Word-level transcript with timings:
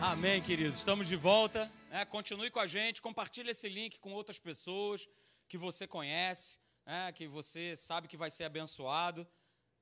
Amém, 0.00 0.40
queridos. 0.40 0.78
Estamos 0.78 1.08
de 1.08 1.16
volta. 1.16 1.70
É, 1.90 2.04
continue 2.04 2.52
com 2.52 2.60
a 2.60 2.66
gente, 2.66 3.02
compartilhe 3.02 3.50
esse 3.50 3.68
link 3.68 3.98
com 3.98 4.12
outras 4.12 4.38
pessoas 4.38 5.08
que 5.48 5.58
você 5.58 5.88
conhece, 5.88 6.60
é, 6.86 7.10
que 7.10 7.26
você 7.26 7.74
sabe 7.74 8.06
que 8.06 8.16
vai 8.16 8.30
ser 8.30 8.44
abençoado. 8.44 9.26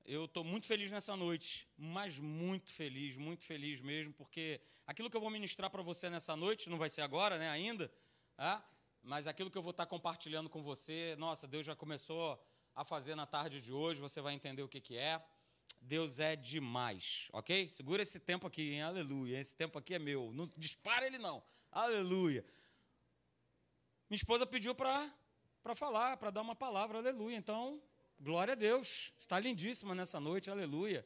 Eu 0.03 0.25
estou 0.25 0.43
muito 0.43 0.65
feliz 0.65 0.91
nessa 0.91 1.15
noite, 1.15 1.69
mas 1.77 2.17
muito 2.17 2.73
feliz, 2.73 3.15
muito 3.15 3.45
feliz 3.45 3.79
mesmo, 3.79 4.11
porque 4.11 4.59
aquilo 4.87 5.07
que 5.07 5.15
eu 5.15 5.21
vou 5.21 5.29
ministrar 5.29 5.69
para 5.69 5.83
você 5.83 6.09
nessa 6.09 6.35
noite, 6.35 6.67
não 6.67 6.79
vai 6.79 6.89
ser 6.89 7.03
agora, 7.03 7.37
né, 7.37 7.49
ainda, 7.49 7.91
é, 8.39 8.59
mas 9.03 9.27
aquilo 9.27 9.51
que 9.51 9.57
eu 9.57 9.61
vou 9.61 9.71
estar 9.71 9.85
compartilhando 9.85 10.49
com 10.49 10.63
você, 10.63 11.15
nossa, 11.19 11.47
Deus 11.47 11.65
já 11.65 11.75
começou 11.75 12.43
a 12.73 12.83
fazer 12.83 13.13
na 13.13 13.27
tarde 13.27 13.61
de 13.61 13.71
hoje, 13.71 14.01
você 14.01 14.19
vai 14.19 14.33
entender 14.33 14.63
o 14.63 14.67
que, 14.67 14.81
que 14.81 14.97
é. 14.97 15.23
Deus 15.81 16.19
é 16.19 16.35
demais, 16.35 17.29
ok? 17.31 17.69
Segura 17.69 18.01
esse 18.01 18.19
tempo 18.19 18.45
aqui, 18.45 18.73
hein? 18.73 18.81
Aleluia. 18.81 19.39
Esse 19.39 19.55
tempo 19.55 19.79
aqui 19.79 19.93
é 19.93 19.99
meu. 19.99 20.33
Não 20.33 20.45
dispara 20.57 21.05
ele, 21.07 21.17
não. 21.17 21.41
Aleluia. 21.71 22.45
Minha 24.09 24.17
esposa 24.17 24.45
pediu 24.45 24.75
para 24.75 25.11
falar, 25.75 26.17
para 26.17 26.29
dar 26.29 26.41
uma 26.41 26.55
palavra, 26.55 26.97
aleluia. 26.97 27.37
Então, 27.37 27.81
glória 28.19 28.51
a 28.53 28.55
Deus. 28.55 29.13
Está 29.17 29.39
lindíssima 29.39 29.95
nessa 29.95 30.19
noite, 30.19 30.49
aleluia. 30.49 31.05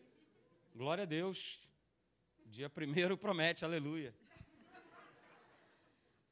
Glória 0.73 1.03
a 1.03 1.05
Deus. 1.05 1.70
Dia 2.45 2.70
primeiro 2.70 3.17
promete, 3.17 3.63
aleluia. 3.63 4.15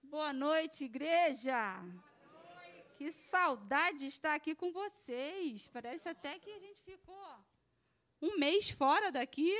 Boa 0.04 0.34
noite, 0.34 0.86
igreja. 0.86 1.84
Que 2.98 3.12
saudade 3.12 4.00
de 4.00 4.08
estar 4.08 4.34
aqui 4.34 4.56
com 4.56 4.72
vocês. 4.72 5.68
Parece 5.70 6.10
até 6.10 6.40
que 6.40 6.50
a 6.52 6.60
gente 6.60 6.82
ficou 6.82 7.16
um 8.22 8.38
mês 8.38 8.70
fora 8.70 9.12
daqui, 9.12 9.52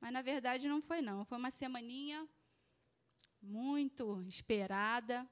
mas 0.00 0.12
na 0.12 0.22
verdade 0.22 0.68
não 0.68 0.80
foi 0.80 1.00
não. 1.00 1.24
Foi 1.24 1.38
uma 1.38 1.50
semaninha 1.50 2.28
muito 3.40 4.22
esperada, 4.22 5.28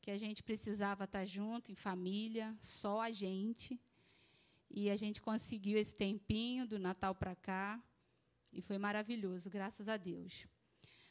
que 0.00 0.10
a 0.10 0.18
gente 0.18 0.42
precisava 0.42 1.04
estar 1.04 1.24
junto, 1.24 1.70
em 1.70 1.76
família, 1.76 2.56
só 2.60 3.00
a 3.00 3.10
gente. 3.10 3.80
E 4.70 4.90
a 4.90 4.96
gente 4.96 5.20
conseguiu 5.20 5.78
esse 5.78 5.94
tempinho 5.94 6.66
do 6.66 6.78
Natal 6.78 7.14
para 7.14 7.36
cá, 7.36 7.80
e 8.52 8.60
foi 8.60 8.78
maravilhoso, 8.78 9.48
graças 9.48 9.88
a 9.88 9.96
Deus. 9.96 10.46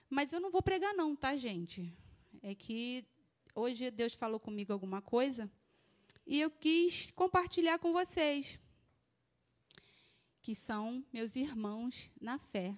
Mas 0.10 0.34
eu 0.34 0.40
não 0.40 0.52
vou 0.52 0.62
pregar 0.62 0.94
não, 0.94 1.16
tá, 1.16 1.38
gente? 1.38 1.92
É 2.42 2.54
que 2.54 3.06
hoje 3.56 3.90
Deus 3.90 4.14
falou 4.14 4.40
comigo 4.40 4.72
alguma 4.72 5.02
coisa 5.02 5.50
e 6.26 6.40
eu 6.40 6.52
quis 6.52 7.12
compartilhar 7.12 7.80
com 7.80 7.92
vocês 7.92 8.60
que 10.42 10.56
são 10.56 11.06
meus 11.14 11.36
irmãos 11.36 12.10
na 12.20 12.38
fé. 12.38 12.76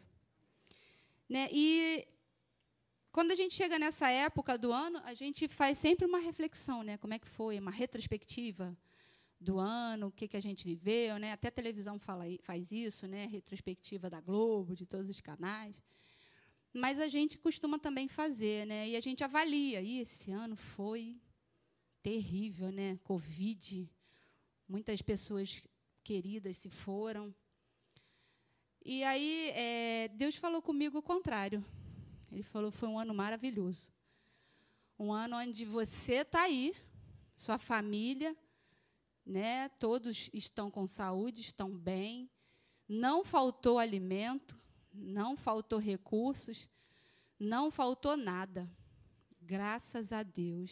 Né? 1.30 1.48
E 1.52 2.08
quando 3.12 3.32
a 3.32 3.36
gente 3.36 3.54
chega 3.54 3.80
nessa 3.80 4.10
época 4.10 4.58
do 4.58 4.72
ano, 4.72 5.00
a 5.04 5.14
gente 5.14 5.48
faz 5.48 5.78
sempre 5.78 6.06
uma 6.06 6.20
reflexão, 6.20 6.84
né? 6.84 6.98
Como 6.98 7.14
é 7.14 7.20
que 7.20 7.28
foi, 7.28 7.60
uma 7.60 7.72
retrospectiva 7.72 8.76
do 9.40 9.60
ano, 9.60 10.08
o 10.08 10.12
que, 10.12 10.28
que 10.28 10.38
a 10.38 10.42
gente 10.42 10.66
viveu, 10.66 11.18
né? 11.18 11.32
Até 11.32 11.48
a 11.48 11.52
televisão 11.52 12.00
fala, 12.00 12.26
faz 12.42 12.72
isso, 12.72 13.08
né? 13.08 13.26
Retrospectiva 13.28 14.10
da 14.10 14.20
Globo, 14.20 14.76
de 14.76 14.86
todos 14.86 15.10
os 15.10 15.22
canais. 15.22 15.82
Mas 16.74 17.00
a 17.00 17.08
gente 17.08 17.38
costuma 17.38 17.78
também 17.78 18.08
fazer, 18.08 18.66
né? 18.66 18.90
E 18.90 18.96
a 18.96 19.00
gente 19.00 19.24
avalia. 19.24 19.80
E 19.80 20.00
esse 20.00 20.32
ano 20.32 20.56
foi 20.56 21.22
terrível, 22.02 22.72
né? 22.72 22.98
Covid, 23.04 23.88
muitas 24.68 25.02
pessoas 25.02 25.62
queridas 26.04 26.58
se 26.58 26.70
foram. 26.70 27.34
E 28.86 29.02
aí, 29.06 29.50
é, 29.52 30.10
Deus 30.10 30.36
falou 30.36 30.62
comigo 30.62 30.98
o 30.98 31.02
contrário. 31.02 31.64
Ele 32.30 32.44
falou: 32.44 32.70
foi 32.70 32.90
um 32.90 33.00
ano 33.00 33.14
maravilhoso. 33.14 33.90
Um 35.00 35.14
ano 35.14 35.38
onde 35.38 35.64
você 35.64 36.16
está 36.16 36.42
aí, 36.42 36.76
sua 37.34 37.58
família, 37.58 38.36
né, 39.26 39.70
todos 39.70 40.30
estão 40.34 40.70
com 40.70 40.86
saúde, 40.86 41.42
estão 41.42 41.76
bem, 41.76 42.30
não 42.88 43.24
faltou 43.24 43.80
alimento, 43.80 44.60
não 44.94 45.38
faltou 45.38 45.80
recursos, 45.80 46.68
não 47.40 47.72
faltou 47.72 48.18
nada. 48.18 48.70
Graças 49.42 50.12
a 50.12 50.24
Deus. 50.24 50.72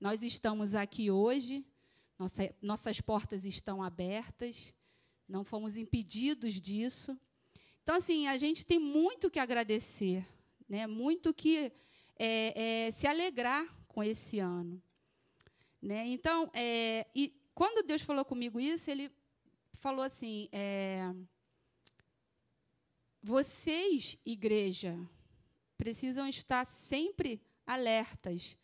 Nós 0.00 0.24
estamos 0.24 0.74
aqui 0.74 1.12
hoje, 1.12 1.64
nossa, 2.18 2.54
nossas 2.60 3.00
portas 3.00 3.44
estão 3.44 3.82
abertas 3.82 4.74
não 5.30 5.44
fomos 5.44 5.76
impedidos 5.76 6.54
disso. 6.54 7.16
Então, 7.90 7.98
assim, 7.98 8.28
a 8.28 8.38
gente 8.38 8.64
tem 8.64 8.78
muito 8.78 9.28
que 9.28 9.40
agradecer, 9.40 10.24
né? 10.68 10.86
muito 10.86 11.34
que 11.34 11.72
é, 12.16 12.86
é, 12.86 12.90
se 12.92 13.04
alegrar 13.04 13.66
com 13.88 14.00
esse 14.00 14.38
ano. 14.38 14.80
Né? 15.82 16.06
Então, 16.06 16.48
é, 16.54 17.08
e 17.12 17.34
quando 17.52 17.84
Deus 17.84 18.02
falou 18.02 18.24
comigo 18.24 18.60
isso, 18.60 18.88
Ele 18.88 19.10
falou 19.72 20.04
assim: 20.04 20.48
é, 20.52 21.12
vocês, 23.20 24.16
igreja, 24.24 24.96
precisam 25.76 26.28
estar 26.28 26.64
sempre 26.66 27.42
alertas, 27.66 28.56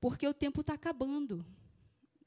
porque 0.00 0.26
o 0.26 0.32
tempo 0.32 0.62
está 0.62 0.72
acabando. 0.72 1.44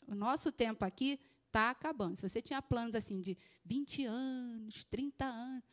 O 0.05 0.13
nosso 0.13 0.51
tempo 0.51 0.85
aqui 0.85 1.19
está 1.47 1.71
acabando. 1.71 2.17
Se 2.17 2.29
você 2.29 2.39
tinha 2.39 2.61
planos 2.61 2.93
assim 2.93 3.19
de 3.19 3.35
20 3.63 4.05
anos, 4.05 4.85
30 4.85 5.25
anos, 5.25 5.63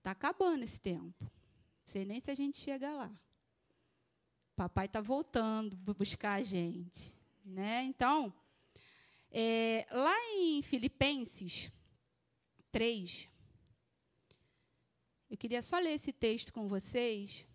está 0.00 0.12
acabando 0.12 0.64
esse 0.64 0.80
tempo. 0.80 1.14
Não 1.20 1.86
sei 1.86 2.04
nem 2.04 2.20
se 2.20 2.30
a 2.30 2.34
gente 2.34 2.58
chega 2.58 2.90
lá. 2.90 3.12
Papai 4.56 4.86
está 4.86 5.00
voltando 5.00 5.76
para 5.76 5.94
buscar 5.94 6.32
a 6.34 6.42
gente. 6.42 7.14
Né? 7.44 7.84
Então, 7.84 8.32
é, 9.30 9.86
lá 9.90 10.16
em 10.34 10.62
Filipenses 10.62 11.70
3, 12.72 13.28
eu 15.28 15.36
queria 15.36 15.62
só 15.62 15.78
ler 15.78 15.92
esse 15.92 16.12
texto 16.12 16.52
com 16.52 16.66
vocês, 16.66 17.46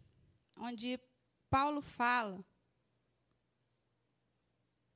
onde 0.58 1.00
Paulo 1.50 1.82
fala, 1.82 2.44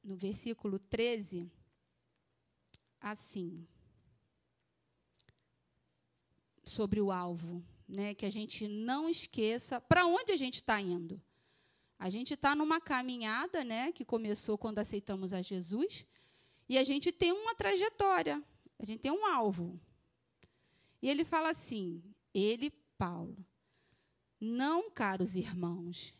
no 0.04 0.16
versículo 0.16 0.80
13, 0.80 1.52
assim 3.02 3.68
sobre 6.70 7.02
o 7.02 7.12
alvo, 7.12 7.64
né? 7.88 8.14
Que 8.14 8.26
a 8.26 8.32
gente 8.32 8.68
não 8.68 9.10
esqueça 9.10 9.82
para 9.82 10.06
onde 10.06 10.32
a 10.32 10.38
gente 10.38 10.56
está 10.56 10.80
indo. 10.80 11.22
A 11.98 12.10
gente 12.10 12.34
está 12.34 12.56
numa 12.56 12.80
caminhada, 12.80 13.64
né? 13.64 13.92
Que 13.92 14.06
começou 14.06 14.58
quando 14.58 14.80
aceitamos 14.80 15.34
a 15.34 15.42
Jesus 15.42 16.06
e 16.70 16.78
a 16.78 16.84
gente 16.84 17.12
tem 17.12 17.32
uma 17.32 17.56
trajetória, 17.56 18.42
a 18.78 18.86
gente 18.86 19.00
tem 19.00 19.12
um 19.12 19.26
alvo. 19.26 19.80
E 21.02 21.10
ele 21.10 21.26
fala 21.26 21.50
assim, 21.50 22.04
ele, 22.34 22.70
Paulo, 22.98 23.36
não, 24.40 24.92
caros 24.92 25.36
irmãos, 25.36 26.14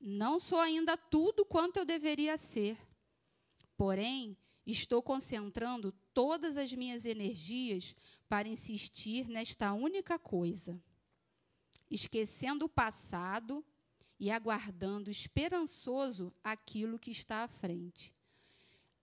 não 0.00 0.38
sou 0.38 0.60
ainda 0.60 0.96
tudo 0.96 1.44
quanto 1.44 1.78
eu 1.78 1.84
deveria 1.84 2.38
ser. 2.38 2.78
Porém, 3.76 4.36
estou 4.64 5.02
concentrando 5.02 5.92
todas 6.14 6.56
as 6.56 6.72
minhas 6.72 7.04
energias 7.04 7.94
para 8.28 8.48
insistir 8.48 9.28
nesta 9.28 9.72
única 9.72 10.18
coisa, 10.18 10.80
esquecendo 11.90 12.64
o 12.64 12.68
passado 12.68 13.64
e 14.18 14.30
aguardando 14.30 15.10
esperançoso 15.10 16.32
aquilo 16.42 16.98
que 16.98 17.10
está 17.10 17.44
à 17.44 17.48
frente. 17.48 18.14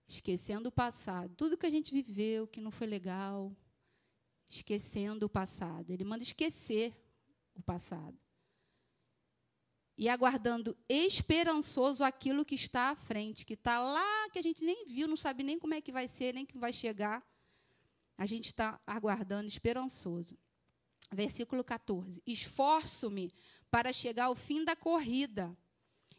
Esquecendo 0.06 0.68
o 0.68 0.72
passado, 0.72 1.34
tudo 1.34 1.56
que 1.56 1.64
a 1.64 1.70
gente 1.70 1.92
viveu 1.92 2.46
que 2.46 2.60
não 2.60 2.70
foi 2.70 2.86
legal, 2.86 3.56
esquecendo 4.48 5.26
o 5.26 5.30
passado. 5.30 5.90
Ele 5.90 6.04
manda 6.04 6.22
esquecer 6.22 6.94
o 7.54 7.62
passado. 7.62 8.18
E 9.96 10.08
aguardando 10.08 10.76
esperançoso 10.88 12.02
aquilo 12.02 12.44
que 12.44 12.56
está 12.56 12.90
à 12.90 12.96
frente, 12.96 13.46
que 13.46 13.54
está 13.54 13.78
lá, 13.78 14.28
que 14.30 14.38
a 14.38 14.42
gente 14.42 14.64
nem 14.64 14.84
viu, 14.86 15.06
não 15.06 15.16
sabe 15.16 15.42
nem 15.42 15.58
como 15.58 15.72
é 15.72 15.80
que 15.80 15.92
vai 15.92 16.08
ser, 16.08 16.34
nem 16.34 16.44
que 16.44 16.58
vai 16.58 16.72
chegar. 16.72 17.24
A 18.16 18.26
gente 18.26 18.46
está 18.46 18.80
aguardando 18.86 19.48
esperançoso. 19.48 20.38
Versículo 21.12 21.62
14: 21.62 22.22
Esforço-me 22.26 23.32
para 23.70 23.92
chegar 23.92 24.26
ao 24.26 24.34
fim 24.34 24.64
da 24.64 24.76
corrida 24.76 25.56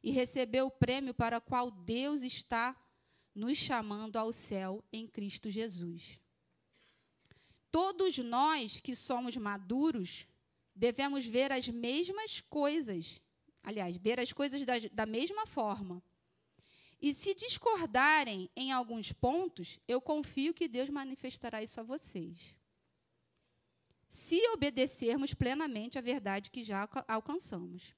e 0.03 0.11
receber 0.11 0.61
o 0.61 0.71
prêmio 0.71 1.13
para 1.13 1.37
o 1.37 1.41
qual 1.41 1.71
Deus 1.71 2.21
está 2.21 2.75
nos 3.33 3.57
chamando 3.57 4.17
ao 4.17 4.31
céu 4.31 4.83
em 4.91 5.07
Cristo 5.07 5.49
Jesus. 5.49 6.19
Todos 7.71 8.17
nós 8.19 8.79
que 8.79 8.95
somos 8.95 9.35
maduros 9.35 10.27
devemos 10.73 11.25
ver 11.25 11.51
as 11.51 11.67
mesmas 11.67 12.39
coisas, 12.41 13.19
aliás, 13.63 13.97
ver 13.97 14.19
as 14.19 14.31
coisas 14.31 14.65
da, 14.65 14.73
da 14.91 15.05
mesma 15.05 15.45
forma. 15.45 16.01
E 17.01 17.13
se 17.13 17.33
discordarem 17.33 18.49
em 18.55 18.71
alguns 18.71 19.11
pontos, 19.11 19.79
eu 19.87 20.01
confio 20.01 20.53
que 20.53 20.67
Deus 20.67 20.89
manifestará 20.89 21.61
isso 21.61 21.79
a 21.79 21.83
vocês. 21.83 22.55
Se 24.07 24.47
obedecermos 24.49 25.33
plenamente 25.33 25.97
à 25.97 26.01
verdade 26.01 26.49
que 26.49 26.63
já 26.63 26.87
alcançamos. 27.07 27.93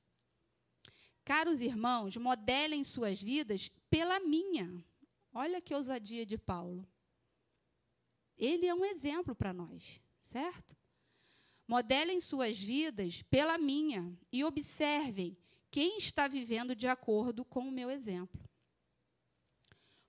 caros 1.23 1.61
irmãos, 1.61 2.15
modelem 2.15 2.83
suas 2.83 3.21
vidas 3.21 3.69
pela 3.89 4.19
minha. 4.19 4.83
Olha 5.33 5.61
que 5.61 5.75
ousadia 5.75 6.25
de 6.25 6.37
Paulo. 6.37 6.87
Ele 8.37 8.65
é 8.65 8.73
um 8.73 8.85
exemplo 8.85 9.35
para 9.35 9.53
nós, 9.53 10.01
certo? 10.23 10.75
Modelem 11.67 12.21
suas 12.21 12.57
vidas 12.57 13.21
pela 13.23 13.57
minha 13.57 14.17
e 14.31 14.43
observem 14.43 15.37
quem 15.69 15.97
está 15.97 16.27
vivendo 16.27 16.73
de 16.73 16.87
acordo 16.87 17.43
com 17.43 17.67
o 17.67 17.71
meu 17.71 17.91
exemplo. 17.91 18.46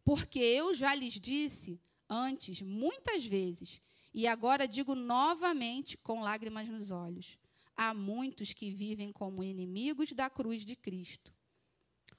Porque 0.08 0.38
eu 0.38 0.72
já 0.72 0.94
lhes 0.94 1.20
disse 1.20 1.78
antes, 2.08 2.62
muitas 2.62 3.26
vezes, 3.26 3.78
e 4.14 4.26
agora 4.26 4.66
digo 4.66 4.94
novamente 4.94 5.98
com 5.98 6.22
lágrimas 6.22 6.66
nos 6.66 6.90
olhos: 6.90 7.38
há 7.76 7.92
muitos 7.92 8.54
que 8.54 8.70
vivem 8.70 9.12
como 9.12 9.44
inimigos 9.44 10.12
da 10.12 10.30
cruz 10.30 10.64
de 10.64 10.74
Cristo. 10.74 11.30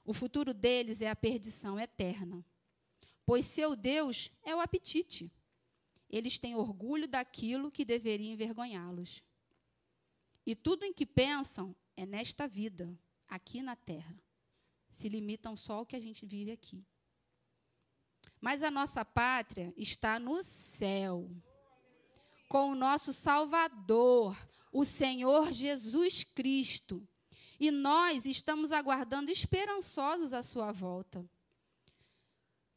O 0.04 0.14
futuro 0.14 0.54
deles 0.54 1.00
é 1.00 1.10
a 1.10 1.16
perdição 1.16 1.80
eterna, 1.80 2.46
pois 3.26 3.44
seu 3.46 3.74
Deus 3.74 4.30
é 4.44 4.54
o 4.54 4.60
apetite. 4.60 5.28
Eles 6.08 6.38
têm 6.38 6.54
orgulho 6.54 7.08
daquilo 7.08 7.72
que 7.72 7.84
deveria 7.84 8.30
envergonhá-los. 8.30 9.20
E 10.46 10.54
tudo 10.54 10.84
em 10.84 10.92
que 10.92 11.04
pensam 11.04 11.74
é 11.96 12.06
nesta 12.06 12.46
vida, 12.46 12.96
aqui 13.26 13.60
na 13.60 13.74
terra. 13.74 14.16
Se 14.92 15.08
limitam 15.08 15.56
só 15.56 15.78
ao 15.78 15.86
que 15.86 15.96
a 15.96 16.00
gente 16.00 16.24
vive 16.24 16.52
aqui. 16.52 16.86
Mas 18.40 18.62
a 18.62 18.70
nossa 18.70 19.04
pátria 19.04 19.72
está 19.76 20.18
no 20.18 20.42
céu, 20.42 21.30
com 22.48 22.70
o 22.70 22.74
nosso 22.74 23.12
Salvador, 23.12 24.36
o 24.72 24.84
Senhor 24.84 25.52
Jesus 25.52 26.24
Cristo. 26.24 27.06
E 27.58 27.70
nós 27.70 28.24
estamos 28.24 28.72
aguardando 28.72 29.30
esperançosos 29.30 30.32
a 30.32 30.42
sua 30.42 30.72
volta. 30.72 31.28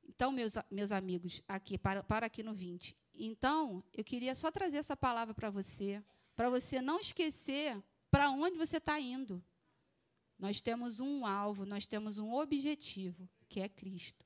Então, 0.03 0.31
meus, 0.31 0.53
meus 0.69 0.91
amigos, 0.91 1.41
aqui, 1.47 1.77
para, 1.77 2.03
para 2.03 2.25
aqui 2.25 2.43
no 2.43 2.53
20. 2.53 2.95
Então, 3.15 3.83
eu 3.93 4.03
queria 4.03 4.35
só 4.35 4.51
trazer 4.51 4.77
essa 4.77 4.97
palavra 4.97 5.33
para 5.33 5.49
você, 5.49 6.03
para 6.35 6.49
você 6.49 6.81
não 6.81 6.99
esquecer 6.99 7.81
para 8.11 8.29
onde 8.29 8.57
você 8.57 8.77
está 8.77 8.99
indo. 8.99 9.43
Nós 10.37 10.61
temos 10.61 10.99
um 10.99 11.25
alvo, 11.25 11.65
nós 11.65 11.87
temos 11.87 12.19
um 12.19 12.31
objetivo, 12.33 13.27
que 13.49 13.59
é 13.59 13.67
Cristo. 13.67 14.22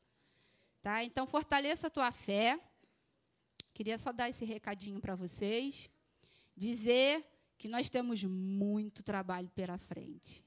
Tá? 0.81 1.03
Então, 1.03 1.25
fortaleça 1.25 1.88
a 1.88 1.89
tua 1.89 2.12
fé. 2.12 2.59
Queria 3.74 3.97
só 3.97 4.12
dar 4.12 4.29
esse 4.29 4.45
recadinho 4.45 5.00
para 5.00 5.15
vocês. 5.15 5.89
Dizer 6.56 7.25
que 7.57 7.68
nós 7.68 7.89
temos 7.89 8.24
muito 8.24 9.03
trabalho 9.03 9.50
pela 9.50 9.77
frente. 9.77 10.45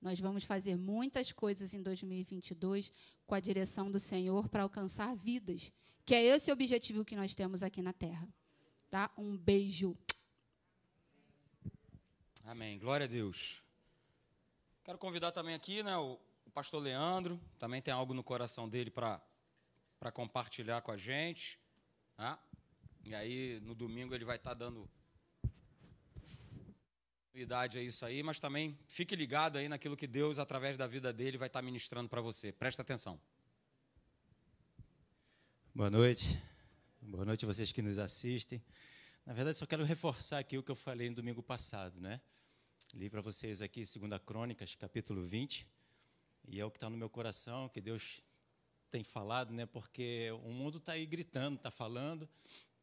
Nós 0.00 0.20
vamos 0.20 0.44
fazer 0.44 0.76
muitas 0.76 1.32
coisas 1.32 1.74
em 1.74 1.82
2022 1.82 2.92
com 3.26 3.34
a 3.34 3.40
direção 3.40 3.90
do 3.90 3.98
Senhor 3.98 4.48
para 4.48 4.62
alcançar 4.62 5.14
vidas, 5.16 5.72
que 6.04 6.14
é 6.14 6.22
esse 6.22 6.50
o 6.50 6.54
objetivo 6.54 7.04
que 7.04 7.16
nós 7.16 7.34
temos 7.34 7.62
aqui 7.62 7.82
na 7.82 7.92
Terra. 7.92 8.28
Tá? 8.88 9.10
Um 9.18 9.36
beijo. 9.36 9.96
Amém. 12.44 12.78
Glória 12.78 13.04
a 13.04 13.08
Deus. 13.08 13.60
Quero 14.84 14.96
convidar 14.96 15.32
também 15.32 15.54
aqui 15.54 15.82
né, 15.82 15.96
o, 15.98 16.18
o 16.46 16.50
pastor 16.50 16.80
Leandro, 16.80 17.38
também 17.58 17.82
tem 17.82 17.92
algo 17.92 18.14
no 18.14 18.22
coração 18.22 18.68
dele 18.68 18.90
para 18.90 19.20
compartilhar 20.12 20.80
com 20.82 20.92
a 20.92 20.96
gente. 20.96 21.58
Né? 22.16 22.38
E 23.04 23.14
aí, 23.14 23.60
no 23.62 23.74
domingo, 23.74 24.14
ele 24.14 24.24
vai 24.24 24.36
estar 24.36 24.50
tá 24.50 24.54
dando 24.54 24.88
idade 27.34 27.78
a 27.78 27.82
isso 27.82 28.04
aí, 28.04 28.22
mas 28.22 28.40
também 28.40 28.76
fique 28.86 29.14
ligado 29.14 29.58
aí 29.58 29.68
naquilo 29.68 29.96
que 29.96 30.06
Deus, 30.06 30.38
através 30.38 30.76
da 30.76 30.86
vida 30.86 31.12
dele, 31.12 31.38
vai 31.38 31.46
estar 31.46 31.62
ministrando 31.62 32.08
para 32.08 32.20
você. 32.20 32.52
Presta 32.52 32.82
atenção. 32.82 33.20
Boa 35.74 35.90
noite. 35.90 36.40
Boa 37.00 37.24
noite 37.24 37.44
a 37.44 37.48
vocês 37.48 37.70
que 37.70 37.80
nos 37.80 37.98
assistem. 37.98 38.62
Na 39.24 39.32
verdade, 39.32 39.58
só 39.58 39.66
quero 39.66 39.84
reforçar 39.84 40.38
aqui 40.38 40.58
o 40.58 40.62
que 40.62 40.70
eu 40.70 40.74
falei 40.74 41.08
no 41.08 41.16
domingo 41.16 41.42
passado, 41.42 42.00
né? 42.00 42.20
Li 42.94 43.08
para 43.10 43.20
vocês 43.20 43.60
aqui 43.62 43.82
2 43.82 44.20
Crônicas, 44.24 44.74
capítulo 44.74 45.22
20, 45.22 45.66
e 46.48 46.58
é 46.58 46.64
o 46.64 46.70
que 46.70 46.78
está 46.78 46.88
no 46.88 46.96
meu 46.96 47.10
coração, 47.10 47.68
que 47.68 47.80
Deus 47.80 48.22
tem 48.88 49.04
falado, 49.04 49.52
né? 49.52 49.66
Porque 49.66 50.30
o 50.44 50.50
mundo 50.50 50.78
está 50.78 50.92
aí 50.92 51.06
gritando, 51.06 51.56
está 51.56 51.70
falando, 51.70 52.28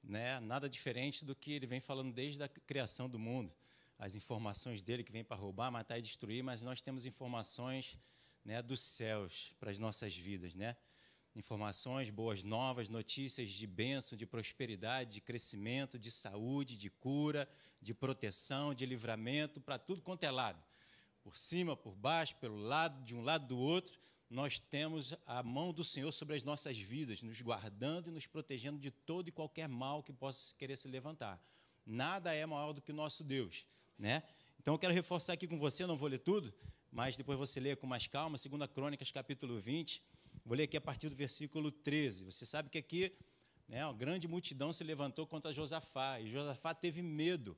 né? 0.04 0.40
Nada 0.40 0.70
diferente 0.70 1.26
do 1.26 1.36
que 1.36 1.52
ele 1.52 1.68
vem 1.68 1.80
falando 1.80 2.14
desde 2.14 2.42
a 2.44 2.48
criação 2.48 3.10
do 3.10 3.20
mundo 3.20 3.54
as 3.98 4.16
informações 4.16 4.82
dele 4.82 5.04
que 5.04 5.12
vem 5.12 5.24
para 5.24 5.38
roubar, 5.38 5.72
matar 5.72 5.98
e 5.98 6.02
destruir, 6.02 6.44
mas 6.44 6.62
nós 6.62 6.82
temos 6.82 7.06
informações 7.06 7.98
né, 8.44 8.62
dos 8.62 8.82
céus 8.82 9.54
para 9.60 9.72
as 9.72 9.80
nossas 9.80 10.16
vidas, 10.16 10.54
né? 10.54 10.76
Informações, 11.36 12.10
boas 12.10 12.44
novas, 12.44 12.88
notícias 12.88 13.50
de 13.50 13.68
bênção, 13.68 14.18
de 14.18 14.26
prosperidade, 14.26 15.16
de 15.16 15.22
crescimento, 15.22 16.00
de 16.00 16.10
saúde, 16.10 16.78
de 16.78 16.90
cura, 16.90 17.48
de 17.82 17.94
proteção, 17.94 18.74
de 18.74 18.86
livramento, 18.86 19.60
para 19.60 19.78
tudo 19.78 20.02
quanto 20.02 20.24
é 20.24 20.32
lado. 20.32 20.64
Por 21.22 21.36
cima, 21.36 21.76
por 21.76 21.94
baixo, 21.94 22.36
pelo 22.38 22.56
lado, 22.56 23.04
de 23.04 23.14
um 23.14 23.22
lado 23.22 23.48
do 23.48 23.58
outro, 23.58 24.00
nós 24.30 24.60
temos 24.60 25.14
a 25.26 25.44
mão 25.44 25.72
do 25.72 25.84
Senhor 25.84 26.12
sobre 26.12 26.36
as 26.36 26.44
nossas 26.44 26.78
vidas, 26.78 27.22
nos 27.22 27.40
guardando 27.42 28.08
e 28.08 28.12
nos 28.12 28.26
protegendo 28.26 28.80
de 28.80 28.92
todo 28.92 29.28
e 29.28 29.32
qualquer 29.32 29.68
mal 29.68 30.02
que 30.02 30.12
possa 30.12 30.54
querer 30.56 30.78
se 30.78 30.88
levantar. 30.88 31.42
Nada 31.86 32.34
é 32.34 32.46
maior 32.46 32.74
do 32.74 32.82
que 32.82 32.92
o 32.92 32.96
nosso 32.96 33.24
Deus. 33.24 33.68
Né? 33.98 34.24
Então 34.60 34.74
eu 34.74 34.80
quero 34.80 34.94
reforçar 34.94 35.34
aqui 35.34 35.48
com 35.48 35.60
você, 35.60 35.86
não 35.86 35.96
vou 35.96 36.10
ler 36.10 36.20
tudo, 36.20 36.54
mas 36.92 37.16
depois 37.16 37.38
você 37.38 37.60
lê 37.60 37.76
com 37.76 37.86
mais 37.86 38.08
calma, 38.08 38.38
2 38.38 38.72
Crônicas, 38.72 39.12
capítulo 39.12 39.60
20. 39.60 40.02
Vou 40.44 40.56
ler 40.56 40.64
aqui 40.64 40.78
a 40.78 40.82
partir 40.82 41.10
do 41.10 41.16
versículo 41.16 41.72
13. 41.72 42.26
Você 42.26 42.46
sabe 42.46 42.70
que 42.70 42.78
aqui 42.78 43.16
né, 43.68 43.86
uma 43.86 43.94
grande 43.94 44.28
multidão 44.28 44.74
se 44.74 44.84
levantou 44.84 45.26
contra 45.28 45.54
Josafá, 45.54 46.20
e 46.20 46.28
Josafá 46.28 46.74
teve 46.74 47.02
medo. 47.02 47.58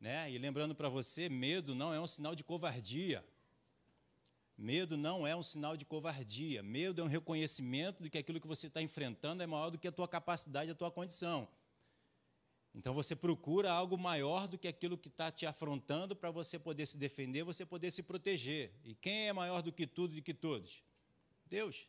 Né? 0.00 0.30
E 0.30 0.38
lembrando 0.38 0.74
para 0.74 0.88
você, 0.88 1.28
medo 1.28 1.74
não 1.74 1.92
é 1.92 2.00
um 2.00 2.06
sinal 2.06 2.34
de 2.34 2.44
covardia. 2.44 3.24
Medo 4.56 4.96
não 4.96 5.26
é 5.26 5.34
um 5.34 5.42
sinal 5.42 5.76
de 5.76 5.84
covardia. 5.84 6.62
Medo 6.62 7.00
é 7.00 7.04
um 7.04 7.08
reconhecimento 7.08 8.02
de 8.02 8.08
que 8.08 8.18
aquilo 8.18 8.40
que 8.40 8.46
você 8.46 8.68
está 8.68 8.80
enfrentando 8.80 9.42
é 9.42 9.46
maior 9.46 9.70
do 9.70 9.78
que 9.78 9.88
a 9.88 9.92
tua 9.92 10.06
capacidade, 10.06 10.70
a 10.70 10.74
tua 10.74 10.90
condição. 10.90 11.48
Então 12.74 12.92
você 12.92 13.14
procura 13.14 13.72
algo 13.72 13.96
maior 13.96 14.48
do 14.48 14.58
que 14.58 14.66
aquilo 14.66 14.98
que 14.98 15.08
está 15.08 15.30
te 15.30 15.46
afrontando 15.46 16.16
para 16.16 16.30
você 16.30 16.58
poder 16.58 16.86
se 16.86 16.96
defender, 16.96 17.44
você 17.44 17.64
poder 17.64 17.90
se 17.90 18.02
proteger. 18.02 18.72
E 18.84 18.94
quem 18.94 19.28
é 19.28 19.32
maior 19.32 19.62
do 19.62 19.72
que 19.72 19.86
tudo 19.86 20.16
e 20.16 20.22
que 20.22 20.34
todos? 20.34 20.82
Deus. 21.46 21.86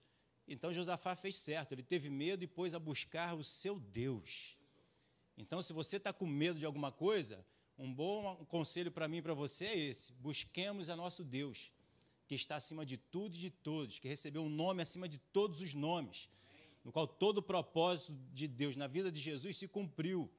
Então 0.48 0.74
Josafá 0.74 1.15
fez 1.15 1.36
certo, 1.36 1.72
ele 1.72 1.84
teve 1.84 2.10
medo 2.10 2.43
e 2.43 2.48
pôs 2.48 2.75
a 2.75 2.79
buscar 2.79 3.36
o 3.36 3.43
seu 3.43 3.79
Deus. 3.79 4.55
Então, 5.38 5.62
se 5.62 5.74
você 5.74 5.98
está 5.98 6.13
com 6.13 6.25
medo 6.25 6.60
de 6.60 6.65
alguma 6.65 6.91
coisa, 6.91 7.45
um 7.77 7.93
bom 7.93 8.45
conselho 8.45 8.91
para 8.91 9.07
mim 9.07 9.17
e 9.17 9.22
para 9.22 9.34
você 9.34 9.65
é 9.65 9.77
esse: 9.77 10.13
busquemos 10.13 10.89
a 10.89 10.95
nosso 10.95 11.24
Deus, 11.24 11.72
que 12.27 12.36
está 12.36 12.55
acima 12.55 12.86
de 12.86 12.98
tudo 12.98 13.36
e 13.36 13.39
de 13.39 13.50
todos, 13.50 14.00
que 14.00 14.08
recebeu 14.08 14.44
um 14.44 14.50
nome 14.50 14.82
acima 14.82 15.08
de 15.08 15.17
todos 15.17 15.62
os 15.62 15.74
nomes, 15.74 16.29
no 16.84 16.91
qual 16.91 17.08
todo 17.08 17.39
o 17.39 17.41
propósito 17.41 18.13
de 18.34 18.48
Deus 18.48 18.75
na 18.75 18.88
vida 18.88 19.12
de 19.12 19.20
Jesus 19.20 19.58
se 19.58 19.67
cumpriu. 19.67 20.29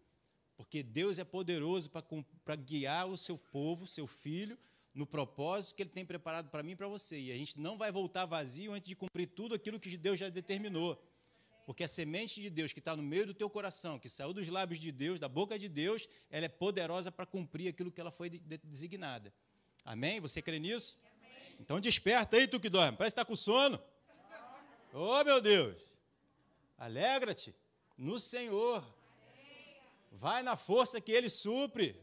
Porque 0.57 0.83
Deus 0.83 1.19
é 1.19 1.25
poderoso 1.25 1.91
para 1.91 2.57
guiar 2.57 3.07
o 3.07 3.17
seu 3.17 3.37
povo, 3.37 3.87
seu 3.87 4.07
filho, 4.07 4.59
no 4.95 5.07
propósito 5.07 5.75
que 5.75 5.83
Ele 5.83 5.91
tem 5.91 6.05
preparado 6.05 6.49
para 6.49 6.63
mim 6.63 6.73
e 6.73 6.77
para 6.77 6.89
você. 6.89 7.21
E 7.21 7.31
a 7.31 7.37
gente 7.37 7.61
não 7.61 7.77
vai 7.77 7.93
voltar 7.93 8.25
vazio 8.25 8.73
antes 8.73 8.89
de 8.89 8.97
cumprir 8.97 9.27
tudo 9.29 9.55
aquilo 9.55 9.79
que 9.79 9.95
Deus 9.97 10.19
já 10.19 10.31
determinou. 10.31 11.01
Porque 11.67 11.85
a 11.85 11.89
semente 11.89 12.41
de 12.41 12.49
Deus 12.49 12.73
que 12.73 12.79
está 12.79 12.97
no 12.97 13.03
meio 13.03 13.27
do 13.27 13.35
teu 13.35 13.51
coração, 13.51 13.99
que 13.99 14.09
saiu 14.09 14.33
dos 14.33 14.49
lábios 14.49 14.79
de 14.79 14.91
Deus, 14.91 15.21
da 15.21 15.29
boca 15.29 15.59
de 15.59 15.69
Deus, 15.69 16.09
ela 16.31 16.47
é 16.47 16.49
poderosa 16.49 17.13
para 17.13 17.27
cumprir 17.27 17.69
aquilo 17.69 17.91
que 17.91 18.01
ela 18.01 18.13
foi 18.13 18.31
designada. 18.31 19.35
Amém? 19.85 20.21
Você 20.21 20.41
crê 20.41 20.59
nisso? 20.59 20.97
Então 21.61 21.81
desperta 21.81 22.37
aí, 22.37 22.47
tu 22.47 22.61
que 22.61 22.69
dorme. 22.69 22.97
Parece 22.97 23.15
que 23.15 23.21
está 23.21 23.25
com 23.25 23.37
sono. 23.37 23.81
Oh, 24.93 25.23
meu 25.25 25.41
Deus. 25.41 25.77
Alegra-te 26.79 27.55
no 27.97 28.19
Senhor. 28.19 28.85
Vai 30.13 30.43
na 30.43 30.57
força 30.57 31.01
que 31.01 31.13
ele 31.13 31.29
supre. 31.29 32.01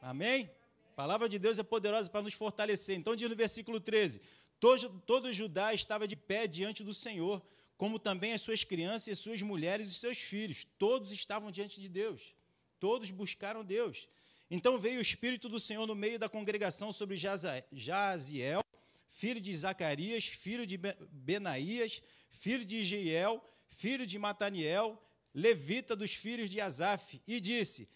Amém? 0.00 0.50
A 0.92 0.96
palavra 0.96 1.28
de 1.28 1.38
Deus 1.38 1.58
é 1.58 1.62
poderosa 1.62 2.10
para 2.10 2.22
nos 2.22 2.34
fortalecer. 2.34 2.96
Então, 2.96 3.16
diz 3.16 3.28
no 3.28 3.36
versículo 3.36 3.80
13: 3.80 4.20
todo, 4.60 5.00
todo 5.06 5.32
Judá 5.32 5.72
estava 5.72 6.06
de 6.06 6.16
pé 6.16 6.46
diante 6.46 6.82
do 6.82 6.92
Senhor, 6.92 7.42
como 7.76 7.98
também 7.98 8.32
as 8.32 8.40
suas 8.40 8.64
crianças, 8.64 9.08
as 9.08 9.18
suas 9.18 9.42
mulheres 9.42 9.86
e 9.86 9.90
os 9.90 9.96
seus 9.96 10.18
filhos. 10.18 10.66
Todos 10.78 11.12
estavam 11.12 11.50
diante 11.50 11.80
de 11.80 11.88
Deus. 11.88 12.34
Todos 12.78 13.10
buscaram 13.10 13.64
Deus. 13.64 14.08
Então 14.50 14.78
veio 14.78 14.98
o 14.98 15.02
Espírito 15.02 15.48
do 15.48 15.58
Senhor 15.58 15.86
no 15.86 15.94
meio 15.94 16.18
da 16.18 16.28
congregação 16.28 16.92
sobre 16.92 17.16
Jaziel, 17.16 18.62
filho 19.08 19.40
de 19.40 19.54
Zacarias, 19.54 20.26
filho 20.26 20.66
de 20.66 20.76
Benaías, 21.10 22.02
filho 22.30 22.64
de 22.64 22.84
Jeiel, 22.84 23.42
filho 23.68 24.06
de 24.06 24.18
Mataniel, 24.18 25.02
levita 25.34 25.94
dos 25.94 26.14
filhos 26.14 26.48
de 26.48 26.60
Asaf, 26.60 27.20
e 27.26 27.40
disse: 27.40 27.88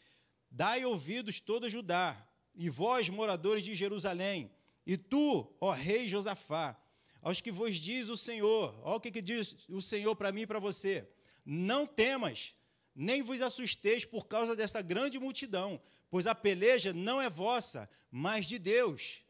Dai 0.50 0.84
ouvidos 0.84 1.40
todo 1.40 1.70
Judá, 1.70 2.26
e 2.54 2.68
vós, 2.68 3.08
moradores 3.08 3.64
de 3.64 3.74
Jerusalém, 3.74 4.50
E 4.86 4.96
tu, 4.96 5.54
ó 5.60 5.72
rei 5.72 6.08
Josafá, 6.08 6.76
aos 7.22 7.40
que 7.40 7.52
vos 7.52 7.76
diz 7.76 8.08
o 8.08 8.16
Senhor, 8.16 8.78
ó 8.82 8.96
o 8.96 9.00
que, 9.00 9.10
que 9.10 9.22
diz 9.22 9.68
o 9.68 9.80
Senhor 9.80 10.16
para 10.16 10.32
mim 10.32 10.42
e 10.42 10.46
para 10.46 10.58
você: 10.58 11.08
não 11.44 11.86
temas, 11.86 12.54
nem 12.94 13.22
vos 13.22 13.40
assusteis 13.40 14.04
por 14.04 14.26
causa 14.26 14.56
desta 14.56 14.82
grande 14.82 15.18
multidão, 15.18 15.80
pois 16.10 16.26
a 16.26 16.34
peleja 16.34 16.92
não 16.92 17.20
é 17.20 17.30
vossa, 17.30 17.88
mas 18.10 18.46
de 18.46 18.58
Deus. 18.58 19.22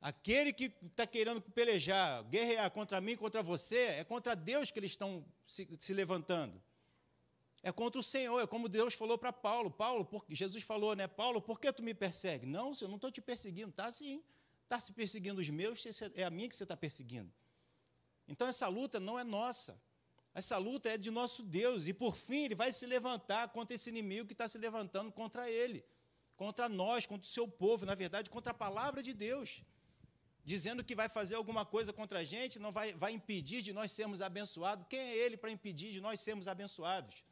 Aquele 0.00 0.52
que 0.52 0.72
está 0.82 1.06
querendo 1.06 1.40
pelejar, 1.40 2.22
guerrear 2.24 2.70
contra 2.70 3.00
mim, 3.00 3.16
contra 3.16 3.42
você, 3.42 3.78
é 3.78 4.04
contra 4.04 4.36
Deus 4.36 4.70
que 4.70 4.78
eles 4.78 4.92
estão 4.92 5.24
se, 5.46 5.68
se 5.78 5.92
levantando. 5.92 6.62
É 7.62 7.72
contra 7.72 7.98
o 7.98 8.02
Senhor, 8.02 8.40
é 8.40 8.46
como 8.46 8.68
Deus 8.68 8.94
falou 8.94 9.18
para 9.18 9.32
Paulo. 9.32 9.70
Paulo, 9.70 10.04
porque 10.04 10.34
Jesus 10.34 10.62
falou, 10.62 10.94
né? 10.94 11.08
Paulo, 11.08 11.40
por 11.40 11.58
que 11.58 11.72
tu 11.72 11.82
me 11.82 11.94
persegue? 11.94 12.46
Não, 12.46 12.72
eu 12.80 12.86
não 12.86 12.96
estou 12.96 13.10
te 13.10 13.20
perseguindo, 13.20 13.70
está 13.70 13.90
sim. 13.90 14.22
Está 14.62 14.78
se 14.78 14.92
perseguindo 14.92 15.40
os 15.40 15.48
meus, 15.48 15.84
é 16.14 16.24
a 16.24 16.30
mim 16.30 16.48
que 16.48 16.56
você 16.56 16.64
está 16.64 16.76
perseguindo. 16.76 17.32
Então 18.28 18.46
essa 18.46 18.68
luta 18.68 19.00
não 19.00 19.18
é 19.18 19.24
nossa. 19.24 19.80
Essa 20.34 20.58
luta 20.58 20.90
é 20.90 20.98
de 20.98 21.10
nosso 21.10 21.42
Deus. 21.42 21.86
E 21.86 21.94
por 21.94 22.14
fim, 22.14 22.44
ele 22.44 22.54
vai 22.54 22.70
se 22.70 22.84
levantar 22.84 23.48
contra 23.48 23.74
esse 23.74 23.88
inimigo 23.88 24.26
que 24.26 24.34
está 24.34 24.46
se 24.46 24.58
levantando 24.58 25.10
contra 25.10 25.50
ele. 25.50 25.84
Contra 26.36 26.68
nós, 26.68 27.06
contra 27.06 27.24
o 27.24 27.30
seu 27.30 27.48
povo, 27.48 27.86
na 27.86 27.94
verdade, 27.94 28.28
contra 28.28 28.50
a 28.50 28.54
palavra 28.54 29.02
de 29.02 29.14
Deus. 29.14 29.62
Dizendo 30.52 30.84
que 30.84 30.94
vai 30.94 31.08
fazer 31.08 31.34
alguma 31.34 31.64
coisa 31.66 31.92
contra 31.92 32.20
a 32.20 32.24
gente, 32.24 32.60
não 32.60 32.70
vai, 32.70 32.92
vai 32.92 33.10
impedir 33.10 33.62
de 33.62 33.72
nós 33.72 33.90
sermos 33.90 34.22
abençoados. 34.22 34.86
Quem 34.88 35.00
é 35.00 35.16
ele 35.16 35.36
para 35.36 35.50
impedir 35.50 35.90
de 35.90 36.00
nós 36.00 36.20
sermos 36.20 36.46
abençoados? 36.46 37.24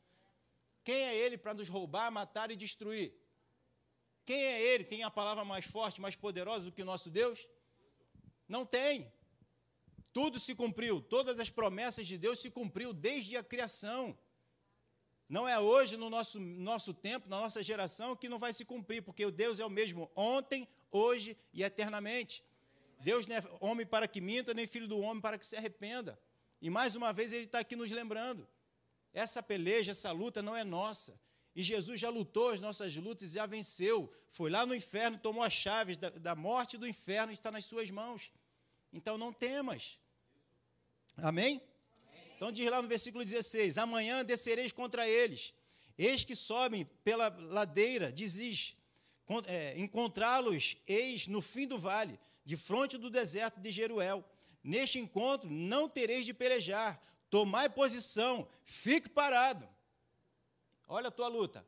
Quem 0.83 0.97
é 0.97 1.14
ele 1.14 1.38
para 1.38 1.54
nos 1.54 1.68
roubar, 1.68 2.11
matar 2.11 2.50
e 2.50 2.56
destruir? 2.56 3.14
Quem 4.26 4.42
é 4.42 4.61
ele? 4.61 4.83
Tem 4.83 5.04
a 5.04 5.12
palavra 5.12 5.44
mais 5.44 5.64
forte, 5.64 6.00
mais 6.00 6.16
poderosa 6.16 6.64
do 6.64 6.73
que 6.73 6.83
o 6.83 6.85
nosso 6.85 7.09
Deus? 7.09 7.47
Não 8.49 8.66
tem. 8.66 9.12
Tudo 10.12 10.40
se 10.40 10.52
cumpriu, 10.52 11.00
todas 11.00 11.38
as 11.38 11.49
promessas 11.49 12.09
de 12.09 12.18
Deus 12.18 12.40
se 12.40 12.50
cumpriu 12.50 12.92
desde 12.92 13.37
a 13.37 13.44
criação. 13.44 14.18
Não 15.28 15.49
é 15.49 15.56
hoje, 15.61 15.97
no 15.97 16.11
nosso, 16.11 16.40
nosso 16.40 16.92
tempo, 16.92 17.28
na 17.28 17.38
nossa 17.38 17.62
geração, 17.62 18.16
que 18.16 18.28
não 18.28 18.40
vai 18.40 18.52
se 18.52 18.64
cumprir, 18.64 19.02
porque 19.02 19.25
o 19.25 19.30
Deus 19.30 19.61
é 19.61 19.64
o 19.64 19.71
mesmo 19.71 20.11
ontem, 20.16 20.66
hoje 20.90 21.38
e 21.52 21.62
eternamente. 21.62 22.42
Deus 23.04 23.26
não 23.26 23.37
é 23.37 23.42
homem 23.61 23.84
para 23.84 24.08
que 24.08 24.18
minta, 24.18 24.54
nem 24.54 24.66
filho 24.66 24.88
do 24.88 24.99
homem 24.99 25.20
para 25.20 25.37
que 25.38 25.46
se 25.46 25.54
arrependa. 25.54 26.18
E 26.58 26.70
mais 26.70 26.96
uma 26.96 27.12
vez 27.12 27.34
ele 27.34 27.44
está 27.44 27.58
aqui 27.58 27.76
nos 27.76 27.92
lembrando. 27.92 28.49
Essa 29.12 29.42
peleja, 29.42 29.92
essa 29.92 30.11
luta 30.11 30.40
não 30.40 30.56
é 30.56 30.64
nossa. 30.64 31.20
E 31.54 31.62
Jesus 31.62 32.00
já 32.00 32.08
lutou 32.08 32.49
as 32.49 32.62
nossas 32.62 32.96
lutas 32.96 33.30
e 33.30 33.34
já 33.34 33.44
venceu. 33.44 34.11
Foi 34.30 34.50
lá 34.50 34.64
no 34.64 34.75
inferno, 34.75 35.18
tomou 35.18 35.42
as 35.42 35.52
chaves 35.52 35.99
da, 35.99 36.08
da 36.08 36.34
morte 36.34 36.78
do 36.78 36.88
inferno 36.88 37.30
e 37.30 37.34
está 37.34 37.50
nas 37.50 37.66
suas 37.66 37.90
mãos. 37.90 38.32
Então 38.90 39.18
não 39.18 39.34
temas. 39.34 39.99
Amém? 41.18 41.61
Amém? 42.08 42.32
Então 42.37 42.50
diz 42.50 42.68
lá 42.70 42.80
no 42.80 42.88
versículo 42.88 43.23
16: 43.23 43.76
Amanhã 43.76 44.25
descereis 44.25 44.73
contra 44.73 45.06
eles. 45.06 45.52
Eis 45.99 46.25
que 46.25 46.34
sobem 46.34 46.87
pela 47.04 47.28
ladeira, 47.28 48.11
dizis, 48.11 48.76
é, 49.46 49.78
encontrá-los 49.78 50.78
eis 50.87 51.26
no 51.28 51.42
fim 51.42 51.68
do 51.68 51.78
vale, 51.78 52.18
de 52.44 52.56
fronte 52.56 52.98
do 52.98 53.10
deserto 53.10 53.60
de 53.60 53.70
Jeruel. 53.70 54.24
Neste 54.62 54.98
encontro 54.98 55.50
não 55.50 55.88
tereis 55.88 56.24
de 56.24 56.32
pelejar, 56.32 57.00
Tomai 57.34 57.68
posição, 57.68 58.46
fique 58.62 59.08
parado. 59.08 59.68
Olha 60.86 61.08
a 61.08 61.10
tua 61.10 61.26
luta. 61.26 61.66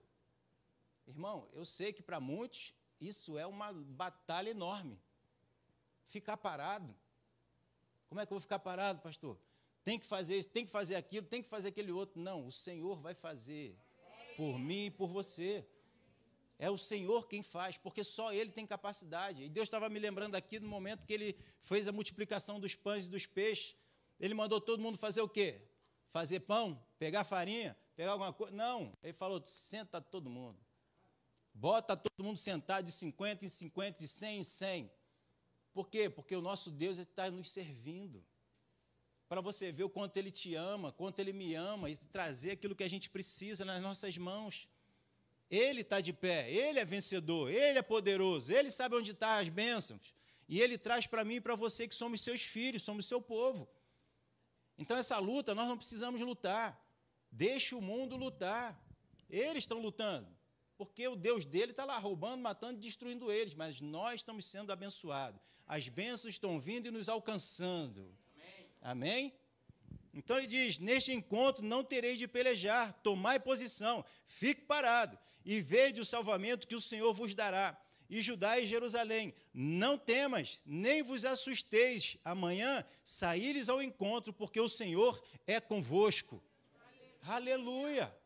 Irmão, 1.08 1.48
eu 1.52 1.64
sei 1.64 1.92
que 1.92 2.04
para 2.04 2.20
muitos 2.20 2.72
isso 3.00 3.36
é 3.36 3.44
uma 3.44 3.72
batalha 3.72 4.50
enorme. 4.50 4.96
Ficar 6.06 6.36
parado. 6.36 6.94
Como 8.08 8.20
é 8.20 8.24
que 8.24 8.32
eu 8.32 8.36
vou 8.36 8.40
ficar 8.40 8.60
parado, 8.60 9.00
pastor? 9.00 9.36
Tem 9.82 9.98
que 9.98 10.06
fazer 10.06 10.38
isso, 10.38 10.48
tem 10.50 10.64
que 10.64 10.70
fazer 10.70 10.94
aquilo, 10.94 11.26
tem 11.26 11.42
que 11.42 11.48
fazer 11.48 11.66
aquele 11.70 11.90
outro. 11.90 12.20
Não, 12.20 12.46
o 12.46 12.52
Senhor 12.52 13.00
vai 13.00 13.14
fazer 13.14 13.76
por 14.36 14.60
mim 14.60 14.86
e 14.86 14.90
por 14.92 15.08
você. 15.08 15.66
É 16.58 16.70
o 16.70 16.78
Senhor 16.78 17.28
quem 17.28 17.42
faz, 17.42 17.76
porque 17.76 18.02
só 18.02 18.32
Ele 18.32 18.50
tem 18.50 18.66
capacidade. 18.66 19.42
E 19.42 19.48
Deus 19.48 19.66
estava 19.66 19.88
me 19.88 19.98
lembrando 19.98 20.34
aqui 20.34 20.58
no 20.58 20.68
momento 20.68 21.06
que 21.06 21.12
Ele 21.12 21.38
fez 21.60 21.86
a 21.86 21.92
multiplicação 21.92 22.58
dos 22.58 22.74
pães 22.74 23.06
e 23.06 23.10
dos 23.10 23.26
peixes. 23.26 23.76
Ele 24.18 24.32
mandou 24.32 24.60
todo 24.60 24.82
mundo 24.82 24.96
fazer 24.96 25.20
o 25.20 25.28
quê? 25.28 25.60
Fazer 26.08 26.40
pão, 26.40 26.82
pegar 26.98 27.24
farinha, 27.24 27.76
pegar 27.94 28.12
alguma 28.12 28.32
coisa. 28.32 28.54
Não, 28.54 28.96
ele 29.02 29.12
falou: 29.12 29.42
senta 29.46 30.00
todo 30.00 30.30
mundo. 30.30 30.58
Bota 31.52 31.96
todo 31.96 32.24
mundo 32.24 32.38
sentado 32.38 32.84
de 32.84 32.92
50 32.92 33.44
em 33.44 33.48
50, 33.48 33.98
de 33.98 34.08
100 34.08 34.38
em 34.38 34.42
100. 34.42 34.90
Por 35.72 35.88
quê? 35.88 36.08
Porque 36.08 36.34
o 36.34 36.40
nosso 36.40 36.70
Deus 36.70 36.96
está 36.96 37.30
nos 37.30 37.50
servindo. 37.50 38.24
Para 39.28 39.40
você 39.40 39.72
ver 39.72 39.84
o 39.84 39.90
quanto 39.90 40.16
Ele 40.16 40.30
te 40.30 40.54
ama, 40.54 40.92
quanto 40.92 41.18
Ele 41.18 41.32
me 41.32 41.54
ama, 41.54 41.90
e 41.90 41.96
trazer 41.96 42.52
aquilo 42.52 42.74
que 42.74 42.84
a 42.84 42.88
gente 42.88 43.10
precisa 43.10 43.64
nas 43.64 43.82
nossas 43.82 44.16
mãos. 44.16 44.68
Ele 45.50 45.82
está 45.82 46.00
de 46.00 46.12
pé, 46.12 46.50
Ele 46.50 46.80
é 46.80 46.84
vencedor, 46.84 47.50
Ele 47.50 47.78
é 47.78 47.82
poderoso, 47.82 48.52
Ele 48.52 48.70
sabe 48.70 48.96
onde 48.96 49.12
estão 49.12 49.28
tá 49.28 49.38
as 49.38 49.48
bênçãos. 49.48 50.14
E 50.48 50.60
Ele 50.60 50.76
traz 50.76 51.06
para 51.06 51.24
mim 51.24 51.36
e 51.36 51.40
para 51.40 51.54
você 51.54 51.86
que 51.86 51.94
somos 51.94 52.20
seus 52.20 52.42
filhos, 52.42 52.82
somos 52.82 53.06
seu 53.06 53.20
povo. 53.20 53.68
Então, 54.78 54.96
essa 54.96 55.18
luta, 55.18 55.54
nós 55.54 55.68
não 55.68 55.76
precisamos 55.76 56.20
lutar. 56.20 56.80
Deixe 57.30 57.74
o 57.74 57.80
mundo 57.80 58.16
lutar. 58.16 58.80
Eles 59.28 59.64
estão 59.64 59.78
lutando. 59.78 60.28
Porque 60.76 61.06
o 61.08 61.16
Deus 61.16 61.46
dele 61.46 61.72
está 61.72 61.84
lá 61.84 61.98
roubando, 61.98 62.42
matando, 62.42 62.78
destruindo 62.78 63.32
eles. 63.32 63.54
Mas 63.54 63.80
nós 63.80 64.16
estamos 64.16 64.44
sendo 64.44 64.72
abençoados. 64.72 65.40
As 65.66 65.88
bênçãos 65.88 66.34
estão 66.34 66.60
vindo 66.60 66.86
e 66.86 66.90
nos 66.90 67.08
alcançando. 67.08 68.14
Amém? 68.82 69.30
Amém? 69.30 69.34
Então 70.12 70.36
ele 70.36 70.46
diz: 70.46 70.78
Neste 70.78 71.12
encontro 71.12 71.64
não 71.64 71.82
tereis 71.82 72.18
de 72.18 72.28
pelejar, 72.28 72.92
tomai 73.02 73.40
posição, 73.40 74.04
fique 74.26 74.62
parado 74.62 75.18
e 75.46 75.62
vede 75.62 76.00
o 76.00 76.04
salvamento 76.04 76.66
que 76.66 76.74
o 76.74 76.80
Senhor 76.80 77.14
vos 77.14 77.32
dará 77.32 77.80
e 78.10 78.20
Judá 78.20 78.58
e 78.58 78.66
Jerusalém: 78.66 79.32
Não 79.54 79.96
temas, 79.96 80.60
nem 80.66 81.02
vos 81.02 81.24
assusteis. 81.24 82.18
Amanhã 82.24 82.84
saíres 83.04 83.68
ao 83.68 83.80
encontro, 83.80 84.32
porque 84.32 84.60
o 84.60 84.68
Senhor 84.68 85.22
é 85.46 85.60
convosco. 85.60 86.42
Aleluia. 87.24 87.54
Aleluia! 87.54 88.16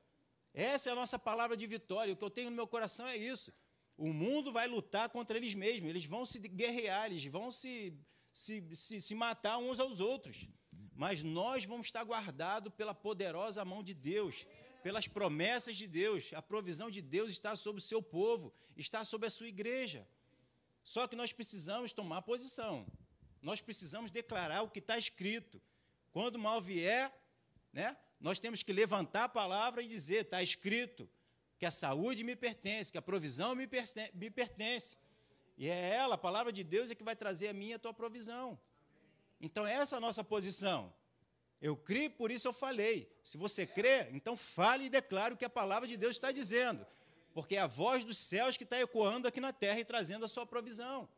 Essa 0.53 0.91
é 0.91 0.93
a 0.93 0.97
nossa 0.97 1.19
palavra 1.19 1.57
de 1.57 1.67
vitória. 1.67 2.13
O 2.13 2.17
que 2.17 2.25
eu 2.25 2.31
tenho 2.31 2.51
no 2.51 2.57
meu 2.57 2.67
coração 2.67 3.07
é 3.07 3.17
isso. 3.17 3.53
O 3.97 4.13
mundo 4.13 4.51
vai 4.51 4.67
lutar 4.67 5.11
contra 5.11 5.37
eles 5.37 5.55
mesmos, 5.55 5.91
eles 5.91 6.07
vão 6.07 6.25
se 6.25 6.39
guerrear, 6.39 7.07
eles 7.07 7.25
vão 7.27 7.51
se, 7.51 7.95
se, 8.33 8.65
se, 8.75 9.01
se 9.01 9.15
matar 9.15 9.59
uns 9.59 9.79
aos 9.79 10.01
outros. 10.01 10.49
Mas 10.95 11.23
nós 11.23 11.65
vamos 11.65 11.87
estar 11.87 12.03
guardados 12.03 12.73
pela 12.75 12.95
poderosa 12.95 13.65
mão 13.65 13.83
de 13.83 13.95
Deus 13.95 14.47
pelas 14.83 15.07
promessas 15.09 15.77
de 15.77 15.87
Deus. 15.87 16.33
A 16.35 16.43
provisão 16.43 16.91
de 16.91 17.03
Deus 17.03 17.31
está 17.33 17.55
sobre 17.57 17.81
o 17.81 17.85
seu 17.85 18.03
povo, 18.03 18.53
está 18.77 19.05
sobre 19.05 19.27
a 19.27 19.31
sua 19.31 19.49
igreja. 19.49 20.07
Só 20.83 21.07
que 21.07 21.17
nós 21.17 21.33
precisamos 21.33 21.93
tomar 21.93 22.23
posição. 22.23 22.87
Nós 23.43 23.61
precisamos 23.61 24.11
declarar 24.11 24.63
o 24.63 24.71
que 24.71 24.79
está 24.79 24.99
escrito. 24.99 25.61
Quando 26.13 26.37
o 26.37 26.39
mal 26.39 26.61
vier, 26.61 27.13
né, 27.73 27.97
nós 28.19 28.39
temos 28.39 28.63
que 28.63 28.73
levantar 28.73 29.25
a 29.25 29.29
palavra 29.29 29.83
e 29.83 29.89
dizer: 29.89 30.25
está 30.25 30.43
escrito 30.43 31.09
que 31.59 31.67
a 31.67 31.71
saúde 31.71 32.25
me 32.25 32.35
pertence, 32.35 32.91
que 32.91 32.99
a 32.99 33.03
provisão 33.03 33.55
me 33.55 33.67
pertence. 34.31 34.97
E 35.57 35.69
é 35.69 35.95
ela, 35.95 36.15
a 36.15 36.19
palavra 36.19 36.53
de 36.53 36.65
Deus, 36.65 36.91
é 36.91 36.95
que 36.95 37.05
vai 37.05 37.15
trazer 37.15 37.49
a 37.49 37.53
minha 37.53 37.73
e 37.73 37.75
a 37.75 37.79
tua 37.79 37.93
provisão. 37.93 38.59
Então, 39.39 39.67
essa 39.67 39.97
é 39.97 39.99
a 39.99 40.01
nossa 40.01 40.25
posição. 40.25 40.93
Eu 41.61 41.77
criei, 41.77 42.09
por 42.09 42.31
isso 42.31 42.49
eu 42.49 42.53
falei. 42.53 43.11
Se 43.23 43.37
você 43.37 43.67
crê, 43.67 44.09
então 44.13 44.37
fale 44.37 44.85
e 44.85 44.91
declare 44.91 45.35
o 45.35 45.37
que 45.37 45.45
a 45.45 45.51
palavra 45.51 45.87
de 45.87 45.97
Deus 45.97 46.17
está 46.17 46.33
dizendo. 46.33 46.87
Porque 47.35 47.57
é 47.57 47.61
a 47.61 47.67
voz 47.67 48.03
dos 48.03 48.17
céus 48.17 48.57
que 48.57 48.65
está 48.65 48.81
ecoando 48.81 49.29
aqui 49.29 49.41
na 49.41 49.53
terra 49.53 49.79
e 49.79 49.85
trazendo 49.85 50.25
a 50.25 50.29
sua 50.29 50.47
provisão. 50.47 51.09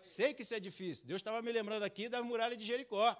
Sei 0.00 0.32
que 0.32 0.42
isso 0.42 0.54
é 0.54 0.60
difícil. 0.60 1.06
Deus 1.06 1.18
estava 1.18 1.42
me 1.42 1.50
lembrando 1.50 1.82
aqui 1.82 2.08
da 2.08 2.22
muralha 2.22 2.56
de 2.56 2.64
Jericó. 2.64 3.16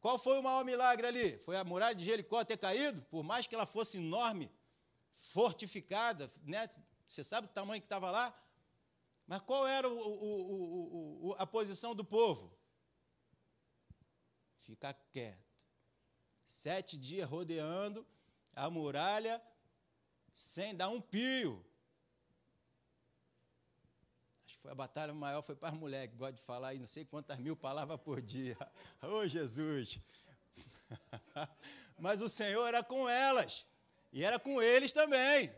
Qual 0.00 0.18
foi 0.18 0.38
o 0.38 0.42
maior 0.42 0.64
milagre 0.64 1.06
ali? 1.06 1.38
Foi 1.38 1.56
a 1.56 1.64
muralha 1.64 1.94
de 1.94 2.04
Jericó 2.04 2.44
ter 2.44 2.56
caído? 2.56 3.02
Por 3.10 3.24
mais 3.24 3.46
que 3.46 3.54
ela 3.54 3.66
fosse 3.66 3.98
enorme, 3.98 4.50
fortificada, 5.16 6.32
né? 6.44 6.70
você 7.06 7.24
sabe 7.24 7.48
o 7.48 7.50
tamanho 7.50 7.80
que 7.80 7.86
estava 7.86 8.10
lá? 8.10 8.34
Mas 9.26 9.42
qual 9.42 9.66
era 9.66 9.88
o, 9.88 9.98
o, 9.98 11.28
o, 11.28 11.34
a 11.38 11.46
posição 11.46 11.94
do 11.94 12.04
povo? 12.04 12.55
Fica 14.66 14.92
quieto. 15.12 15.46
Sete 16.44 16.98
dias 16.98 17.28
rodeando 17.28 18.06
a 18.54 18.68
muralha 18.68 19.40
sem 20.34 20.74
dar 20.74 20.88
um 20.88 21.00
pio. 21.00 21.64
Acho 24.44 24.56
que 24.56 24.62
foi 24.62 24.72
a 24.72 24.74
batalha 24.74 25.14
maior, 25.14 25.42
foi 25.42 25.54
para 25.54 25.70
as 25.70 25.74
mulheres 25.74 26.10
que 26.10 26.16
gostam 26.16 26.36
de 26.36 26.42
falar 26.42 26.68
aí 26.68 26.78
não 26.78 26.86
sei 26.86 27.04
quantas 27.04 27.38
mil 27.38 27.56
palavras 27.56 28.00
por 28.00 28.20
dia. 28.20 28.56
Ô 29.02 29.18
oh, 29.18 29.26
Jesus! 29.26 30.00
Mas 31.98 32.20
o 32.20 32.28
Senhor 32.28 32.66
era 32.66 32.82
com 32.82 33.08
elas. 33.08 33.66
E 34.12 34.24
era 34.24 34.38
com 34.38 34.62
eles 34.62 34.92
também. 34.92 35.52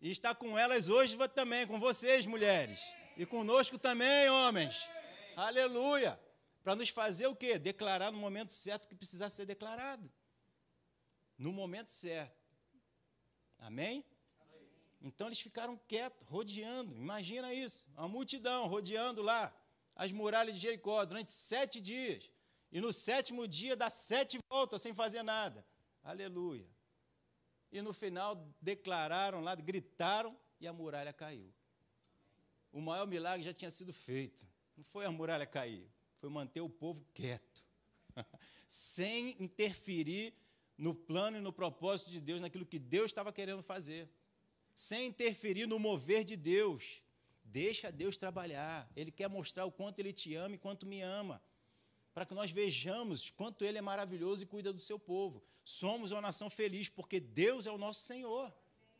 E 0.00 0.10
está 0.10 0.34
com 0.34 0.58
elas 0.58 0.88
hoje 0.88 1.16
também, 1.28 1.66
com 1.66 1.78
vocês, 1.80 2.26
mulheres. 2.26 2.80
E 3.16 3.24
conosco 3.24 3.78
também, 3.78 4.28
homens. 4.28 4.88
Aleluia. 5.36 6.18
Para 6.66 6.74
nos 6.74 6.88
fazer 6.88 7.28
o 7.28 7.36
quê? 7.36 7.60
Declarar 7.60 8.10
no 8.10 8.18
momento 8.18 8.52
certo 8.52 8.88
que 8.88 8.94
precisar 8.96 9.30
ser 9.30 9.46
declarado. 9.46 10.10
No 11.38 11.52
momento 11.52 11.92
certo. 11.92 12.36
Amém? 13.56 14.04
Então 15.00 15.28
eles 15.28 15.38
ficaram 15.38 15.78
quietos, 15.86 16.26
rodeando. 16.26 16.92
Imagina 16.96 17.54
isso, 17.54 17.86
uma 17.96 18.08
multidão 18.08 18.66
rodeando 18.66 19.22
lá 19.22 19.56
as 19.94 20.10
muralhas 20.10 20.56
de 20.56 20.62
Jericó 20.62 21.04
durante 21.04 21.30
sete 21.30 21.80
dias. 21.80 22.28
E 22.72 22.80
no 22.80 22.92
sétimo 22.92 23.46
dia 23.46 23.76
dá 23.76 23.88
sete 23.88 24.40
voltas 24.50 24.82
sem 24.82 24.92
fazer 24.92 25.22
nada. 25.22 25.64
Aleluia. 26.02 26.68
E 27.70 27.80
no 27.80 27.92
final 27.92 28.44
declararam 28.60 29.40
lá, 29.40 29.54
gritaram 29.54 30.36
e 30.58 30.66
a 30.66 30.72
muralha 30.72 31.12
caiu. 31.12 31.54
O 32.72 32.80
maior 32.80 33.06
milagre 33.06 33.44
já 33.44 33.54
tinha 33.54 33.70
sido 33.70 33.92
feito. 33.92 34.44
Não 34.76 34.82
foi 34.82 35.06
a 35.06 35.12
muralha 35.12 35.46
cair, 35.46 35.88
foi 36.20 36.30
manter 36.30 36.60
o 36.60 36.68
povo 36.68 37.06
quieto, 37.14 37.64
sem 38.66 39.36
interferir 39.42 40.34
no 40.76 40.94
plano 40.94 41.38
e 41.38 41.40
no 41.40 41.52
propósito 41.52 42.10
de 42.10 42.20
Deus, 42.20 42.40
naquilo 42.40 42.66
que 42.66 42.78
Deus 42.78 43.06
estava 43.06 43.32
querendo 43.32 43.62
fazer, 43.62 44.08
sem 44.74 45.06
interferir 45.06 45.66
no 45.66 45.78
mover 45.78 46.24
de 46.24 46.36
Deus. 46.36 47.02
Deixa 47.42 47.92
Deus 47.92 48.16
trabalhar. 48.16 48.90
Ele 48.94 49.10
quer 49.10 49.28
mostrar 49.28 49.64
o 49.64 49.72
quanto 49.72 50.00
Ele 50.00 50.12
te 50.12 50.34
ama 50.34 50.56
e 50.56 50.58
quanto 50.58 50.84
me 50.84 51.00
ama. 51.00 51.40
Para 52.12 52.26
que 52.26 52.34
nós 52.34 52.50
vejamos 52.50 53.30
quanto 53.30 53.64
Ele 53.64 53.78
é 53.78 53.80
maravilhoso 53.82 54.42
e 54.42 54.46
cuida 54.46 54.72
do 54.72 54.80
seu 54.80 54.98
povo. 54.98 55.42
Somos 55.64 56.10
uma 56.10 56.20
nação 56.20 56.50
feliz 56.50 56.88
porque 56.88 57.20
Deus 57.20 57.66
é 57.66 57.70
o 57.70 57.78
nosso 57.78 58.00
Senhor. 58.00 58.52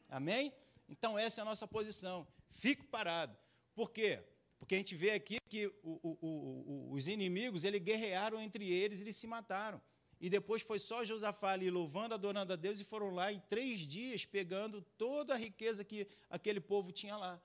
Amém? 0.08 0.52
Então, 0.88 1.18
essa 1.18 1.40
é 1.40 1.42
a 1.42 1.44
nossa 1.44 1.66
posição. 1.66 2.26
Fique 2.50 2.84
parado. 2.84 3.36
Por 3.74 3.90
quê? 3.90 4.22
Porque 4.58 4.74
a 4.74 4.78
gente 4.78 4.94
vê 4.94 5.10
aqui 5.10 5.38
que 5.48 5.66
o, 5.82 6.00
o, 6.02 6.18
o, 6.20 6.92
os 6.92 7.08
inimigos, 7.08 7.64
eles 7.64 7.82
guerrearam 7.82 8.40
entre 8.40 8.70
eles, 8.70 9.00
eles 9.00 9.16
se 9.16 9.26
mataram. 9.26 9.80
E 10.18 10.30
depois 10.30 10.62
foi 10.62 10.78
só 10.78 11.04
Josafá 11.04 11.50
ali 11.52 11.70
louvando, 11.70 12.14
adorando 12.14 12.52
a 12.52 12.56
Deus, 12.56 12.80
e 12.80 12.84
foram 12.84 13.10
lá 13.10 13.32
em 13.32 13.38
três 13.40 13.80
dias 13.80 14.24
pegando 14.24 14.80
toda 14.96 15.34
a 15.34 15.36
riqueza 15.36 15.84
que 15.84 16.08
aquele 16.30 16.60
povo 16.60 16.90
tinha 16.90 17.16
lá. 17.16 17.40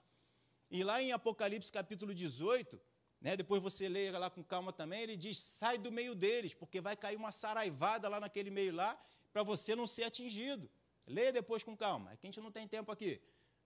E 0.70 0.84
lá 0.84 1.01
em 1.01 1.12
Apocalipse 1.12 1.70
capítulo 1.70 2.13
18, 2.13 2.80
né, 3.20 3.36
depois 3.36 3.62
você 3.62 3.89
leia 3.89 4.18
lá 4.18 4.30
com 4.30 4.41
calma 4.41 4.72
também, 4.72 5.01
ele 5.01 5.18
diz: 5.18 5.38
sai 5.38 5.77
do 5.77 5.91
meio 5.91 6.15
deles, 6.15 6.53
porque 6.53 6.80
vai 6.80 6.96
cair 6.96 7.18
uma 7.18 7.32
saraivada 7.32 8.08
lá 8.08 8.22
naquele 8.22 8.50
meio 8.50 8.74
lá, 8.74 9.00
para 9.34 9.44
você 9.44 9.75
não 9.75 9.86
ser 9.86 10.03
atingido. 10.03 10.70
Leia 11.06 11.34
depois 11.34 11.62
com 11.62 11.75
calma, 11.75 12.13
é 12.13 12.15
que 12.15 12.25
a 12.25 12.30
gente 12.30 12.39
não 12.39 12.51
tem 12.51 12.68
tempo 12.68 12.89
aqui. 12.89 13.20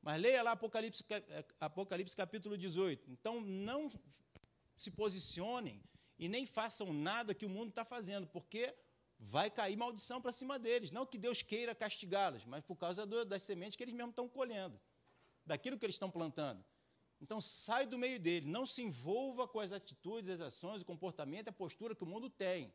Mas 0.05 0.21
leia 0.21 0.43
lá 0.43 0.51
Apocalipse, 0.51 1.03
é, 1.09 1.43
Apocalipse 1.59 2.15
capítulo 2.15 2.55
18. 2.55 3.09
Então 3.09 3.41
não 3.41 3.91
se 4.77 4.91
posicionem 4.91 5.83
e 6.19 6.29
nem 6.29 6.45
façam 6.45 6.93
nada 6.93 7.33
que 7.33 7.43
o 7.43 7.50
mundo 7.50 7.69
está 7.69 7.83
fazendo, 7.83 8.27
porque 8.27 8.71
vai 9.17 9.50
cair 9.50 9.75
maldição 9.75 10.21
para 10.21 10.31
cima 10.31 10.59
deles. 10.59 10.91
Não 10.91 11.07
que 11.07 11.17
Deus 11.17 11.41
queira 11.41 11.74
castigá-los, 11.74 12.45
mas 12.45 12.63
por 12.63 12.75
causa 12.75 13.03
do, 13.03 13.25
das 13.25 13.41
sementes 13.41 13.75
que 13.75 13.83
eles 13.83 13.95
mesmos 13.95 14.12
estão 14.12 14.29
colhendo, 14.29 14.79
daquilo 15.43 15.75
que 15.75 15.83
eles 15.83 15.95
estão 15.95 16.12
plantando. 16.12 16.63
Então 17.19 17.41
sai 17.41 17.88
do 17.88 17.97
meio 17.97 18.19
dele, 18.19 18.47
não 18.47 18.63
se 18.63 18.83
envolva 18.83 19.47
com 19.47 19.59
as 19.59 19.74
atitudes, 19.74 20.29
as 20.29 20.39
ações, 20.39 20.83
o 20.83 20.85
comportamento, 20.85 21.47
a 21.47 21.51
postura 21.51 21.95
que 21.95 22.03
o 22.03 22.07
mundo 22.07 22.29
tem. 22.29 22.71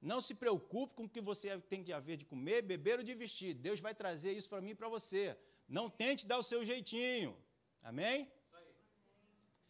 Não 0.00 0.20
se 0.20 0.36
preocupe 0.36 0.94
com 0.94 1.04
o 1.06 1.08
que 1.08 1.20
você 1.20 1.58
tem 1.62 1.82
que 1.82 1.92
haver 1.92 2.16
de 2.16 2.24
comer, 2.24 2.62
beber 2.62 3.00
ou 3.00 3.04
de 3.04 3.12
vestir. 3.12 3.54
Deus 3.54 3.80
vai 3.80 3.92
trazer 3.92 4.34
isso 4.34 4.48
para 4.48 4.60
mim 4.60 4.70
e 4.70 4.74
para 4.76 4.88
você. 4.88 5.36
Não 5.68 5.88
tente 5.88 6.26
dar 6.26 6.38
o 6.38 6.42
seu 6.42 6.64
jeitinho. 6.64 7.36
Amém? 7.82 8.30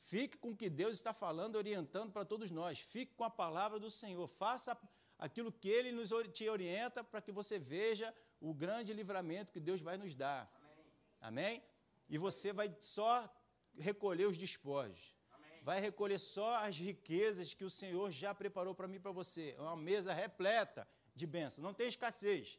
Fique 0.00 0.36
com 0.36 0.50
o 0.50 0.56
que 0.56 0.68
Deus 0.68 0.94
está 0.96 1.14
falando, 1.14 1.56
orientando 1.56 2.12
para 2.12 2.24
todos 2.24 2.50
nós. 2.50 2.78
Fique 2.78 3.14
com 3.14 3.24
a 3.24 3.30
palavra 3.30 3.78
do 3.80 3.90
Senhor. 3.90 4.26
Faça 4.26 4.78
aquilo 5.18 5.50
que 5.50 5.68
Ele 5.68 5.92
nos, 5.92 6.10
te 6.32 6.48
orienta 6.48 7.02
para 7.02 7.22
que 7.22 7.32
você 7.32 7.58
veja 7.58 8.14
o 8.40 8.52
grande 8.52 8.92
livramento 8.92 9.52
que 9.52 9.60
Deus 9.60 9.80
vai 9.80 9.96
nos 9.96 10.14
dar. 10.14 10.52
Amém? 11.20 11.54
Amém? 11.54 11.62
E 12.08 12.18
você 12.18 12.52
vai 12.52 12.74
só 12.80 13.28
recolher 13.78 14.26
os 14.26 14.36
despojos. 14.36 15.14
Vai 15.62 15.80
recolher 15.80 16.18
só 16.18 16.56
as 16.56 16.78
riquezas 16.78 17.54
que 17.54 17.64
o 17.64 17.70
Senhor 17.70 18.10
já 18.12 18.34
preparou 18.34 18.74
para 18.74 18.86
mim 18.86 18.96
e 18.96 19.00
para 19.00 19.12
você. 19.12 19.54
É 19.56 19.60
uma 19.62 19.76
mesa 19.76 20.12
repleta 20.12 20.86
de 21.14 21.26
bênçãos. 21.26 21.64
Não 21.64 21.72
tem 21.72 21.88
escassez. 21.88 22.58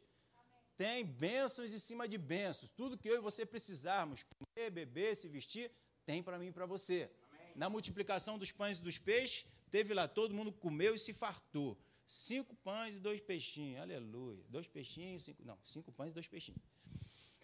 Tem 0.76 1.04
bênçãos 1.04 1.72
em 1.72 1.78
cima 1.78 2.06
de 2.06 2.18
bênçãos. 2.18 2.70
Tudo 2.70 2.98
que 2.98 3.08
eu 3.08 3.16
e 3.16 3.20
você 3.20 3.46
precisarmos, 3.46 4.24
comer, 4.24 4.70
beber, 4.70 5.16
se 5.16 5.26
vestir, 5.28 5.70
tem 6.04 6.22
para 6.22 6.38
mim 6.38 6.48
e 6.48 6.52
para 6.52 6.66
você. 6.66 7.10
Amém. 7.30 7.52
Na 7.56 7.70
multiplicação 7.70 8.38
dos 8.38 8.52
pães 8.52 8.78
e 8.78 8.82
dos 8.82 8.98
peixes, 8.98 9.46
teve 9.70 9.94
lá, 9.94 10.06
todo 10.06 10.34
mundo 10.34 10.52
comeu 10.52 10.94
e 10.94 10.98
se 10.98 11.12
fartou. 11.12 11.78
Cinco 12.06 12.54
pães 12.56 12.96
e 12.96 13.00
dois 13.00 13.20
peixinhos, 13.20 13.80
aleluia. 13.80 14.44
Dois 14.48 14.68
peixinhos, 14.68 15.24
cinco, 15.24 15.42
não, 15.44 15.58
cinco 15.64 15.90
pães 15.90 16.12
e 16.12 16.14
dois 16.14 16.28
peixinhos. 16.28 16.60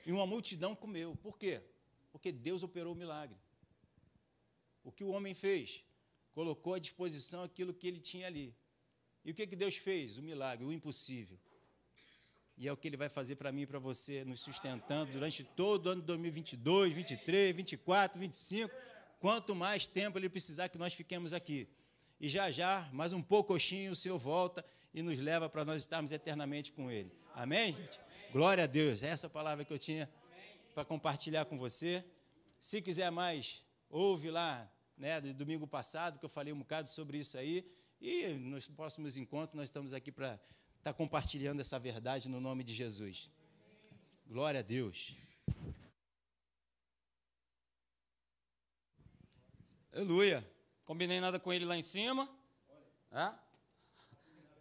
E 0.05 0.13
uma 0.13 0.27
multidão 0.27 0.77
comeu. 0.77 1.17
Por 1.17 1.39
quê? 1.39 1.63
Porque 2.13 2.31
Deus 2.31 2.63
operou 2.63 2.93
o 2.93 2.97
milagre. 2.97 3.37
O 4.85 4.93
que 4.93 5.03
o 5.03 5.09
homem 5.09 5.33
fez? 5.33 5.83
Colocou 6.33 6.75
à 6.75 6.79
disposição 6.79 7.43
aquilo 7.43 7.73
que 7.73 7.87
ele 7.87 8.01
tinha 8.01 8.27
ali. 8.27 8.55
E 9.25 9.31
o 9.31 9.35
que, 9.35 9.47
que 9.47 9.57
Deus 9.57 9.77
fez? 9.77 10.19
O 10.19 10.23
milagre, 10.23 10.65
o 10.65 10.73
impossível. 10.73 11.39
E 12.63 12.69
é 12.69 12.73
o 12.73 12.77
que 12.77 12.87
ele 12.87 12.97
vai 12.97 13.09
fazer 13.09 13.35
para 13.35 13.51
mim 13.51 13.63
e 13.63 13.67
para 13.67 13.81
você, 13.81 14.25
nos 14.25 14.39
sustentando 14.39 15.11
durante 15.11 15.43
todo 15.43 15.87
o 15.87 15.89
ano 15.91 16.01
de 16.01 16.07
2022, 16.07 16.95
23, 16.95 17.57
24, 17.57 18.21
25. 18.21 18.73
Quanto 19.19 19.53
mais 19.53 19.89
tempo 19.89 20.17
ele 20.17 20.29
precisar 20.29 20.69
que 20.69 20.79
nós 20.79 20.95
fiquemos 20.95 21.33
aqui. 21.33 21.69
E 22.21 22.29
já 22.29 22.53
já, 22.53 22.89
mais 22.93 23.13
um 23.13 23.21
pouco, 23.21 23.53
o 23.53 23.59
Senhor 23.59 24.17
volta 24.17 24.65
e 24.95 25.03
nos 25.03 25.19
leva 25.19 25.49
para 25.49 25.65
nós 25.65 25.81
estarmos 25.81 26.13
eternamente 26.13 26.71
com 26.71 26.89
Ele. 26.89 27.11
Amém, 27.35 27.75
gente? 27.75 28.01
Glória 28.31 28.63
a 28.63 28.67
Deus. 28.69 29.03
É 29.03 29.09
essa 29.09 29.29
palavra 29.29 29.65
que 29.65 29.73
eu 29.73 29.79
tinha 29.79 30.09
para 30.73 30.85
compartilhar 30.85 31.47
com 31.47 31.59
você. 31.59 32.05
Se 32.61 32.81
quiser 32.81 33.11
mais 33.11 33.65
Houve 33.91 34.31
lá, 34.31 34.73
né, 34.97 35.21
de 35.21 35.33
domingo 35.33 35.67
passado, 35.67 36.19
que 36.19 36.25
eu 36.25 36.29
falei 36.29 36.53
um 36.53 36.61
bocado 36.61 36.89
sobre 36.89 37.19
isso 37.19 37.37
aí. 37.37 37.69
E 38.01 38.29
nos 38.29 38.69
próximos 38.69 39.17
encontros 39.17 39.53
nós 39.53 39.65
estamos 39.65 39.93
aqui 39.93 40.13
para 40.13 40.41
estar 40.83 40.93
tá 40.93 40.99
compartilhando 40.99 41.61
essa 41.61 41.79
verdade 41.79 42.29
no 42.29 42.41
nome 42.41 42.65
de 42.65 42.75
Jesus. 42.75 43.31
Glória 44.27 44.59
a 44.59 44.63
Deus. 44.65 45.15
Aleluia. 49.95 50.45
Combinei 50.85 51.21
nada 51.21 51.39
com 51.39 51.53
ele 51.53 51.65
lá 51.65 51.77
em 51.77 51.83
cima. 51.83 52.29
É? 53.13 53.33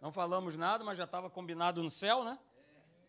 Não 0.00 0.12
falamos 0.12 0.54
nada, 0.54 0.84
mas 0.84 0.96
já 0.96 1.02
estava 1.04 1.28
combinado 1.28 1.82
no 1.82 1.90
céu, 1.90 2.22
né? 2.22 2.38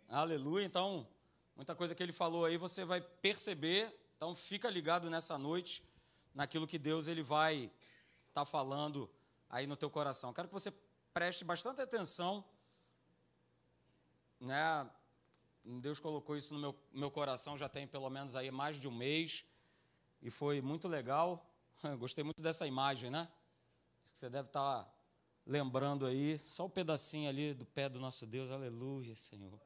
Aleluia. 0.10 0.66
Então, 0.66 1.08
muita 1.56 1.76
coisa 1.76 1.94
que 1.94 2.02
ele 2.02 2.14
falou 2.14 2.46
aí 2.46 2.58
você 2.58 2.84
vai 2.84 3.00
perceber. 3.00 3.96
Então, 4.18 4.34
fica 4.34 4.72
ligado 4.72 5.08
nessa 5.08 5.38
noite 5.38 5.84
naquilo 6.34 6.66
que 6.66 6.80
Deus 6.80 7.08
ele 7.08 7.22
vai 7.22 7.66
estar 8.30 8.42
tá 8.42 8.46
falando 8.46 9.08
aí 9.52 9.68
no 9.68 9.76
teu 9.76 9.92
coração. 9.92 10.34
Quero 10.34 10.48
que 10.48 10.54
você 10.54 10.74
preste 11.14 11.46
bastante 11.46 11.80
atenção, 11.80 12.44
né? 14.40 14.90
Deus 15.64 16.00
colocou 16.00 16.36
isso 16.36 16.54
no 16.54 16.60
meu, 16.60 16.76
meu 16.92 17.10
coração 17.10 17.58
já 17.58 17.70
tem 17.70 17.88
pelo 17.88 18.10
menos 18.10 18.36
aí 18.36 18.52
mais 18.52 18.78
de 18.80 18.88
um 18.88 18.92
mês 18.92 19.46
e 20.22 20.30
foi 20.30 20.62
muito 20.62 20.88
legal. 20.88 21.50
Gostei 22.00 22.24
muito 22.24 22.42
dessa 22.42 22.68
imagem, 22.68 23.10
né? 23.10 23.30
Você 24.04 24.30
deve 24.30 24.48
estar 24.48 24.84
tá 24.84 24.94
lembrando 25.46 26.06
aí, 26.06 26.40
só 26.40 26.64
o 26.64 26.68
um 26.68 26.70
pedacinho 26.70 27.30
ali 27.30 27.54
do 27.54 27.66
pé 27.66 27.90
do 27.90 28.00
nosso 28.00 28.26
Deus, 28.26 28.52
aleluia, 28.52 29.16
Senhor. 29.16 29.60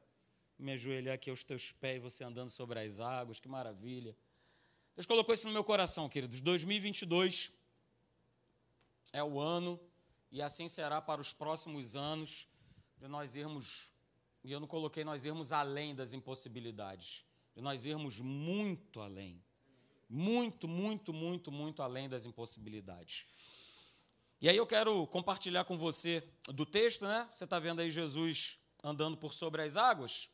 Me 0.58 0.72
ajoelhar 0.72 1.14
aqui 1.14 1.30
aos 1.30 1.44
teus 1.44 1.70
pés, 1.70 2.02
você 2.02 2.24
andando 2.24 2.50
sobre 2.50 2.80
as 2.80 3.00
águas, 3.00 3.38
que 3.38 3.48
maravilha. 3.48 4.16
Deus 4.96 5.06
colocou 5.06 5.32
isso 5.32 5.46
no 5.46 5.52
meu 5.52 5.62
coração, 5.62 6.08
queridos. 6.08 6.40
2022 6.40 7.52
é 9.12 9.22
o 9.22 9.38
ano, 9.38 9.80
e 10.30 10.42
assim 10.42 10.68
será 10.68 11.00
para 11.00 11.20
os 11.20 11.32
próximos 11.32 11.94
anos, 11.94 12.48
de 12.96 13.06
nós 13.06 13.36
irmos, 13.36 13.92
e 14.44 14.52
eu 14.52 14.60
não 14.60 14.66
coloquei 14.66 15.04
nós 15.04 15.24
irmos 15.24 15.52
além 15.52 15.94
das 15.94 16.12
impossibilidades, 16.12 17.24
de 17.54 17.60
nós 17.60 17.84
irmos 17.84 18.18
muito 18.18 19.00
além. 19.00 19.42
Muito, 20.08 20.66
muito, 20.66 21.12
muito, 21.12 21.52
muito 21.52 21.82
além 21.82 22.08
das 22.08 22.24
impossibilidades. 22.24 23.26
E 24.40 24.48
aí 24.48 24.56
eu 24.56 24.66
quero 24.66 25.06
compartilhar 25.08 25.64
com 25.64 25.76
você 25.76 26.22
do 26.46 26.64
texto, 26.64 27.04
né? 27.04 27.28
Você 27.32 27.44
está 27.44 27.58
vendo 27.58 27.80
aí 27.80 27.90
Jesus 27.90 28.58
andando 28.82 29.16
por 29.16 29.34
sobre 29.34 29.60
as 29.62 29.76
águas? 29.76 30.30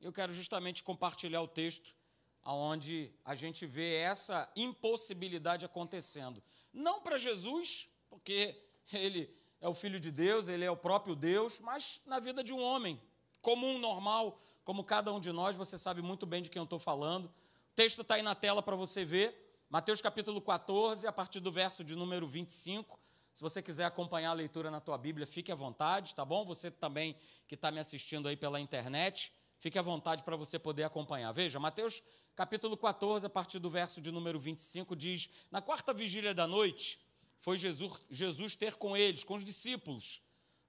Eu 0.00 0.12
quero 0.12 0.32
justamente 0.32 0.82
compartilhar 0.82 1.42
o 1.42 1.48
texto 1.48 1.94
aonde 2.42 3.12
a 3.24 3.34
gente 3.34 3.66
vê 3.66 3.96
essa 3.96 4.50
impossibilidade 4.56 5.64
acontecendo. 5.64 6.42
Não 6.72 7.02
para 7.02 7.18
Jesus, 7.18 7.90
porque 8.08 8.56
ele 8.92 9.28
é 9.60 9.68
o 9.68 9.74
filho 9.74 10.00
de 10.00 10.10
Deus, 10.10 10.48
ele 10.48 10.64
é 10.64 10.70
o 10.70 10.76
próprio 10.76 11.14
Deus, 11.14 11.60
mas 11.60 12.00
na 12.06 12.18
vida 12.18 12.42
de 12.42 12.52
um 12.54 12.62
homem 12.62 13.00
comum, 13.40 13.78
normal, 13.78 14.40
como 14.64 14.84
cada 14.84 15.12
um 15.12 15.20
de 15.20 15.32
nós, 15.32 15.56
você 15.56 15.76
sabe 15.76 16.02
muito 16.02 16.26
bem 16.26 16.42
de 16.42 16.50
quem 16.50 16.60
eu 16.60 16.64
estou 16.64 16.78
falando. 16.78 17.26
O 17.26 17.74
texto 17.74 18.02
está 18.02 18.14
aí 18.14 18.22
na 18.22 18.34
tela 18.34 18.62
para 18.62 18.76
você 18.76 19.04
ver. 19.04 19.64
Mateus 19.68 20.00
capítulo 20.00 20.40
14, 20.40 21.06
a 21.06 21.12
partir 21.12 21.40
do 21.40 21.50
verso 21.50 21.82
de 21.84 21.94
número 21.94 22.26
25. 22.26 22.98
Se 23.32 23.42
você 23.42 23.62
quiser 23.62 23.84
acompanhar 23.84 24.30
a 24.30 24.34
leitura 24.34 24.70
na 24.70 24.80
tua 24.80 24.98
Bíblia, 24.98 25.26
fique 25.26 25.52
à 25.52 25.54
vontade, 25.54 26.14
tá 26.14 26.24
bom? 26.24 26.44
Você 26.44 26.70
também 26.70 27.16
que 27.46 27.54
está 27.54 27.70
me 27.70 27.78
assistindo 27.78 28.28
aí 28.28 28.36
pela 28.36 28.60
internet, 28.60 29.32
fique 29.58 29.78
à 29.78 29.82
vontade 29.82 30.22
para 30.22 30.36
você 30.36 30.58
poder 30.58 30.82
acompanhar. 30.82 31.32
Veja, 31.32 31.58
Mateus 31.60 32.02
capítulo 32.34 32.76
14, 32.76 33.26
a 33.26 33.30
partir 33.30 33.58
do 33.58 33.70
verso 33.70 34.00
de 34.00 34.10
número 34.10 34.38
25, 34.38 34.96
diz: 34.96 35.30
Na 35.50 35.62
quarta 35.62 35.94
vigília 35.94 36.34
da 36.34 36.46
noite, 36.46 37.00
foi 37.40 37.56
Jesus, 37.56 37.92
Jesus 38.10 38.56
ter 38.56 38.74
com 38.74 38.96
eles, 38.96 39.24
com 39.24 39.34
os 39.34 39.44
discípulos. 39.44 40.20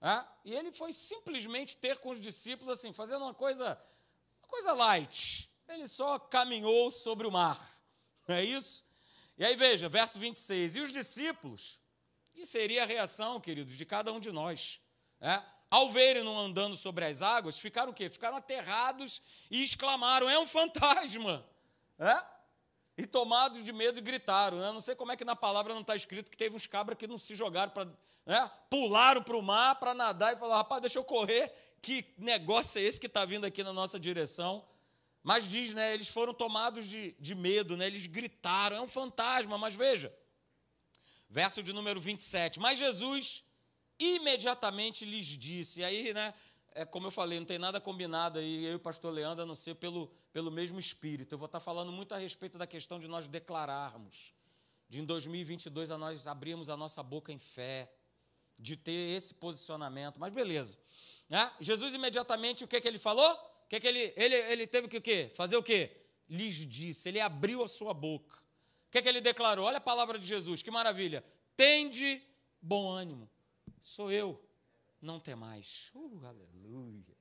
Né? 0.01 0.27
E 0.43 0.53
ele 0.53 0.71
foi 0.71 0.91
simplesmente 0.91 1.77
ter 1.77 1.99
com 1.99 2.09
os 2.09 2.19
discípulos, 2.19 2.79
assim, 2.79 2.91
fazendo 2.91 3.23
uma 3.23 3.33
coisa, 3.33 3.79
uma 4.41 4.49
coisa 4.49 4.73
light. 4.73 5.49
Ele 5.69 5.87
só 5.87 6.17
caminhou 6.17 6.91
sobre 6.91 7.27
o 7.27 7.31
mar. 7.31 7.81
Não 8.27 8.35
é 8.35 8.43
isso? 8.43 8.83
E 9.37 9.45
aí 9.45 9.55
veja, 9.55 9.87
verso 9.87 10.19
26. 10.19 10.75
E 10.75 10.81
os 10.81 10.91
discípulos, 10.91 11.79
que 12.33 12.45
seria 12.45 12.83
a 12.83 12.85
reação, 12.85 13.39
queridos, 13.39 13.77
de 13.77 13.85
cada 13.85 14.11
um 14.11 14.19
de 14.19 14.31
nós, 14.31 14.81
é? 15.21 15.41
ao 15.69 15.89
verem-no 15.89 16.37
andando 16.37 16.75
sobre 16.75 17.05
as 17.05 17.21
águas, 17.21 17.57
ficaram 17.57 17.91
o 17.91 17.93
quê? 17.93 18.09
Ficaram 18.09 18.35
aterrados 18.35 19.21
e 19.49 19.61
exclamaram: 19.61 20.29
é 20.29 20.37
um 20.37 20.47
fantasma! 20.47 21.45
É? 21.97 22.40
E 22.97 23.05
tomados 23.05 23.63
de 23.63 23.71
medo 23.71 24.01
gritaram. 24.01 24.59
Né? 24.59 24.71
Não 24.71 24.81
sei 24.81 24.95
como 24.95 25.11
é 25.11 25.17
que 25.17 25.25
na 25.25 25.35
palavra 25.35 25.73
não 25.73 25.81
está 25.81 25.95
escrito 25.95 26.29
que 26.29 26.37
teve 26.37 26.55
uns 26.55 26.67
cabras 26.67 26.97
que 26.97 27.07
não 27.07 27.17
se 27.17 27.35
jogaram 27.35 27.71
para. 27.71 27.85
Né? 28.25 28.51
Pularam 28.69 29.23
para 29.23 29.37
o 29.37 29.41
mar 29.41 29.75
para 29.75 29.93
nadar 29.93 30.33
e 30.33 30.37
falaram: 30.37 30.57
rapaz, 30.57 30.81
deixa 30.81 30.99
eu 30.99 31.03
correr. 31.03 31.51
Que 31.81 32.05
negócio 32.17 32.79
é 32.79 32.83
esse 32.83 32.99
que 32.99 33.07
está 33.07 33.25
vindo 33.25 33.45
aqui 33.45 33.63
na 33.63 33.73
nossa 33.73 33.99
direção? 33.99 34.63
Mas 35.23 35.49
diz, 35.49 35.73
né? 35.73 35.93
Eles 35.93 36.09
foram 36.09 36.33
tomados 36.33 36.87
de, 36.87 37.15
de 37.19 37.33
medo, 37.33 37.77
né? 37.77 37.87
Eles 37.87 38.05
gritaram: 38.05 38.77
é 38.77 38.81
um 38.81 38.87
fantasma. 38.87 39.57
Mas 39.57 39.75
veja, 39.75 40.13
verso 41.29 41.63
de 41.63 41.73
número 41.73 41.99
27. 41.99 42.59
Mas 42.59 42.77
Jesus 42.77 43.43
imediatamente 43.97 45.05
lhes 45.05 45.25
disse. 45.25 45.81
E 45.81 45.83
aí, 45.83 46.13
né? 46.13 46.33
É 46.73 46.85
como 46.85 47.07
eu 47.07 47.11
falei, 47.11 47.37
não 47.39 47.45
tem 47.45 47.59
nada 47.59 47.81
combinado 47.81 48.39
aí, 48.39 48.65
eu 48.65 48.73
e 48.73 48.75
o 48.75 48.79
pastor 48.79 49.13
Leandro, 49.13 49.43
a 49.43 49.45
não 49.45 49.55
ser 49.55 49.75
pelo, 49.75 50.09
pelo 50.31 50.49
mesmo 50.49 50.79
espírito. 50.79 51.33
Eu 51.33 51.37
vou 51.37 51.45
estar 51.45 51.59
falando 51.59 51.91
muito 51.91 52.13
a 52.13 52.17
respeito 52.17 52.57
da 52.57 52.65
questão 52.65 52.99
de 52.99 53.07
nós 53.07 53.27
declararmos, 53.27 54.33
de 54.87 55.01
em 55.01 55.05
2022 55.05 55.91
a 55.91 55.97
nós 55.97 56.27
abrirmos 56.27 56.69
a 56.69 56.77
nossa 56.77 57.03
boca 57.03 57.31
em 57.31 57.37
fé, 57.37 57.91
de 58.57 58.77
ter 58.77 59.15
esse 59.15 59.33
posicionamento. 59.33 60.19
Mas 60.19 60.31
beleza. 60.33 60.77
Né? 61.27 61.51
Jesus 61.59 61.93
imediatamente, 61.93 62.63
o 62.63 62.67
que, 62.67 62.79
que 62.79 62.87
ele 62.87 62.99
falou? 62.99 63.31
O 63.31 63.67
que, 63.67 63.79
que 63.79 63.87
ele, 63.87 64.13
ele, 64.15 64.35
ele 64.35 64.67
teve 64.67 64.87
que 64.87 64.97
o 64.97 65.01
quê? 65.01 65.31
fazer 65.35 65.57
o 65.57 65.63
quê? 65.63 65.97
Lhes 66.29 66.55
disse, 66.55 67.09
ele 67.09 67.19
abriu 67.19 67.63
a 67.63 67.67
sua 67.67 67.93
boca. 67.93 68.37
O 68.87 68.91
que, 68.91 69.01
que 69.01 69.09
ele 69.09 69.19
declarou? 69.19 69.65
Olha 69.65 69.77
a 69.77 69.81
palavra 69.81 70.17
de 70.17 70.25
Jesus, 70.25 70.61
que 70.61 70.71
maravilha. 70.71 71.23
Tende 71.55 72.21
bom 72.61 72.89
ânimo. 72.89 73.29
Sou 73.81 74.11
eu 74.11 74.41
não 75.01 75.19
tem 75.19 75.35
mais. 75.35 75.91
Uh, 75.95 76.25
aleluia. 76.25 77.17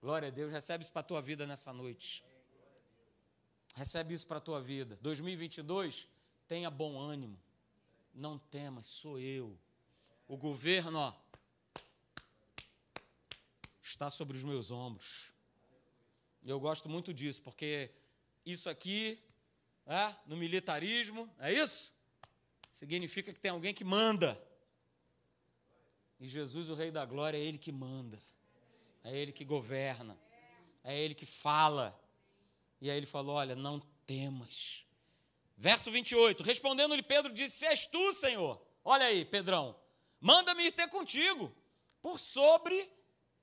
Glória 0.00 0.28
a 0.28 0.30
Deus. 0.30 0.52
Recebe 0.52 0.84
isso 0.84 0.92
para 0.92 1.00
a 1.00 1.04
tua 1.04 1.22
vida 1.22 1.46
nessa 1.46 1.72
noite. 1.72 2.22
Recebe 3.74 4.12
isso 4.12 4.26
para 4.26 4.38
a 4.38 4.40
tua 4.40 4.60
vida. 4.60 4.98
2022, 5.00 6.08
tenha 6.46 6.70
bom 6.70 7.00
ânimo. 7.00 7.40
Não 8.12 8.38
temas, 8.38 8.86
sou 8.86 9.18
eu. 9.18 9.58
O 10.28 10.36
governo, 10.36 10.98
ó, 10.98 11.14
está 13.80 14.10
sobre 14.10 14.36
os 14.36 14.44
meus 14.44 14.70
ombros. 14.70 15.32
Eu 16.44 16.60
gosto 16.60 16.88
muito 16.88 17.14
disso, 17.14 17.42
porque 17.42 17.90
isso 18.44 18.68
aqui, 18.68 19.18
é, 19.86 20.14
no 20.26 20.36
militarismo, 20.36 21.32
é 21.38 21.52
isso? 21.52 21.94
Significa 22.70 23.32
que 23.32 23.40
tem 23.40 23.50
alguém 23.50 23.72
que 23.72 23.84
manda. 23.84 24.40
E 26.22 26.28
Jesus, 26.28 26.70
o 26.70 26.74
Rei 26.74 26.92
da 26.92 27.04
Glória, 27.04 27.36
é 27.36 27.40
Ele 27.40 27.58
que 27.58 27.72
manda, 27.72 28.16
é 29.02 29.12
Ele 29.12 29.32
que 29.32 29.44
governa, 29.44 30.16
é 30.84 30.96
Ele 30.96 31.16
que 31.16 31.26
fala. 31.26 32.00
E 32.80 32.88
aí 32.88 32.96
ele 32.96 33.06
falou: 33.06 33.34
Olha, 33.34 33.56
não 33.56 33.80
temas. 34.06 34.86
Verso 35.56 35.90
28, 35.90 36.44
respondendo-lhe 36.44 37.02
Pedro, 37.02 37.32
disse: 37.32 37.56
Se 37.56 37.66
és 37.66 37.88
tu, 37.88 38.12
Senhor, 38.12 38.64
olha 38.84 39.06
aí, 39.06 39.24
Pedrão, 39.24 39.74
manda-me 40.20 40.66
ir 40.66 40.70
ter 40.70 40.88
contigo, 40.88 41.52
por 42.00 42.20
sobre 42.20 42.88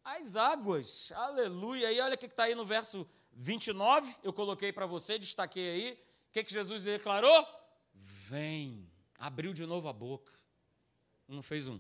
as 0.02 0.38
águas. 0.38 1.12
Aleluia. 1.12 1.92
E 1.92 2.00
olha 2.00 2.16
o 2.16 2.18
que 2.18 2.28
está 2.28 2.44
aí 2.44 2.56
no 2.56 2.66
verso 2.66 3.06
29, 3.34 4.16
eu 4.24 4.32
coloquei 4.32 4.72
para 4.72 4.86
você, 4.86 5.20
destaquei 5.20 5.70
aí. 5.70 6.00
O 6.30 6.32
que, 6.32 6.46
que 6.46 6.54
Jesus 6.54 6.86
declarou? 6.86 7.46
Vem. 7.94 8.90
Abriu 9.18 9.54
de 9.54 9.66
novo 9.66 9.90
a 9.90 9.94
boca. 9.94 10.32
Não 11.28 11.42
fez 11.42 11.68
um. 11.68 11.78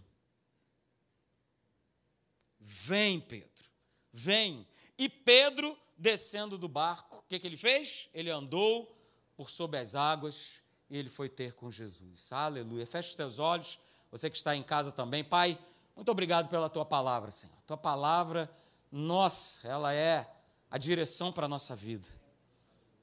Vem, 2.72 3.20
Pedro, 3.20 3.66
vem. 4.14 4.68
E 4.96 5.10
Pedro, 5.10 5.76
descendo 5.98 6.56
do 6.56 6.68
barco, 6.68 7.18
o 7.18 7.24
que, 7.28 7.40
que 7.40 7.48
ele 7.48 7.58
fez? 7.58 8.08
Ele 8.14 8.30
andou 8.30 8.96
por 9.36 9.50
sobre 9.50 9.80
as 9.80 9.96
águas 9.96 10.62
e 10.88 10.96
ele 10.96 11.10
foi 11.10 11.28
ter 11.28 11.56
com 11.56 11.72
Jesus. 11.72 12.32
Aleluia. 12.32 12.86
Feche 12.86 13.10
os 13.10 13.16
teus 13.16 13.40
olhos, 13.40 13.80
você 14.12 14.30
que 14.30 14.38
está 14.38 14.56
em 14.56 14.62
casa 14.62 14.92
também. 14.92 15.24
Pai, 15.24 15.58
muito 15.96 16.12
obrigado 16.12 16.48
pela 16.48 16.70
tua 16.70 16.86
palavra, 16.86 17.32
Senhor. 17.32 17.56
Tua 17.66 17.76
palavra, 17.76 18.48
nossa, 18.92 19.68
ela 19.68 19.92
é 19.92 20.32
a 20.70 20.78
direção 20.78 21.32
para 21.32 21.46
a 21.46 21.50
nossa 21.50 21.76
vida. 21.76 22.08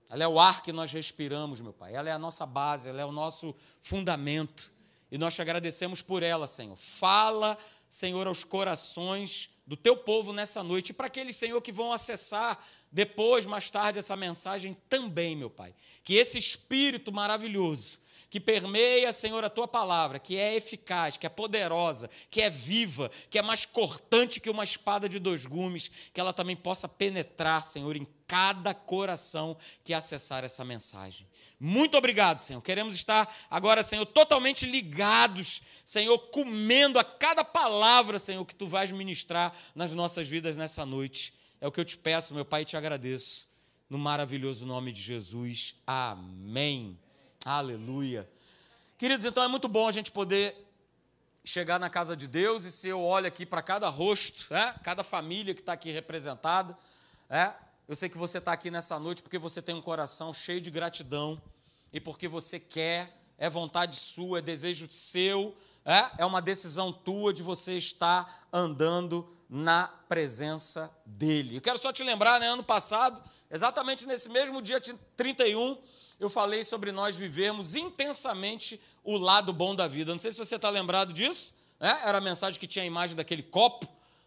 Ela 0.08 0.22
é 0.22 0.28
o 0.28 0.38
ar 0.38 0.62
que 0.62 0.72
nós 0.72 0.92
respiramos, 0.92 1.60
meu 1.60 1.72
Pai. 1.72 1.92
Ela 1.92 2.08
é 2.08 2.12
a 2.12 2.18
nossa 2.20 2.46
base, 2.46 2.88
ela 2.88 3.02
é 3.02 3.04
o 3.04 3.10
nosso 3.10 3.52
fundamento. 3.82 4.72
E 5.10 5.18
nós 5.18 5.34
te 5.34 5.42
agradecemos 5.42 6.02
por 6.02 6.22
ela, 6.22 6.46
Senhor. 6.46 6.76
Fala 6.76 7.58
Senhor, 7.88 8.26
aos 8.26 8.44
corações 8.44 9.50
do 9.66 9.76
teu 9.76 9.96
povo 9.96 10.32
nessa 10.32 10.62
noite, 10.62 10.90
e 10.90 10.92
para 10.92 11.08
aqueles, 11.08 11.36
Senhor, 11.36 11.60
que 11.60 11.72
vão 11.72 11.92
acessar 11.92 12.64
depois, 12.92 13.44
mais 13.46 13.68
tarde, 13.68 13.98
essa 13.98 14.16
mensagem 14.16 14.76
também, 14.88 15.34
meu 15.34 15.50
Pai. 15.50 15.74
Que 16.04 16.14
esse 16.14 16.38
espírito 16.38 17.12
maravilhoso, 17.12 17.98
que 18.30 18.40
permeia, 18.40 19.12
Senhor, 19.12 19.42
a 19.44 19.50
tua 19.50 19.66
palavra, 19.66 20.18
que 20.18 20.36
é 20.36 20.54
eficaz, 20.54 21.16
que 21.16 21.26
é 21.26 21.28
poderosa, 21.28 22.08
que 22.30 22.40
é 22.40 22.48
viva, 22.48 23.10
que 23.28 23.38
é 23.38 23.42
mais 23.42 23.64
cortante 23.64 24.40
que 24.40 24.50
uma 24.50 24.64
espada 24.64 25.08
de 25.08 25.18
dois 25.18 25.44
gumes, 25.46 25.90
que 26.12 26.20
ela 26.20 26.32
também 26.32 26.56
possa 26.56 26.88
penetrar, 26.88 27.62
Senhor, 27.62 27.96
em 27.96 28.06
cada 28.26 28.74
coração 28.74 29.56
que 29.84 29.94
acessar 29.94 30.44
essa 30.44 30.64
mensagem. 30.64 31.26
Muito 31.58 31.96
obrigado, 31.96 32.38
Senhor. 32.38 32.60
Queremos 32.60 32.94
estar 32.94 33.34
agora, 33.50 33.82
Senhor, 33.82 34.04
totalmente 34.04 34.66
ligados, 34.66 35.62
Senhor, 35.84 36.18
comendo 36.30 36.98
a 36.98 37.04
cada 37.04 37.42
palavra, 37.42 38.18
Senhor, 38.18 38.44
que 38.44 38.54
tu 38.54 38.68
vais 38.68 38.92
ministrar 38.92 39.54
nas 39.74 39.92
nossas 39.92 40.28
vidas 40.28 40.56
nessa 40.56 40.84
noite. 40.84 41.32
É 41.60 41.66
o 41.66 41.72
que 41.72 41.80
eu 41.80 41.84
te 41.84 41.96
peço, 41.96 42.34
meu 42.34 42.44
Pai, 42.44 42.62
e 42.62 42.64
te 42.66 42.76
agradeço. 42.76 43.48
No 43.88 43.98
maravilhoso 43.98 44.66
nome 44.66 44.92
de 44.92 45.00
Jesus. 45.00 45.74
Amém. 45.86 46.98
Aleluia. 47.44 48.28
Queridos, 48.98 49.24
então 49.24 49.42
é 49.42 49.48
muito 49.48 49.68
bom 49.68 49.86
a 49.86 49.92
gente 49.92 50.10
poder 50.10 50.66
chegar 51.44 51.78
na 51.78 51.88
casa 51.88 52.16
de 52.16 52.26
Deus 52.26 52.64
e 52.64 52.72
se 52.72 52.88
eu 52.88 53.00
olho 53.00 53.28
aqui 53.28 53.46
para 53.46 53.62
cada 53.62 53.88
rosto, 53.88 54.52
é? 54.52 54.74
cada 54.82 55.04
família 55.04 55.54
que 55.54 55.60
está 55.60 55.72
aqui 55.72 55.92
representada, 55.92 56.76
é? 57.30 57.54
Eu 57.88 57.94
sei 57.94 58.08
que 58.08 58.18
você 58.18 58.38
está 58.38 58.52
aqui 58.52 58.68
nessa 58.68 58.98
noite 58.98 59.22
porque 59.22 59.38
você 59.38 59.62
tem 59.62 59.72
um 59.72 59.80
coração 59.80 60.34
cheio 60.34 60.60
de 60.60 60.72
gratidão 60.72 61.40
e 61.92 62.00
porque 62.00 62.26
você 62.26 62.58
quer, 62.58 63.16
é 63.38 63.48
vontade 63.48 63.94
sua, 63.94 64.40
é 64.40 64.42
desejo 64.42 64.88
seu, 64.90 65.56
é, 65.84 66.10
é 66.18 66.26
uma 66.26 66.42
decisão 66.42 66.92
tua 66.92 67.32
de 67.32 67.44
você 67.44 67.76
estar 67.76 68.48
andando 68.52 69.32
na 69.48 69.86
presença 70.08 70.92
dele. 71.06 71.58
Eu 71.58 71.60
quero 71.60 71.78
só 71.78 71.92
te 71.92 72.02
lembrar, 72.02 72.40
né, 72.40 72.48
ano 72.48 72.64
passado, 72.64 73.22
exatamente 73.48 74.04
nesse 74.04 74.28
mesmo 74.28 74.60
dia 74.60 74.80
31, 75.16 75.78
eu 76.18 76.28
falei 76.28 76.64
sobre 76.64 76.90
nós 76.90 77.14
vivermos 77.14 77.76
intensamente 77.76 78.80
o 79.04 79.16
lado 79.16 79.52
bom 79.52 79.76
da 79.76 79.86
vida. 79.86 80.10
Não 80.10 80.18
sei 80.18 80.32
se 80.32 80.38
você 80.38 80.56
está 80.56 80.70
lembrado 80.70 81.12
disso, 81.12 81.54
né? 81.78 82.00
era 82.04 82.18
a 82.18 82.20
mensagem 82.20 82.58
que 82.58 82.66
tinha 82.66 82.82
a 82.82 82.86
imagem 82.86 83.14
daquele 83.14 83.44
copo, 83.44 83.86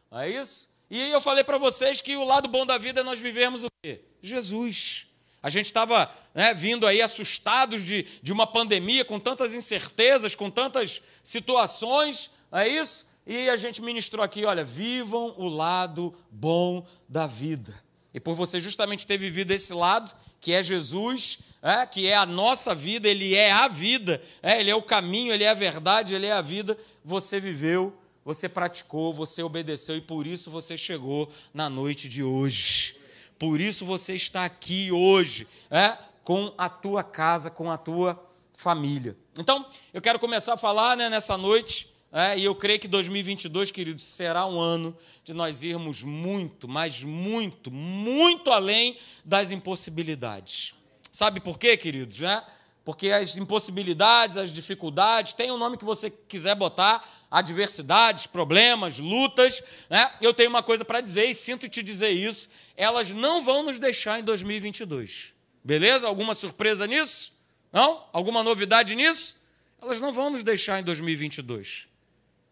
não 0.10 0.22
é 0.22 0.30
isso? 0.30 0.70
E 0.90 1.12
eu 1.12 1.22
falei 1.22 1.44
para 1.44 1.58
vocês 1.58 2.02
que 2.02 2.16
o 2.18 2.24
lado 2.24 2.48
bom 2.48 2.66
da 2.66 2.78
vida 2.78 3.02
é 3.02 3.04
nós 3.04 3.20
vivemos 3.20 3.64
o 3.64 3.68
quê? 3.84 4.02
Jesus. 4.22 5.06
A 5.42 5.50
gente 5.50 5.68
estava 5.68 6.12
né, 6.34 6.54
vindo 6.54 6.86
aí 6.86 7.02
assustados 7.02 7.84
de, 7.86 8.06
de 8.22 8.34
uma 8.34 8.46
pandemia, 8.48 9.06
com 9.06 9.20
tantas 9.20 9.54
incertezas, 9.54 10.36
com 10.36 10.50
tantas 10.50 11.02
situações, 11.24 12.30
é 12.52 12.68
isso? 12.68 13.06
E 13.26 13.50
a 13.50 13.56
gente 13.56 13.82
ministrou 13.82 14.24
aqui: 14.24 14.44
olha, 14.44 14.66
vivam 14.66 15.36
o 15.38 15.48
lado 15.48 16.14
bom 16.32 16.86
da 17.08 17.28
vida. 17.28 17.74
E 18.14 18.20
por 18.20 18.36
você 18.36 18.60
justamente 18.60 19.06
ter 19.06 19.18
vivido 19.18 19.52
esse 19.52 19.72
lado, 19.72 20.12
que 20.42 20.52
é 20.52 20.64
Jesus, 20.64 21.40
é, 21.62 21.86
que 21.86 22.08
é 22.08 22.16
a 22.16 22.26
nossa 22.26 22.74
vida, 22.74 23.08
Ele 23.08 23.36
é 23.36 23.52
a 23.52 23.68
vida, 23.68 24.22
é, 24.42 24.60
Ele 24.60 24.72
é 24.72 24.76
o 24.76 24.82
caminho, 24.82 25.32
Ele 25.32 25.44
é 25.44 25.50
a 25.50 25.54
verdade, 25.54 26.16
Ele 26.16 26.26
é 26.26 26.32
a 26.32 26.42
vida, 26.42 26.76
você 27.06 27.40
viveu 27.40 27.96
você 28.24 28.48
praticou, 28.48 29.14
você 29.14 29.42
obedeceu 29.42 29.98
e 29.98 30.02
por 30.02 30.28
isso 30.28 30.52
você 30.52 30.78
chegou 30.78 31.32
na 31.54 31.70
noite 31.70 32.08
de 32.08 32.24
hoje. 32.24 32.96
Por 33.38 33.60
isso 33.62 33.86
você 33.86 34.16
está 34.16 34.46
aqui 34.46 34.92
hoje, 34.92 35.48
é? 35.72 35.98
com 36.24 36.54
a 36.58 36.70
tua 36.70 37.04
casa, 37.04 37.50
com 37.50 37.72
a 37.72 37.78
tua 37.78 38.22
família. 38.54 39.18
Então, 39.40 39.66
eu 39.94 40.02
quero 40.02 40.20
começar 40.20 40.54
a 40.54 40.58
falar 40.58 40.98
né, 40.98 41.10
nessa 41.10 41.38
noite, 41.38 41.88
é, 42.12 42.38
e 42.38 42.44
eu 42.44 42.54
creio 42.54 42.80
que 42.80 42.88
2022, 42.88 43.72
queridos, 43.72 44.04
será 44.04 44.46
um 44.46 44.60
ano 44.60 44.96
de 45.24 45.34
nós 45.34 45.64
irmos 45.64 46.04
muito, 46.04 46.68
mas 46.68 47.02
muito, 47.02 47.72
muito 47.72 48.52
além 48.52 48.98
das 49.24 49.52
impossibilidades. 49.52 50.74
Sabe 51.12 51.40
por 51.40 51.58
quê, 51.58 51.78
queridos? 51.78 52.22
É? 52.22 52.46
Porque 52.84 53.12
as 53.12 53.38
impossibilidades, 53.38 54.38
as 54.38 54.52
dificuldades, 54.52 55.34
tem 55.34 55.52
o 55.52 55.58
nome 55.58 55.78
que 55.78 55.86
você 55.86 56.10
quiser 56.10 56.56
botar, 56.56 57.08
adversidades, 57.30 58.28
problemas, 58.28 58.98
lutas. 58.98 59.64
Né? 59.90 60.12
Eu 60.22 60.34
tenho 60.34 60.50
uma 60.50 60.64
coisa 60.64 60.84
para 60.84 61.02
dizer 61.02 61.26
e 61.26 61.34
sinto 61.34 61.68
te 61.68 61.84
dizer 61.84 62.10
isso: 62.10 62.50
elas 62.76 63.10
não 63.10 63.42
vão 63.42 63.64
nos 63.64 63.78
deixar 63.78 64.20
em 64.20 64.24
2022. 64.24 65.34
Beleza? 65.64 66.08
Alguma 66.08 66.34
surpresa 66.34 66.88
nisso? 66.88 67.34
Não? 67.72 68.06
Alguma 68.12 68.44
novidade 68.44 68.96
nisso? 68.96 69.38
Elas 69.82 70.00
não 70.00 70.12
vão 70.12 70.30
nos 70.30 70.44
deixar 70.44 70.80
em 70.80 70.84
2022. 70.84 71.88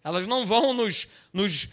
Elas 0.03 0.27
não 0.27 0.45
vão 0.45 0.73
nos, 0.73 1.07
nos 1.33 1.69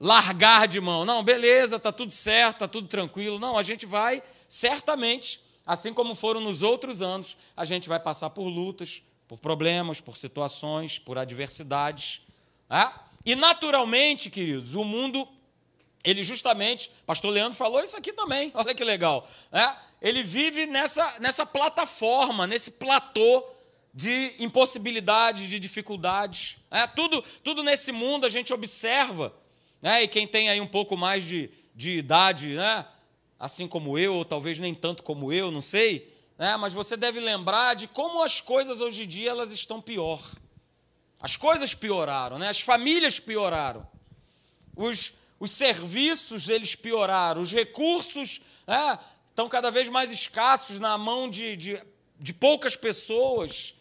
largar 0.00 0.66
de 0.66 0.80
mão. 0.80 1.04
Não, 1.04 1.22
beleza, 1.22 1.76
está 1.76 1.92
tudo 1.92 2.12
certo, 2.12 2.56
está 2.56 2.68
tudo 2.68 2.88
tranquilo. 2.88 3.38
Não, 3.38 3.58
a 3.58 3.62
gente 3.62 3.84
vai, 3.84 4.22
certamente, 4.48 5.40
assim 5.66 5.92
como 5.92 6.14
foram 6.14 6.40
nos 6.40 6.62
outros 6.62 7.02
anos, 7.02 7.36
a 7.56 7.64
gente 7.64 7.88
vai 7.88 8.00
passar 8.00 8.30
por 8.30 8.48
lutas, 8.48 9.02
por 9.28 9.38
problemas, 9.38 10.00
por 10.00 10.16
situações, 10.16 10.98
por 10.98 11.18
adversidades. 11.18 12.23
E 13.24 13.34
naturalmente, 13.34 14.28
queridos, 14.28 14.74
o 14.74 14.84
mundo, 14.84 15.26
ele 16.04 16.22
justamente, 16.22 16.90
pastor 17.06 17.30
Leandro 17.30 17.56
falou 17.56 17.82
isso 17.82 17.96
aqui 17.96 18.12
também, 18.12 18.50
olha 18.54 18.74
que 18.74 18.84
legal. 18.84 19.28
É? 19.50 19.74
Ele 20.02 20.22
vive 20.22 20.66
nessa, 20.66 21.18
nessa 21.20 21.46
plataforma, 21.46 22.46
nesse 22.46 22.72
platô 22.72 23.42
de 23.94 24.34
impossibilidades, 24.38 25.48
de 25.48 25.58
dificuldades. 25.58 26.56
É? 26.70 26.86
Tudo, 26.86 27.22
tudo 27.42 27.62
nesse 27.62 27.92
mundo 27.92 28.26
a 28.26 28.28
gente 28.28 28.52
observa, 28.52 29.32
né? 29.80 30.02
e 30.02 30.08
quem 30.08 30.26
tem 30.26 30.50
aí 30.50 30.60
um 30.60 30.66
pouco 30.66 30.96
mais 30.96 31.24
de, 31.24 31.50
de 31.74 31.96
idade, 31.96 32.54
né? 32.54 32.86
assim 33.38 33.66
como 33.66 33.98
eu, 33.98 34.14
ou 34.14 34.24
talvez 34.24 34.58
nem 34.58 34.74
tanto 34.74 35.02
como 35.02 35.32
eu, 35.32 35.50
não 35.50 35.60
sei, 35.60 36.12
né? 36.36 36.56
mas 36.56 36.72
você 36.72 36.96
deve 36.96 37.20
lembrar 37.20 37.74
de 37.74 37.86
como 37.86 38.22
as 38.22 38.40
coisas 38.40 38.80
hoje 38.80 39.04
em 39.04 39.06
dia 39.06 39.30
elas 39.30 39.52
estão 39.52 39.80
pior. 39.80 40.20
As 41.24 41.36
coisas 41.36 41.74
pioraram, 41.74 42.38
né? 42.38 42.50
as 42.50 42.60
famílias 42.60 43.18
pioraram, 43.18 43.88
os, 44.76 45.14
os 45.40 45.52
serviços 45.52 46.50
eles 46.50 46.74
pioraram, 46.74 47.40
os 47.40 47.50
recursos 47.50 48.42
né, 48.66 48.98
estão 49.26 49.48
cada 49.48 49.70
vez 49.70 49.88
mais 49.88 50.12
escassos 50.12 50.78
na 50.78 50.98
mão 50.98 51.30
de, 51.30 51.56
de, 51.56 51.82
de 52.20 52.34
poucas 52.34 52.76
pessoas. 52.76 53.74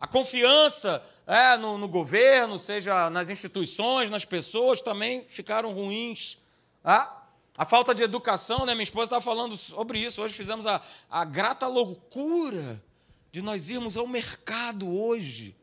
A 0.00 0.06
confiança 0.06 1.04
é, 1.26 1.58
no, 1.58 1.76
no, 1.76 1.86
governo, 1.86 2.58
seja 2.58 3.10
nas 3.10 3.28
instituições, 3.28 4.08
nas 4.08 4.24
pessoas, 4.24 4.80
também 4.80 5.28
ficaram 5.28 5.74
ruins. 5.74 6.38
Ah, 6.82 7.24
a 7.58 7.66
falta 7.66 7.94
de 7.94 8.04
educação, 8.04 8.64
né? 8.64 8.72
minha 8.74 8.84
esposa 8.84 9.04
estava 9.04 9.22
falando 9.22 9.54
sobre 9.54 9.98
isso. 9.98 10.22
Hoje 10.22 10.32
fizemos 10.32 10.66
a, 10.66 10.80
a 11.10 11.26
grata 11.26 11.66
loucura 11.66 12.82
de 13.30 13.42
nós 13.42 13.68
irmos 13.68 13.98
ao 13.98 14.06
mercado 14.06 14.90
hoje 14.98 15.54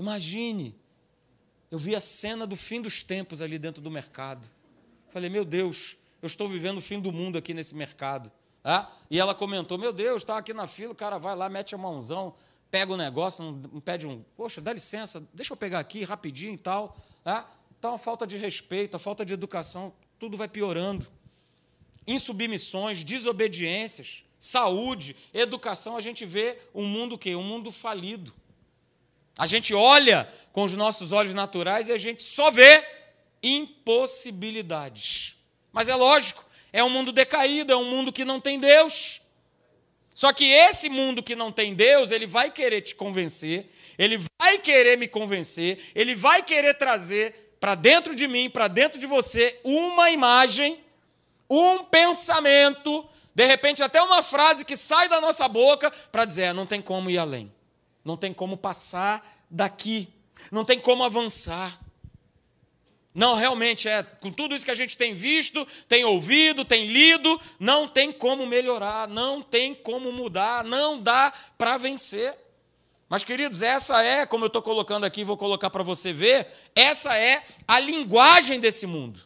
Imagine, 0.00 0.74
eu 1.70 1.78
vi 1.78 1.94
a 1.94 2.00
cena 2.00 2.46
do 2.46 2.56
fim 2.56 2.80
dos 2.80 3.02
tempos 3.02 3.42
ali 3.42 3.58
dentro 3.58 3.82
do 3.82 3.90
mercado. 3.90 4.50
Falei, 5.10 5.28
meu 5.28 5.44
Deus, 5.44 5.96
eu 6.22 6.26
estou 6.26 6.48
vivendo 6.48 6.78
o 6.78 6.80
fim 6.80 6.98
do 6.98 7.12
mundo 7.12 7.36
aqui 7.36 7.52
nesse 7.52 7.74
mercado. 7.74 8.32
Ah? 8.64 8.90
E 9.10 9.18
ela 9.18 9.34
comentou: 9.34 9.78
Meu 9.78 9.92
Deus, 9.92 10.22
estava 10.22 10.38
aqui 10.38 10.52
na 10.52 10.66
fila, 10.66 10.92
o 10.92 10.94
cara 10.94 11.18
vai 11.18 11.34
lá, 11.34 11.48
mete 11.48 11.74
a 11.74 11.78
mãozão, 11.78 12.34
pega 12.70 12.92
o 12.92 12.96
negócio, 12.96 13.42
não 13.72 13.80
pede 13.80 14.06
um. 14.06 14.22
Poxa, 14.36 14.60
dá 14.60 14.72
licença, 14.72 15.26
deixa 15.32 15.52
eu 15.52 15.56
pegar 15.56 15.78
aqui 15.78 16.04
rapidinho 16.04 16.54
e 16.54 16.58
tal. 16.58 16.96
Ah? 17.24 17.46
Então, 17.78 17.94
a 17.94 17.98
falta 17.98 18.26
de 18.26 18.36
respeito, 18.36 18.96
a 18.96 18.98
falta 18.98 19.24
de 19.24 19.32
educação, 19.32 19.92
tudo 20.18 20.36
vai 20.36 20.48
piorando. 20.48 21.06
Insubmissões, 22.06 23.02
desobediências, 23.02 24.24
saúde, 24.38 25.16
educação, 25.32 25.96
a 25.96 26.00
gente 26.00 26.26
vê 26.26 26.58
um 26.74 26.84
mundo 26.84 27.14
o 27.14 27.18
quê? 27.18 27.34
Um 27.34 27.42
mundo 27.42 27.72
falido. 27.72 28.34
A 29.38 29.46
gente 29.46 29.74
olha 29.74 30.28
com 30.52 30.64
os 30.64 30.74
nossos 30.74 31.12
olhos 31.12 31.34
naturais 31.34 31.88
e 31.88 31.92
a 31.92 31.98
gente 31.98 32.22
só 32.22 32.50
vê 32.50 32.84
impossibilidades. 33.42 35.36
Mas 35.72 35.88
é 35.88 35.94
lógico, 35.94 36.44
é 36.72 36.82
um 36.84 36.90
mundo 36.90 37.12
decaído, 37.12 37.72
é 37.72 37.76
um 37.76 37.84
mundo 37.84 38.12
que 38.12 38.24
não 38.24 38.40
tem 38.40 38.58
Deus. 38.58 39.22
Só 40.14 40.32
que 40.32 40.44
esse 40.44 40.88
mundo 40.88 41.22
que 41.22 41.34
não 41.34 41.50
tem 41.50 41.74
Deus, 41.74 42.10
ele 42.10 42.26
vai 42.26 42.50
querer 42.50 42.82
te 42.82 42.94
convencer, 42.94 43.70
ele 43.96 44.18
vai 44.40 44.58
querer 44.58 44.98
me 44.98 45.08
convencer, 45.08 45.78
ele 45.94 46.14
vai 46.14 46.42
querer 46.42 46.74
trazer 46.74 47.54
para 47.58 47.74
dentro 47.74 48.14
de 48.14 48.26
mim, 48.26 48.50
para 48.50 48.68
dentro 48.68 48.98
de 48.98 49.06
você, 49.06 49.58
uma 49.62 50.10
imagem, 50.10 50.80
um 51.48 51.84
pensamento, 51.84 53.06
de 53.34 53.46
repente 53.46 53.82
até 53.82 54.02
uma 54.02 54.22
frase 54.22 54.64
que 54.64 54.76
sai 54.76 55.08
da 55.08 55.20
nossa 55.20 55.46
boca 55.48 55.90
para 56.12 56.24
dizer: 56.24 56.42
é, 56.42 56.52
não 56.52 56.66
tem 56.66 56.82
como 56.82 57.10
ir 57.10 57.18
além. 57.18 57.52
Não 58.04 58.16
tem 58.16 58.32
como 58.32 58.56
passar 58.56 59.44
daqui. 59.50 60.08
Não 60.50 60.64
tem 60.64 60.78
como 60.80 61.04
avançar. 61.04 61.78
Não, 63.12 63.34
realmente 63.34 63.88
é, 63.88 64.02
com 64.02 64.30
tudo 64.30 64.54
isso 64.54 64.64
que 64.64 64.70
a 64.70 64.74
gente 64.74 64.96
tem 64.96 65.14
visto, 65.14 65.66
tem 65.88 66.04
ouvido, 66.04 66.64
tem 66.64 66.86
lido, 66.86 67.40
não 67.58 67.88
tem 67.88 68.12
como 68.12 68.46
melhorar, 68.46 69.08
não 69.08 69.42
tem 69.42 69.74
como 69.74 70.12
mudar, 70.12 70.62
não 70.62 71.00
dá 71.00 71.32
para 71.58 71.76
vencer. 71.76 72.38
Mas, 73.08 73.24
queridos, 73.24 73.60
essa 73.62 74.00
é, 74.00 74.24
como 74.24 74.44
eu 74.44 74.46
estou 74.46 74.62
colocando 74.62 75.04
aqui, 75.04 75.24
vou 75.24 75.36
colocar 75.36 75.68
para 75.68 75.82
você 75.82 76.12
ver, 76.12 76.46
essa 76.76 77.16
é 77.16 77.42
a 77.66 77.80
linguagem 77.80 78.60
desse 78.60 78.86
mundo. 78.86 79.20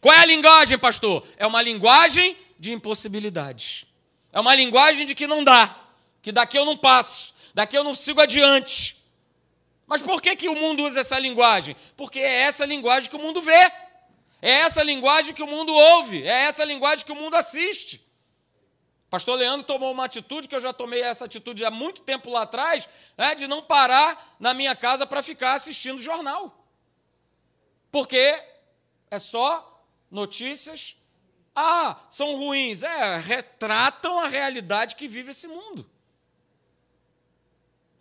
Qual 0.00 0.14
é 0.14 0.20
a 0.20 0.24
linguagem, 0.24 0.78
pastor? 0.78 1.26
É 1.36 1.44
uma 1.44 1.60
linguagem 1.60 2.36
de 2.56 2.72
impossibilidades. 2.72 3.86
É 4.32 4.38
uma 4.38 4.54
linguagem 4.54 5.04
de 5.04 5.16
que 5.16 5.26
não 5.26 5.42
dá, 5.42 5.76
que 6.22 6.30
daqui 6.30 6.56
eu 6.56 6.64
não 6.64 6.76
passo, 6.76 7.33
daqui 7.54 7.78
eu 7.78 7.84
não 7.84 7.94
sigo 7.94 8.20
adiante. 8.20 9.02
Mas 9.86 10.02
por 10.02 10.20
que, 10.20 10.34
que 10.34 10.48
o 10.48 10.56
mundo 10.56 10.82
usa 10.82 11.00
essa 11.00 11.18
linguagem? 11.18 11.76
Porque 11.96 12.18
é 12.18 12.42
essa 12.42 12.64
linguagem 12.64 13.08
que 13.08 13.16
o 13.16 13.20
mundo 13.20 13.40
vê, 13.40 13.72
é 14.42 14.50
essa 14.60 14.82
linguagem 14.82 15.34
que 15.34 15.42
o 15.42 15.46
mundo 15.46 15.72
ouve, 15.72 16.22
é 16.22 16.42
essa 16.44 16.64
linguagem 16.64 17.06
que 17.06 17.12
o 17.12 17.16
mundo 17.16 17.34
assiste. 17.34 18.04
Pastor 19.08 19.38
Leandro 19.38 19.64
tomou 19.64 19.92
uma 19.92 20.06
atitude 20.06 20.48
que 20.48 20.54
eu 20.54 20.60
já 20.60 20.72
tomei 20.72 21.00
essa 21.00 21.26
atitude 21.26 21.64
há 21.64 21.70
muito 21.70 22.02
tempo 22.02 22.28
lá 22.30 22.42
atrás, 22.42 22.88
né, 23.16 23.34
de 23.34 23.46
não 23.46 23.62
parar 23.62 24.36
na 24.40 24.52
minha 24.52 24.74
casa 24.74 25.06
para 25.06 25.22
ficar 25.22 25.52
assistindo 25.52 26.00
jornal. 26.00 26.66
Porque 27.92 28.42
é 29.08 29.18
só 29.20 29.86
notícias. 30.10 30.96
Ah, 31.54 31.96
são 32.10 32.34
ruins. 32.34 32.82
É, 32.82 33.18
retratam 33.18 34.18
a 34.18 34.26
realidade 34.26 34.96
que 34.96 35.06
vive 35.06 35.30
esse 35.30 35.46
mundo. 35.46 35.88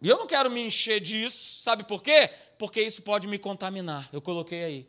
E 0.03 0.09
eu 0.09 0.17
não 0.17 0.27
quero 0.27 0.51
me 0.51 0.61
encher 0.61 0.99
disso, 0.99 1.61
sabe 1.61 1.85
por 1.85 2.03
quê? 2.03 2.29
Porque 2.59 2.81
isso 2.81 3.01
pode 3.01 3.25
me 3.25 3.39
contaminar. 3.39 4.09
Eu 4.11 4.21
coloquei 4.21 4.61
aí. 4.61 4.87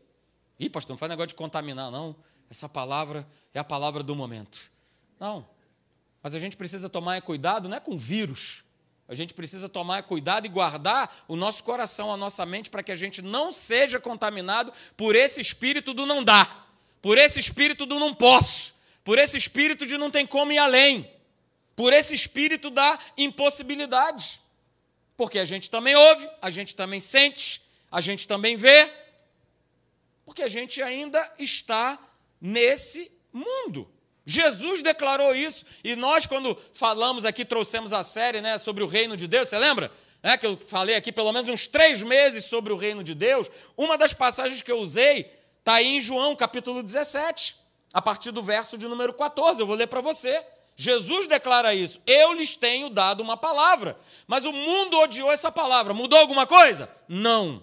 Ih, 0.58 0.68
pastor, 0.68 0.94
não 0.94 0.98
faz 0.98 1.08
negócio 1.08 1.28
de 1.28 1.34
contaminar, 1.34 1.88
não. 1.88 2.16
Essa 2.50 2.68
palavra 2.68 3.24
é 3.54 3.60
a 3.60 3.64
palavra 3.64 4.02
do 4.02 4.16
momento. 4.16 4.58
Não. 5.20 5.48
Mas 6.20 6.34
a 6.34 6.40
gente 6.40 6.56
precisa 6.56 6.88
tomar 6.88 7.22
cuidado, 7.22 7.68
não 7.68 7.76
é 7.76 7.80
com 7.80 7.96
vírus. 7.96 8.64
A 9.06 9.14
gente 9.14 9.32
precisa 9.32 9.68
tomar 9.68 10.02
cuidado 10.02 10.46
e 10.46 10.48
guardar 10.48 11.24
o 11.28 11.36
nosso 11.36 11.62
coração, 11.62 12.12
a 12.12 12.16
nossa 12.16 12.44
mente, 12.44 12.68
para 12.68 12.82
que 12.82 12.90
a 12.90 12.96
gente 12.96 13.22
não 13.22 13.52
seja 13.52 14.00
contaminado 14.00 14.72
por 14.96 15.14
esse 15.14 15.40
espírito 15.40 15.94
do 15.94 16.04
não 16.04 16.24
dá, 16.24 16.66
por 17.00 17.18
esse 17.18 17.38
espírito 17.38 17.86
do 17.86 18.00
não 18.00 18.12
posso, 18.12 18.74
por 19.04 19.16
esse 19.16 19.36
espírito 19.36 19.86
de 19.86 19.96
não 19.96 20.10
tem 20.10 20.26
como 20.26 20.50
ir 20.50 20.58
além, 20.58 21.08
por 21.76 21.92
esse 21.92 22.16
espírito 22.16 22.68
da 22.68 22.98
impossibilidade. 23.16 24.42
Porque 25.16 25.38
a 25.38 25.44
gente 25.44 25.70
também 25.70 25.94
ouve, 25.94 26.28
a 26.42 26.50
gente 26.50 26.74
também 26.74 27.00
sente, 27.00 27.62
a 27.90 28.00
gente 28.00 28.26
também 28.26 28.56
vê, 28.56 28.90
porque 30.24 30.42
a 30.42 30.48
gente 30.48 30.82
ainda 30.82 31.32
está 31.38 31.98
nesse 32.40 33.10
mundo. 33.32 33.88
Jesus 34.26 34.82
declarou 34.82 35.34
isso, 35.34 35.64
e 35.84 35.94
nós, 35.94 36.26
quando 36.26 36.58
falamos 36.72 37.24
aqui, 37.24 37.44
trouxemos 37.44 37.92
a 37.92 38.02
série 38.02 38.40
né, 38.40 38.58
sobre 38.58 38.82
o 38.82 38.86
reino 38.86 39.16
de 39.16 39.26
Deus, 39.26 39.48
você 39.48 39.58
lembra? 39.58 39.92
É, 40.22 40.38
que 40.38 40.46
eu 40.46 40.56
falei 40.56 40.96
aqui 40.96 41.12
pelo 41.12 41.30
menos 41.32 41.48
uns 41.48 41.66
três 41.66 42.02
meses 42.02 42.46
sobre 42.46 42.72
o 42.72 42.76
reino 42.76 43.04
de 43.04 43.14
Deus. 43.14 43.50
Uma 43.76 43.98
das 43.98 44.14
passagens 44.14 44.62
que 44.62 44.72
eu 44.72 44.78
usei 44.78 45.30
está 45.58 45.74
aí 45.74 45.96
em 45.96 46.00
João, 46.00 46.34
capítulo 46.34 46.82
17, 46.82 47.56
a 47.92 48.00
partir 48.00 48.30
do 48.30 48.42
verso 48.42 48.78
de 48.78 48.88
número 48.88 49.12
14. 49.12 49.60
Eu 49.60 49.66
vou 49.66 49.76
ler 49.76 49.86
para 49.86 50.00
você. 50.00 50.42
Jesus 50.76 51.28
declara 51.28 51.74
isso. 51.74 52.00
Eu 52.06 52.32
lhes 52.32 52.56
tenho 52.56 52.90
dado 52.90 53.22
uma 53.22 53.36
palavra. 53.36 53.98
Mas 54.26 54.44
o 54.44 54.52
mundo 54.52 54.98
odiou 54.98 55.30
essa 55.30 55.50
palavra. 55.50 55.94
Mudou 55.94 56.18
alguma 56.18 56.46
coisa? 56.46 56.90
Não. 57.08 57.62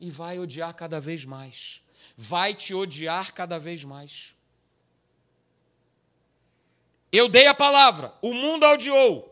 E 0.00 0.10
vai 0.10 0.38
odiar 0.38 0.74
cada 0.74 1.00
vez 1.00 1.24
mais. 1.24 1.80
Vai 2.16 2.54
te 2.54 2.74
odiar 2.74 3.32
cada 3.32 3.58
vez 3.58 3.84
mais. 3.84 4.34
Eu 7.12 7.28
dei 7.28 7.46
a 7.46 7.54
palavra, 7.54 8.14
o 8.22 8.32
mundo 8.32 8.64
a 8.64 8.72
odiou. 8.72 9.28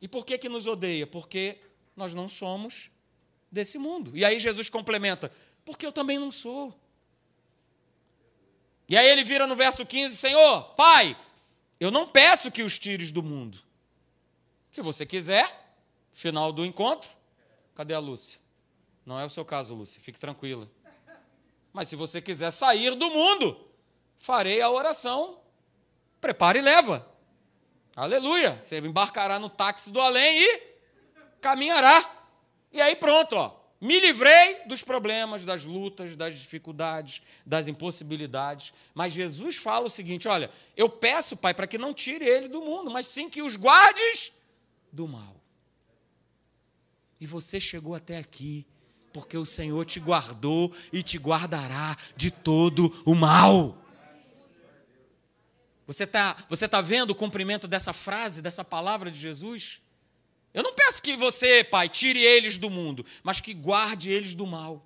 E 0.00 0.08
por 0.08 0.26
que 0.26 0.36
que 0.36 0.48
nos 0.48 0.66
odeia? 0.66 1.06
Porque 1.06 1.58
nós 1.96 2.12
não 2.12 2.28
somos 2.28 2.90
desse 3.50 3.78
mundo. 3.78 4.10
E 4.14 4.24
aí 4.24 4.38
Jesus 4.38 4.68
complementa: 4.68 5.32
porque 5.64 5.86
eu 5.86 5.92
também 5.92 6.18
não 6.18 6.30
sou. 6.30 6.74
E 8.88 8.96
aí 8.96 9.08
ele 9.08 9.24
vira 9.24 9.46
no 9.46 9.56
verso 9.56 9.84
15: 9.84 10.16
Senhor, 10.16 10.62
Pai, 10.74 11.16
eu 11.80 11.90
não 11.90 12.06
peço 12.06 12.50
que 12.50 12.62
os 12.62 12.78
tires 12.78 13.10
do 13.10 13.22
mundo. 13.22 13.58
Se 14.70 14.80
você 14.80 15.06
quiser, 15.06 15.74
final 16.12 16.52
do 16.52 16.64
encontro, 16.64 17.08
cadê 17.74 17.94
a 17.94 17.98
Lúcia? 17.98 18.38
Não 19.04 19.18
é 19.18 19.24
o 19.24 19.30
seu 19.30 19.44
caso, 19.44 19.74
Lúcia, 19.74 20.00
fique 20.00 20.18
tranquila. 20.18 20.68
Mas 21.72 21.88
se 21.88 21.96
você 21.96 22.20
quiser 22.20 22.50
sair 22.50 22.94
do 22.94 23.10
mundo, 23.10 23.68
farei 24.18 24.60
a 24.60 24.70
oração, 24.70 25.40
prepare 26.20 26.58
e 26.58 26.62
leva. 26.62 27.06
Aleluia! 27.94 28.60
Você 28.60 28.78
embarcará 28.78 29.38
no 29.38 29.48
táxi 29.48 29.90
do 29.90 30.00
além 30.00 30.42
e 30.42 30.62
caminhará. 31.40 32.28
E 32.72 32.80
aí 32.80 32.96
pronto, 32.96 33.36
ó. 33.36 33.65
Me 33.80 34.00
livrei 34.00 34.64
dos 34.66 34.82
problemas, 34.82 35.44
das 35.44 35.64
lutas, 35.64 36.16
das 36.16 36.38
dificuldades, 36.38 37.20
das 37.44 37.68
impossibilidades. 37.68 38.72
Mas 38.94 39.12
Jesus 39.12 39.56
fala 39.56 39.86
o 39.86 39.90
seguinte: 39.90 40.26
olha, 40.26 40.50
eu 40.76 40.88
peço, 40.88 41.36
Pai, 41.36 41.52
para 41.52 41.66
que 41.66 41.76
não 41.76 41.92
tire 41.92 42.24
ele 42.24 42.48
do 42.48 42.62
mundo, 42.62 42.90
mas 42.90 43.06
sim 43.06 43.28
que 43.28 43.42
os 43.42 43.56
guardes 43.56 44.32
do 44.90 45.06
mal. 45.06 45.36
E 47.20 47.26
você 47.26 47.60
chegou 47.60 47.94
até 47.94 48.16
aqui 48.18 48.66
porque 49.12 49.36
o 49.38 49.46
Senhor 49.46 49.84
te 49.86 49.98
guardou 49.98 50.70
e 50.92 51.02
te 51.02 51.16
guardará 51.18 51.96
de 52.14 52.30
todo 52.30 52.92
o 53.04 53.14
mal. 53.14 53.76
Você 55.86 56.04
está 56.04 56.36
você 56.48 56.68
tá 56.68 56.80
vendo 56.80 57.10
o 57.10 57.14
cumprimento 57.14 57.68
dessa 57.68 57.92
frase, 57.92 58.42
dessa 58.42 58.64
palavra 58.64 59.10
de 59.10 59.18
Jesus? 59.18 59.80
Eu 60.56 60.62
não 60.62 60.72
peço 60.72 61.02
que 61.02 61.14
você, 61.18 61.62
Pai, 61.62 61.86
tire 61.86 62.18
eles 62.18 62.56
do 62.56 62.70
mundo, 62.70 63.04
mas 63.22 63.40
que 63.40 63.52
guarde 63.52 64.10
eles 64.10 64.32
do 64.32 64.46
mal. 64.46 64.82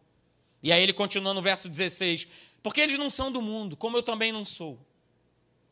E 0.61 0.73
aí 0.73 0.83
ele 0.83 0.93
continua 0.93 1.33
no 1.33 1.41
verso 1.41 1.69
16: 1.69 2.27
porque 2.61 2.81
eles 2.81 2.99
não 2.99 3.09
são 3.09 3.31
do 3.31 3.41
mundo, 3.41 3.77
como 3.77 3.97
eu 3.97 4.03
também 4.03 4.33
não 4.33 4.45
sou. 4.45 4.85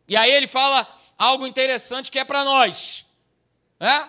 E 0.07 0.17
aí 0.17 0.31
ele 0.31 0.47
fala 0.47 0.87
algo 1.19 1.45
interessante 1.45 2.13
que 2.13 2.19
é 2.21 2.25
para 2.25 2.45
nós. 2.45 3.07
É? 3.81 4.09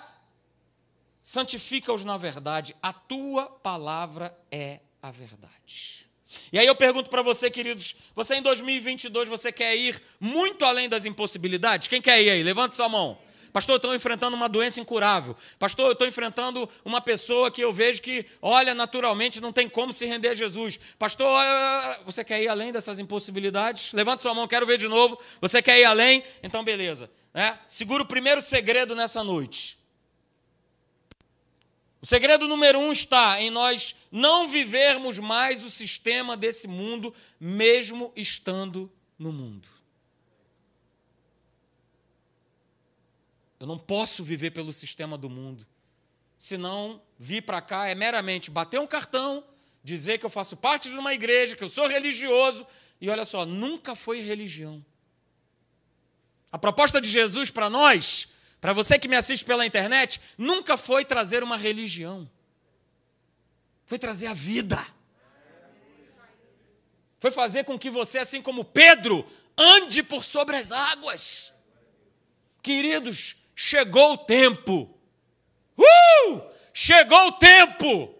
Santifica-os 1.24 2.06
na 2.06 2.18
verdade, 2.18 2.76
a 2.84 2.94
tua 2.94 3.48
palavra 3.48 4.38
é 4.52 4.82
a 5.02 5.10
verdade. 5.10 6.08
E 6.54 6.60
aí 6.60 6.68
eu 6.68 6.76
pergunto 6.76 7.10
para 7.10 7.24
você, 7.24 7.50
queridos, 7.50 7.96
você 8.16 8.36
em 8.36 8.44
2022 8.44 9.28
você 9.28 9.52
quer 9.52 9.76
ir 9.76 10.00
muito 10.20 10.64
além 10.66 10.88
das 10.88 11.04
impossibilidades? 11.04 11.88
Quem 11.88 12.00
quer 12.00 12.22
ir 12.22 12.30
aí? 12.30 12.44
Levante 12.44 12.76
sua 12.76 12.88
mão. 12.88 13.18
Pastor, 13.52 13.74
eu 13.74 13.78
estou 13.78 13.96
enfrentando 13.96 14.36
uma 14.36 14.48
doença 14.48 14.80
incurável. 14.80 15.36
Pastor, 15.58 15.88
eu 15.88 15.94
estou 15.94 16.08
enfrentando 16.08 16.70
uma 16.86 17.02
pessoa 17.02 17.50
que 17.50 17.62
eu 17.62 17.74
vejo 17.74 18.02
que, 18.02 18.26
olha, 18.42 18.76
naturalmente 18.76 19.42
não 19.42 19.52
tem 19.52 19.68
como 19.68 19.92
se 19.92 20.06
render 20.06 20.30
a 20.30 20.34
Jesus. 20.34 20.80
Pastor, 20.98 21.30
você 22.06 22.24
quer 22.24 22.42
ir 22.42 22.48
além 22.48 22.72
dessas 22.72 23.00
impossibilidades? 23.00 23.92
Levante 23.94 24.22
sua 24.22 24.34
mão, 24.34 24.48
quero 24.48 24.66
ver 24.66 24.78
de 24.78 24.88
novo. 24.88 25.20
Você 25.42 25.62
quer 25.62 25.80
ir 25.80 25.86
além? 25.86 26.24
Então, 26.44 26.64
beleza. 26.64 27.10
Né? 27.34 27.58
Segura 27.68 28.04
o 28.04 28.06
primeiro 28.06 28.42
segredo 28.42 28.96
nessa 28.96 29.24
noite. 29.24 29.78
O 32.02 32.06
segredo 32.06 32.48
número 32.48 32.80
um 32.80 32.92
está 32.92 33.42
em 33.42 33.50
nós 33.50 33.94
não 34.12 34.48
vivermos 34.48 35.20
mais 35.20 35.64
o 35.64 35.70
sistema 35.70 36.38
desse 36.38 36.68
mundo, 36.68 37.14
mesmo 37.40 38.14
estando 38.16 38.90
no 39.18 39.34
mundo. 39.34 39.79
Eu 43.60 43.68
não 43.68 43.78
posso 43.78 44.24
viver 44.24 44.52
pelo 44.52 44.72
sistema 44.72 45.18
do 45.18 45.30
mundo. 45.30 45.68
Senão, 46.38 47.02
vir 47.18 47.42
para 47.42 47.62
cá 47.62 47.88
é 47.88 47.94
meramente 47.94 48.50
bater 48.50 48.80
um 48.80 48.88
cartão, 48.88 49.44
dizer 49.84 50.18
que 50.18 50.26
eu 50.26 50.30
faço 50.30 50.56
parte 50.56 50.90
de 50.90 50.98
uma 50.98 51.14
igreja, 51.14 51.56
que 51.56 51.64
eu 51.64 51.70
sou 51.70 51.88
religioso, 51.88 52.66
e 53.02 53.10
olha 53.10 53.26
só, 53.26 53.46
nunca 53.46 53.96
foi 53.96 54.22
religião. 54.22 54.84
A 56.52 56.58
proposta 56.58 57.02
de 57.02 57.10
Jesus 57.10 57.52
para 57.52 57.70
nós, 57.70 58.30
para 58.62 58.72
você 58.72 58.98
que 58.98 59.08
me 59.08 59.16
assiste 59.16 59.44
pela 59.46 59.66
internet, 59.66 60.22
nunca 60.38 60.78
foi 60.78 61.04
trazer 61.04 61.44
uma 61.44 61.58
religião. 61.58 62.30
Foi 63.86 64.00
trazer 64.00 64.28
a 64.28 64.34
vida. 64.34 64.86
Foi 67.18 67.32
fazer 67.32 67.66
com 67.66 67.78
que 67.78 67.90
você, 67.90 68.20
assim 68.20 68.42
como 68.42 68.64
Pedro, 68.64 69.30
ande 69.58 70.02
por 70.02 70.24
sobre 70.24 70.56
as 70.56 70.72
águas. 70.72 71.52
Queridos, 72.64 73.36
chegou 73.60 74.14
o 74.14 74.18
tempo. 74.18 74.90
Uh! 75.78 76.42
Chegou 76.74 77.28
o 77.28 77.32
tempo. 77.34 78.16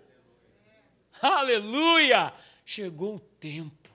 Aleluia! 1.22 2.34
Chegou 2.66 3.16
o 3.16 3.20
tempo. 3.20 3.90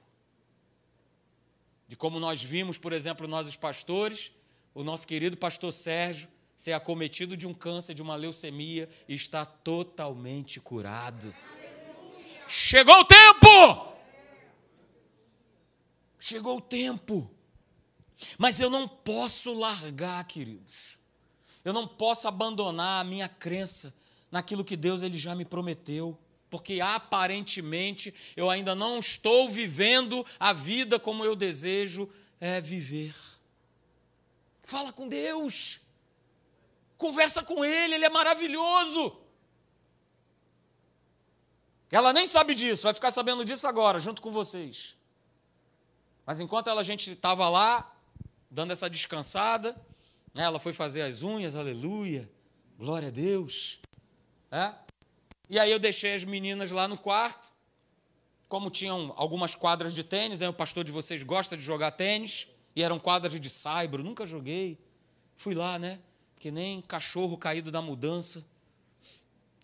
De 1.87 1.97
como 1.97 2.19
nós 2.19 2.43
vimos, 2.43 2.79
por 2.79 2.95
exemplo, 2.95 3.29
nós 3.29 3.47
os 3.47 3.57
pastores, 3.57 4.33
o 4.75 4.83
nosso 4.83 5.07
querido 5.07 5.37
pastor 5.37 5.71
Sérgio 5.71 6.31
ser 6.57 6.73
acometido 6.73 7.37
de 7.37 7.47
um 7.47 7.53
câncer, 7.53 7.93
de 7.93 8.01
uma 8.01 8.17
leucemia 8.17 8.89
e 9.07 9.15
está 9.15 9.45
totalmente 9.45 10.59
curado. 10.59 11.35
Chegou 12.49 13.01
o 13.01 13.05
tempo! 13.05 13.95
Chegou 16.19 16.57
o 16.57 16.63
tempo. 16.63 17.31
Mas 18.39 18.61
eu 18.61 18.71
não 18.71 18.89
posso 18.89 19.53
largar, 19.53 20.25
queridos. 20.25 21.04
Eu 21.65 21.73
não 21.73 21.89
posso 21.89 22.29
abandonar 22.29 23.01
a 23.01 23.05
minha 23.05 23.29
crença 23.29 23.95
naquilo 24.31 24.65
que 24.65 24.77
Deus 24.77 25.03
ele 25.03 25.17
já 25.17 25.35
me 25.35 25.45
prometeu, 25.45 26.19
porque 26.51 26.81
aparentemente 26.81 28.15
eu 28.37 28.51
ainda 28.51 28.75
não 28.75 28.99
estou 28.99 29.49
vivendo 29.49 30.25
a 30.39 30.53
vida 30.53 30.99
como 30.99 31.25
eu 31.25 31.35
desejo 31.35 32.09
é 32.41 32.61
viver. 32.61 33.15
Fala 34.61 34.93
com 34.93 35.09
Deus. 35.09 35.81
Conversa 36.99 37.43
com 37.43 37.65
ele, 37.65 37.95
ele 37.95 38.05
é 38.05 38.11
maravilhoso. 38.11 39.17
Ela 41.91 42.13
nem 42.13 42.27
sabe 42.27 42.55
disso, 42.55 42.83
vai 42.83 42.95
ficar 42.95 43.11
sabendo 43.11 43.45
disso 43.45 43.67
agora, 43.69 43.99
junto 43.99 44.21
com 44.21 44.33
vocês. 44.33 44.97
Mas 46.27 46.41
enquanto 46.41 46.69
ela, 46.69 46.81
a 46.81 46.85
gente 46.85 47.13
estava 47.13 47.49
lá, 47.49 47.95
dando 48.51 48.73
essa 48.73 48.91
descansada? 48.91 49.81
Ela 50.37 50.59
foi 50.59 50.73
fazer 50.73 51.03
as 51.03 51.23
unhas, 51.23 51.55
aleluia, 51.55 52.29
glória 52.77 53.07
a 53.07 53.11
Deus. 53.11 53.79
É? 54.51 54.75
E 55.49 55.61
aí 55.61 55.71
eu 55.71 55.79
deixei 55.79 56.15
as 56.15 56.25
meninas 56.25 56.73
lá 56.73 56.89
no 56.89 56.99
quarto, 56.99 57.53
como 58.49 58.69
tinham 58.69 59.13
algumas 59.17 59.55
quadras 59.55 59.95
de 59.95 60.03
tênis, 60.03 60.43
aí 60.43 60.49
o 60.49 60.53
pastor 60.53 60.83
de 60.83 60.91
vocês 60.91 61.23
gosta 61.23 61.57
de 61.57 61.63
jogar 61.63 61.93
tênis, 61.93 62.49
e 62.75 62.83
eram 62.83 62.99
quadras 62.99 63.41
de 63.41 63.49
saibro, 63.49 64.03
nunca 64.03 64.27
joguei. 64.27 64.77
Fui 65.37 65.55
lá, 65.55 65.79
né? 65.79 66.01
Que 66.37 66.51
nem 66.51 66.83
cachorro 66.83 67.39
caído 67.39 67.71
da 67.71 67.81
mudança. 67.81 68.45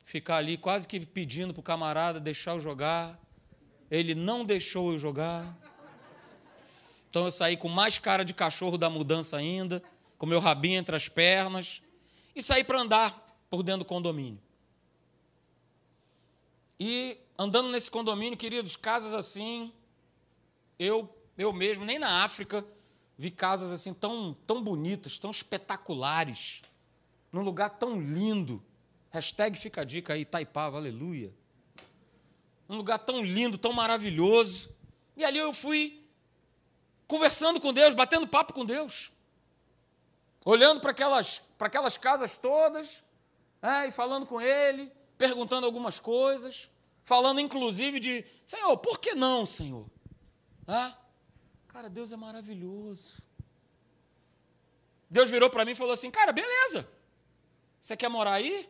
Ficar 0.04 0.36
ali 0.36 0.56
quase 0.56 0.86
que 0.86 1.00
pedindo 1.00 1.52
para 1.52 1.60
o 1.60 1.64
camarada 1.64 2.20
deixar 2.20 2.52
eu 2.52 2.60
jogar. 2.60 3.18
Ele 3.90 4.14
não 4.14 4.44
deixou 4.44 4.92
eu 4.92 4.98
jogar. 4.98 5.56
Então 7.08 7.24
eu 7.24 7.32
saí 7.32 7.56
com 7.56 7.68
mais 7.68 7.98
cara 7.98 8.24
de 8.24 8.32
cachorro 8.32 8.78
da 8.78 8.88
mudança 8.88 9.36
ainda 9.36 9.82
com 10.20 10.26
meu 10.26 10.38
rabinho 10.38 10.78
entre 10.78 10.94
as 10.94 11.08
pernas, 11.08 11.80
e 12.36 12.42
saí 12.42 12.62
para 12.62 12.78
andar 12.78 13.40
por 13.48 13.62
dentro 13.62 13.84
do 13.84 13.84
condomínio. 13.86 14.38
E 16.78 17.16
andando 17.38 17.70
nesse 17.70 17.90
condomínio, 17.90 18.36
queridos, 18.36 18.76
casas 18.76 19.14
assim, 19.14 19.72
eu, 20.78 21.08
eu 21.38 21.54
mesmo, 21.54 21.86
nem 21.86 21.98
na 21.98 22.22
África, 22.22 22.62
vi 23.16 23.30
casas 23.30 23.72
assim 23.72 23.94
tão, 23.94 24.36
tão 24.46 24.62
bonitas, 24.62 25.18
tão 25.18 25.30
espetaculares, 25.30 26.60
num 27.32 27.40
lugar 27.40 27.70
tão 27.70 27.98
lindo. 27.98 28.62
Hashtag 29.08 29.58
fica 29.58 29.80
a 29.80 29.84
dica 29.84 30.12
aí, 30.12 30.26
Taipava, 30.26 30.76
aleluia. 30.76 31.32
Um 32.68 32.76
lugar 32.76 32.98
tão 32.98 33.24
lindo, 33.24 33.56
tão 33.56 33.72
maravilhoso. 33.72 34.68
E 35.16 35.24
ali 35.24 35.38
eu 35.38 35.54
fui 35.54 36.04
conversando 37.08 37.58
com 37.58 37.72
Deus, 37.72 37.94
batendo 37.94 38.28
papo 38.28 38.52
com 38.52 38.66
Deus 38.66 39.10
olhando 40.44 40.80
para 40.80 40.90
aquelas, 40.90 41.40
para 41.58 41.66
aquelas 41.66 41.96
casas 41.96 42.36
todas, 42.36 43.02
é, 43.62 43.88
e 43.88 43.90
falando 43.90 44.26
com 44.26 44.40
ele, 44.40 44.90
perguntando 45.18 45.66
algumas 45.66 45.98
coisas, 45.98 46.70
falando 47.02 47.40
inclusive 47.40 48.00
de, 48.00 48.24
Senhor, 48.46 48.76
por 48.78 48.98
que 48.98 49.14
não, 49.14 49.44
Senhor? 49.44 49.86
É? 50.66 50.94
Cara, 51.68 51.88
Deus 51.88 52.12
é 52.12 52.16
maravilhoso. 52.16 53.22
Deus 55.08 55.28
virou 55.28 55.50
para 55.50 55.64
mim 55.64 55.72
e 55.72 55.74
falou 55.74 55.92
assim: 55.92 56.10
Cara, 56.10 56.32
beleza, 56.32 56.88
você 57.80 57.96
quer 57.96 58.08
morar 58.08 58.34
aí? 58.34 58.68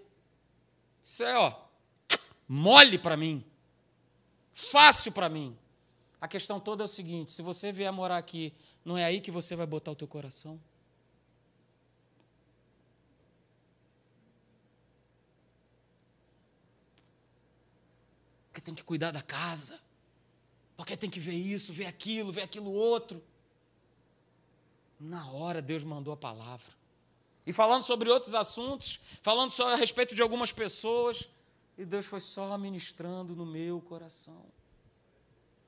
Isso 1.05 1.23
é, 1.23 1.37
ó, 1.37 1.55
mole 2.49 2.99
para 2.99 3.17
mim, 3.17 3.45
fácil 4.55 5.13
para 5.13 5.29
mim. 5.29 5.57
A 6.21 6.27
questão 6.27 6.59
toda 6.59 6.85
é 6.85 6.87
o 6.87 6.89
seguinte: 6.89 7.31
se 7.31 7.43
você 7.43 7.71
vier 7.71 7.93
morar 7.93 8.17
aqui, 8.17 8.55
não 8.85 8.97
é 8.97 9.05
aí 9.05 9.21
que 9.21 9.31
você 9.31 9.55
vai 9.55 9.67
botar 9.67 9.91
o 9.91 9.97
teu 9.97 10.09
coração? 10.09 10.61
Porque 18.61 18.65
tem 18.67 18.75
que 18.75 18.85
cuidar 18.85 19.11
da 19.11 19.23
casa, 19.23 19.81
porque 20.77 20.97
tem 20.97 21.09
que 21.09 21.19
ver 21.19 21.35
isso, 21.35 21.73
ver 21.73 21.87
aquilo, 21.87 22.31
ver 22.31 22.43
aquilo 22.43 22.71
outro. 22.71 23.23
Na 24.99 25.31
hora 25.31 25.63
Deus 25.63 25.83
mandou 25.83 26.13
a 26.13 26.17
palavra. 26.17 26.79
E 27.47 27.53
falando 27.53 27.83
sobre 27.83 28.11
outros 28.11 28.35
assuntos, 28.35 29.01
falando 29.23 29.51
só 29.51 29.73
a 29.73 29.77
respeito 29.77 30.15
de 30.15 30.21
algumas 30.21 30.53
pessoas, 30.53 31.27
e 31.79 31.85
Deus 31.87 32.05
foi 32.05 32.21
só 32.21 32.57
ministrando 32.59 33.35
no 33.35 33.47
meu 33.47 33.81
coração. 33.81 34.45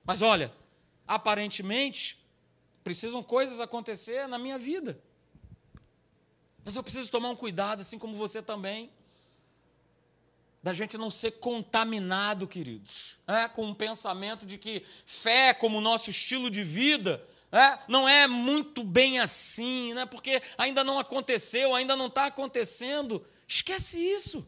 Mas 0.04 0.20
olha, 0.20 0.52
aparentemente, 1.08 2.22
precisam 2.84 3.22
coisas 3.22 3.58
acontecer 3.60 4.28
na 4.28 4.38
minha 4.38 4.58
vida. 4.58 5.00
Mas 6.62 6.76
eu 6.76 6.82
preciso 6.82 7.10
tomar 7.10 7.30
um 7.30 7.36
cuidado, 7.36 7.80
assim 7.80 7.98
como 7.98 8.14
você 8.14 8.42
também, 8.42 8.90
da 10.62 10.72
gente 10.72 10.96
não 10.96 11.10
ser 11.10 11.32
contaminado, 11.32 12.46
queridos, 12.46 13.16
é, 13.26 13.48
com 13.48 13.66
um 13.66 13.74
pensamento 13.74 14.46
de 14.46 14.56
que 14.56 14.84
fé, 15.04 15.52
como 15.52 15.80
nosso 15.80 16.08
estilo 16.08 16.48
de 16.48 16.62
vida, 16.62 17.26
é, 17.50 17.80
não 17.88 18.08
é 18.08 18.28
muito 18.28 18.84
bem 18.84 19.18
assim, 19.18 19.92
né, 19.92 20.06
porque 20.06 20.40
ainda 20.56 20.84
não 20.84 20.98
aconteceu, 20.98 21.74
ainda 21.74 21.96
não 21.96 22.06
está 22.06 22.26
acontecendo. 22.26 23.26
Esquece 23.46 23.98
isso. 23.98 24.46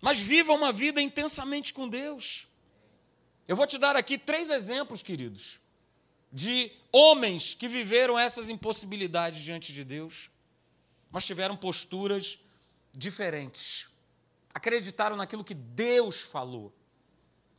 Mas 0.00 0.18
viva 0.20 0.52
uma 0.52 0.72
vida 0.72 1.00
intensamente 1.00 1.72
com 1.72 1.88
Deus. 1.88 2.46
Eu 3.46 3.54
vou 3.54 3.66
te 3.66 3.78
dar 3.78 3.94
aqui 3.94 4.18
três 4.18 4.50
exemplos, 4.50 5.02
queridos, 5.02 5.60
de 6.32 6.72
homens 6.90 7.54
que 7.54 7.68
viveram 7.68 8.18
essas 8.18 8.48
impossibilidades 8.48 9.42
diante 9.42 9.72
de 9.72 9.84
Deus, 9.84 10.28
mas 11.10 11.24
tiveram 11.24 11.56
posturas 11.56 12.38
diferentes. 12.96 13.88
Acreditaram 14.54 15.16
naquilo 15.16 15.44
que 15.44 15.54
Deus 15.54 16.22
falou. 16.22 16.74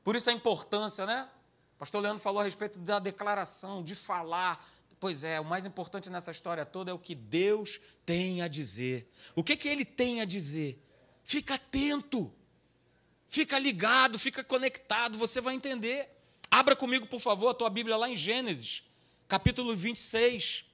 Por 0.03 0.15
isso 0.15 0.29
a 0.29 0.33
importância, 0.33 1.05
né? 1.05 1.29
O 1.75 1.77
pastor 1.77 2.01
Leandro 2.01 2.21
falou 2.21 2.41
a 2.41 2.43
respeito 2.43 2.79
da 2.79 2.97
declaração, 2.97 3.83
de 3.83 3.93
falar. 3.93 4.65
Pois 4.99 5.23
é, 5.23 5.39
o 5.39 5.45
mais 5.45 5.65
importante 5.65 6.09
nessa 6.09 6.31
história 6.31 6.65
toda 6.65 6.89
é 6.89 6.93
o 6.93 6.97
que 6.97 7.13
Deus 7.13 7.79
tem 8.03 8.41
a 8.41 8.47
dizer. 8.47 9.11
O 9.35 9.43
que, 9.43 9.55
que 9.55 9.67
ele 9.67 9.85
tem 9.85 10.21
a 10.21 10.25
dizer? 10.25 10.83
Fica 11.23 11.53
atento. 11.53 12.33
Fica 13.29 13.59
ligado, 13.59 14.17
fica 14.17 14.43
conectado, 14.43 15.17
você 15.17 15.39
vai 15.39 15.53
entender. 15.53 16.09
Abra 16.49 16.75
comigo, 16.75 17.05
por 17.05 17.19
favor, 17.19 17.49
a 17.49 17.53
tua 17.53 17.69
Bíblia 17.69 17.97
lá 17.97 18.09
em 18.09 18.15
Gênesis, 18.15 18.83
capítulo 19.27 19.75
26. 19.75 20.65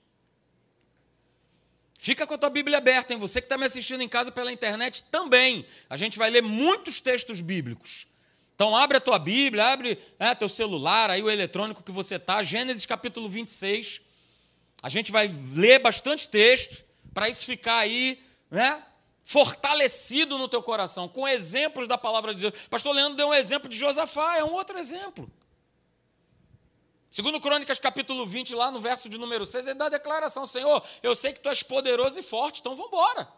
Fica 1.97 2.27
com 2.27 2.33
a 2.33 2.37
tua 2.37 2.49
Bíblia 2.49 2.77
aberta, 2.77 3.13
hein? 3.13 3.19
Você 3.19 3.39
que 3.39 3.45
está 3.45 3.57
me 3.57 3.65
assistindo 3.65 4.01
em 4.01 4.09
casa 4.09 4.31
pela 4.31 4.51
internet 4.51 5.03
também. 5.03 5.65
A 5.89 5.95
gente 5.95 6.17
vai 6.17 6.29
ler 6.29 6.41
muitos 6.41 6.99
textos 6.99 7.39
bíblicos. 7.39 8.07
Então 8.55 8.75
abre 8.75 8.97
a 8.97 9.01
tua 9.01 9.17
Bíblia, 9.17 9.65
abre 9.65 9.97
é, 10.19 10.35
teu 10.35 10.49
celular, 10.49 11.09
aí 11.09 11.23
o 11.23 11.29
eletrônico 11.29 11.83
que 11.83 11.91
você 11.91 12.15
está, 12.15 12.43
Gênesis 12.43 12.85
capítulo 12.85 13.29
26. 13.29 14.01
A 14.81 14.89
gente 14.89 15.11
vai 15.11 15.33
ler 15.53 15.79
bastante 15.79 16.27
texto 16.27 16.83
para 17.13 17.29
isso 17.29 17.45
ficar 17.45 17.77
aí, 17.77 18.21
né? 18.51 18.83
fortalecido 19.23 20.37
no 20.37 20.49
teu 20.49 20.61
coração, 20.61 21.07
com 21.07 21.27
exemplos 21.27 21.87
da 21.87 21.97
palavra 21.97 22.35
de 22.35 22.41
Deus. 22.41 22.67
Pastor 22.69 22.93
Leandro 22.93 23.15
deu 23.15 23.29
um 23.29 23.33
exemplo 23.33 23.69
de 23.69 23.77
Josafá, 23.77 24.37
é 24.37 24.43
um 24.43 24.51
outro 24.51 24.77
exemplo. 24.77 25.31
Segundo 27.13 27.39
Crônicas, 27.39 27.77
capítulo 27.77 28.25
20, 28.25 28.55
lá 28.55 28.71
no 28.71 28.79
verso 28.81 29.07
de 29.07 29.19
número 29.19 29.45
6, 29.45 29.67
ele 29.67 29.75
dá 29.75 29.85
a 29.85 29.89
declaração, 29.89 30.47
Senhor, 30.47 30.83
eu 31.03 31.15
sei 31.15 31.31
que 31.31 31.39
tu 31.39 31.47
és 31.47 31.61
poderoso 31.61 32.19
e 32.19 32.23
forte, 32.23 32.59
então 32.59 32.75
vamos 32.75 32.91
embora. 32.91 33.31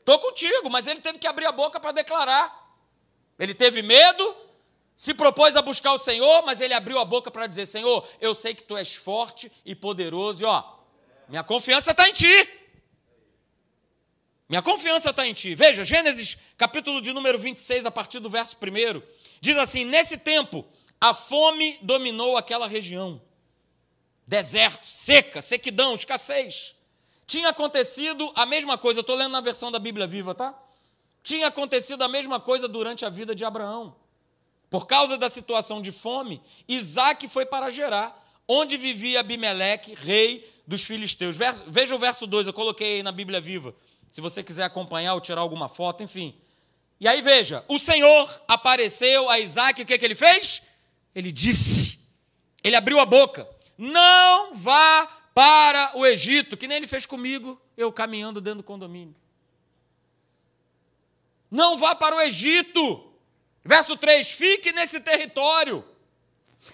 Estou 0.00 0.18
contigo, 0.18 0.68
mas 0.68 0.86
ele 0.86 1.00
teve 1.00 1.18
que 1.18 1.26
abrir 1.26 1.46
a 1.46 1.52
boca 1.52 1.80
para 1.80 1.92
declarar. 1.92 2.76
Ele 3.38 3.54
teve 3.54 3.80
medo, 3.80 4.36
se 4.94 5.14
propôs 5.14 5.56
a 5.56 5.62
buscar 5.62 5.94
o 5.94 5.98
Senhor, 5.98 6.42
mas 6.44 6.60
ele 6.60 6.74
abriu 6.74 6.98
a 6.98 7.06
boca 7.06 7.30
para 7.30 7.46
dizer, 7.46 7.64
Senhor, 7.64 8.06
eu 8.20 8.34
sei 8.34 8.54
que 8.54 8.64
tu 8.64 8.76
és 8.76 8.96
forte 8.96 9.50
e 9.64 9.74
poderoso, 9.74 10.42
e 10.42 10.44
ó, 10.44 10.62
minha 11.26 11.42
confiança 11.42 11.92
está 11.92 12.06
em 12.06 12.12
ti. 12.12 12.48
Minha 14.46 14.60
confiança 14.60 15.08
está 15.08 15.26
em 15.26 15.32
ti. 15.32 15.54
Veja, 15.54 15.82
Gênesis, 15.82 16.36
capítulo 16.58 17.00
de 17.00 17.14
número 17.14 17.38
26, 17.38 17.86
a 17.86 17.90
partir 17.90 18.18
do 18.18 18.28
verso 18.28 18.58
1, 18.58 19.00
diz 19.40 19.56
assim: 19.56 19.86
Nesse 19.86 20.18
tempo, 20.18 20.66
a 21.02 21.12
fome 21.12 21.76
dominou 21.82 22.36
aquela 22.36 22.68
região. 22.68 23.20
Deserto, 24.24 24.86
seca, 24.86 25.42
sequidão, 25.42 25.94
escassez. 25.94 26.76
Tinha 27.26 27.48
acontecido 27.48 28.32
a 28.36 28.46
mesma 28.46 28.78
coisa, 28.78 29.00
eu 29.00 29.02
estou 29.02 29.16
lendo 29.16 29.32
na 29.32 29.40
versão 29.40 29.72
da 29.72 29.80
Bíblia 29.80 30.06
Viva, 30.06 30.32
tá? 30.32 30.56
Tinha 31.20 31.48
acontecido 31.48 32.02
a 32.02 32.08
mesma 32.08 32.38
coisa 32.38 32.68
durante 32.68 33.04
a 33.04 33.08
vida 33.08 33.34
de 33.34 33.44
Abraão. 33.44 33.96
Por 34.70 34.86
causa 34.86 35.18
da 35.18 35.28
situação 35.28 35.82
de 35.82 35.90
fome, 35.90 36.40
Isaac 36.68 37.26
foi 37.26 37.44
para 37.44 37.68
Gerar, 37.68 38.16
onde 38.46 38.76
vivia 38.76 39.18
Abimeleque, 39.18 39.94
rei 39.94 40.48
dos 40.68 40.84
filisteus. 40.84 41.36
Veja 41.66 41.96
o 41.96 41.98
verso 41.98 42.28
2, 42.28 42.46
eu 42.46 42.52
coloquei 42.52 42.98
aí 42.98 43.02
na 43.02 43.10
Bíblia 43.10 43.40
Viva 43.40 43.74
se 44.08 44.20
você 44.20 44.40
quiser 44.40 44.62
acompanhar 44.62 45.14
ou 45.14 45.20
tirar 45.20 45.40
alguma 45.40 45.68
foto, 45.68 46.04
enfim. 46.04 46.32
E 47.00 47.08
aí 47.08 47.20
veja, 47.20 47.64
o 47.66 47.76
Senhor 47.76 48.42
apareceu 48.46 49.28
a 49.28 49.40
Isaac, 49.40 49.82
o 49.82 49.86
que, 49.86 49.98
que 49.98 50.04
ele 50.04 50.14
fez? 50.14 50.70
Ele 51.14 51.30
disse, 51.30 52.00
ele 52.62 52.76
abriu 52.76 52.98
a 52.98 53.06
boca, 53.06 53.48
não 53.76 54.54
vá 54.54 55.06
para 55.34 55.92
o 55.96 56.06
Egito, 56.06 56.56
que 56.56 56.68
nem 56.68 56.76
ele 56.76 56.86
fez 56.86 57.06
comigo, 57.06 57.60
eu 57.76 57.92
caminhando 57.92 58.40
dentro 58.40 58.58
do 58.58 58.64
condomínio. 58.64 59.14
Não 61.50 61.76
vá 61.76 61.94
para 61.94 62.16
o 62.16 62.20
Egito. 62.20 63.12
Verso 63.64 63.96
3: 63.96 64.32
fique 64.32 64.72
nesse 64.72 65.00
território. 65.00 65.84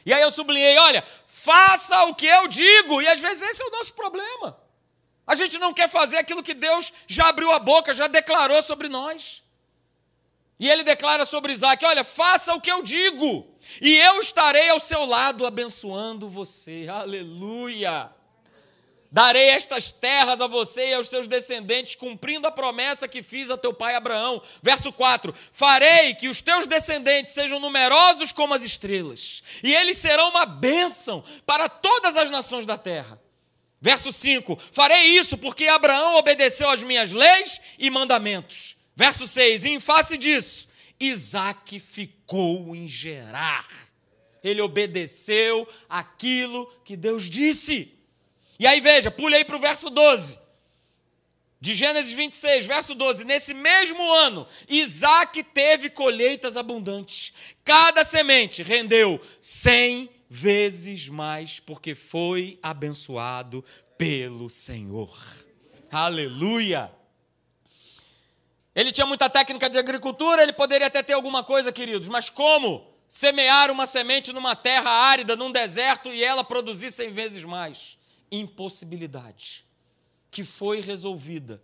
E 0.07 0.13
aí 0.13 0.23
eu 0.23 0.31
sublinhei: 0.31 0.79
olha, 0.79 1.05
faça 1.27 2.05
o 2.05 2.15
que 2.15 2.27
eu 2.27 2.47
digo. 2.47 3.03
E 3.03 3.09
às 3.09 3.21
vezes 3.21 3.43
esse 3.43 3.63
é 3.63 3.67
o 3.67 3.71
nosso 3.71 3.95
problema. 3.95 4.57
A 5.27 5.35
gente 5.35 5.59
não 5.59 5.75
quer 5.75 5.89
fazer 5.89 6.17
aquilo 6.17 6.43
que 6.43 6.55
Deus 6.55 6.93
já 7.07 7.29
abriu 7.29 7.51
a 7.51 7.59
boca, 7.59 7.93
já 7.93 8.07
declarou 8.07 8.63
sobre 8.63 8.89
nós. 8.89 9.43
E 10.59 10.69
ele 10.69 10.83
declara 10.83 11.25
sobre 11.25 11.53
Isaac: 11.53 11.85
Olha, 11.85 12.03
faça 12.03 12.55
o 12.55 12.61
que 12.61 12.71
eu 12.71 12.83
digo, 12.83 13.47
e 13.81 13.95
eu 13.97 14.19
estarei 14.19 14.69
ao 14.71 14.81
seu 14.81 15.05
lado 15.05 15.47
abençoando 15.47 16.29
você. 16.29 16.87
Aleluia! 16.91 18.11
Darei 19.11 19.49
estas 19.49 19.91
terras 19.91 20.39
a 20.39 20.47
você 20.47 20.91
e 20.91 20.95
aos 20.95 21.09
seus 21.09 21.27
descendentes, 21.27 21.95
cumprindo 21.95 22.47
a 22.47 22.51
promessa 22.51 23.09
que 23.09 23.23
fiz 23.23 23.51
a 23.51 23.57
teu 23.57 23.73
pai 23.73 23.95
Abraão. 23.95 24.43
Verso 24.63 24.93
4: 24.93 25.35
Farei 25.51 26.15
que 26.15 26.29
os 26.29 26.43
teus 26.43 26.67
descendentes 26.67 27.33
sejam 27.33 27.59
numerosos 27.59 28.33
como 28.33 28.53
as 28.53 28.63
estrelas, 28.63 29.43
e 29.63 29.75
eles 29.75 29.97
serão 29.97 30.29
uma 30.29 30.45
bênção 30.45 31.25
para 31.47 31.69
todas 31.69 32.17
as 32.17 32.31
nações 32.31 32.67
da 32.67 32.77
terra. 32.77 33.19
Verso 33.81 34.13
5: 34.13 34.59
Farei 34.73 35.05
isso 35.17 35.39
porque 35.39 35.69
Abraão 35.69 36.17
obedeceu 36.17 36.69
às 36.69 36.83
minhas 36.83 37.13
leis 37.13 37.61
e 37.79 37.89
mandamentos. 37.89 38.78
Verso 38.99 39.29
6: 39.29 39.63
E 39.63 39.69
em 39.69 39.79
face 39.79 40.19
disso, 40.19 40.67
Isaac 40.99 41.79
ficou 41.79 42.75
em 42.75 42.89
Gerar. 42.89 43.65
Ele 44.43 44.61
obedeceu 44.61 45.69
aquilo 45.89 46.67
que 46.85 46.97
Deus 46.97 47.31
disse. 47.31 47.95
E 48.59 48.67
aí 48.67 48.81
veja, 48.81 49.09
pule 49.09 49.37
aí 49.37 49.45
para 49.45 49.55
o 49.55 49.61
verso 49.61 49.89
12. 49.89 50.37
De 51.61 51.75
Gênesis 51.77 52.13
26, 52.13 52.67
verso 52.67 52.93
12: 52.93 53.25
Nesse 53.25 53.55
mesmo 53.55 54.03
ano, 54.15 54.49
Isaac 54.69 55.45
teve 55.45 55.91
colheitas 55.91 56.57
abundantes. 56.57 57.33
Cada 57.65 58.05
semente 58.05 58.65
rendeu 58.65 59.21
cem 59.41 60.11
vezes 60.29 61.09
mais, 61.09 61.61
porque 61.61 61.95
foi 61.95 62.59
abençoado 62.61 63.65
pelo 63.97 64.51
Senhor. 64.51 65.17
Aleluia! 65.89 66.98
Ele 68.79 68.93
tinha 68.93 69.05
muita 69.05 69.29
técnica 69.29 69.69
de 69.69 69.77
agricultura, 69.77 70.41
ele 70.41 70.53
poderia 70.53 70.87
até 70.87 71.03
ter 71.03 71.13
alguma 71.13 71.43
coisa, 71.43 71.73
queridos, 71.73 72.07
mas 72.09 72.31
como 72.31 72.87
semear 73.09 73.73
uma 73.73 73.87
semente 73.87 74.33
numa 74.33 74.55
terra 74.55 74.89
árida, 74.89 75.35
num 75.35 75.51
deserto 75.51 76.11
e 76.11 76.23
ela 76.23 76.45
produzir 76.45 76.93
cem 76.93 77.11
vezes 77.11 77.43
mais? 77.43 77.99
Impossibilidade, 78.31 79.65
que 80.31 80.45
foi 80.45 80.81
resolvida 80.81 81.61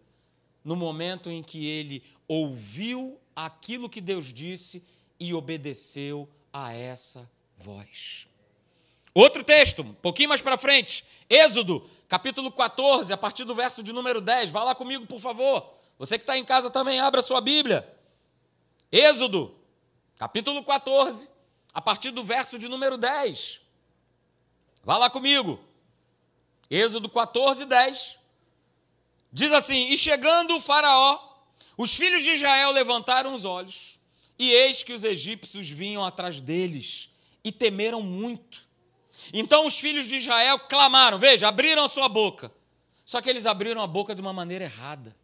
no 0.64 0.74
momento 0.74 1.30
em 1.30 1.40
que 1.40 1.68
ele 1.68 2.02
ouviu 2.26 3.16
aquilo 3.36 3.88
que 3.88 4.00
Deus 4.00 4.32
disse 4.32 4.82
e 5.20 5.32
obedeceu 5.32 6.28
a 6.52 6.72
essa 6.72 7.30
voz. 7.56 8.26
Outro 9.14 9.44
texto, 9.44 9.82
um 9.82 9.94
pouquinho 9.94 10.30
mais 10.30 10.42
para 10.42 10.56
frente, 10.56 11.04
Êxodo, 11.30 11.88
capítulo 12.08 12.50
14, 12.50 13.12
a 13.12 13.16
partir 13.16 13.44
do 13.44 13.54
verso 13.54 13.84
de 13.84 13.92
número 13.92 14.20
10. 14.20 14.50
Vá 14.50 14.64
lá 14.64 14.74
comigo, 14.74 15.06
por 15.06 15.20
favor. 15.20 15.83
Você 15.98 16.18
que 16.18 16.22
está 16.22 16.36
em 16.36 16.44
casa 16.44 16.70
também, 16.70 17.00
abra 17.00 17.22
sua 17.22 17.40
Bíblia. 17.40 17.88
Êxodo, 18.90 19.54
capítulo 20.16 20.62
14, 20.64 21.28
a 21.72 21.80
partir 21.80 22.10
do 22.10 22.24
verso 22.24 22.58
de 22.58 22.68
número 22.68 22.96
10. 22.96 23.60
Vá 24.82 24.96
lá 24.98 25.08
comigo. 25.08 25.58
Êxodo 26.70 27.08
14, 27.08 27.64
10. 27.64 28.18
Diz 29.32 29.52
assim: 29.52 29.88
E 29.88 29.96
chegando 29.96 30.56
o 30.56 30.60
Faraó, 30.60 31.18
os 31.76 31.94
filhos 31.94 32.22
de 32.22 32.30
Israel 32.30 32.70
levantaram 32.70 33.34
os 33.34 33.44
olhos 33.44 33.98
E 34.38 34.50
eis 34.50 34.82
que 34.82 34.92
os 34.92 35.02
egípcios 35.02 35.68
vinham 35.68 36.04
atrás 36.04 36.40
deles 36.40 37.10
e 37.42 37.52
temeram 37.52 38.00
muito. 38.00 38.64
Então 39.32 39.66
os 39.66 39.78
filhos 39.78 40.06
de 40.06 40.16
Israel 40.16 40.58
clamaram, 40.58 41.18
veja, 41.18 41.48
abriram 41.48 41.84
a 41.84 41.88
sua 41.88 42.08
boca. 42.08 42.52
Só 43.04 43.20
que 43.20 43.28
eles 43.28 43.46
abriram 43.46 43.82
a 43.82 43.86
boca 43.86 44.14
de 44.14 44.20
uma 44.20 44.32
maneira 44.32 44.64
errada. 44.64 45.14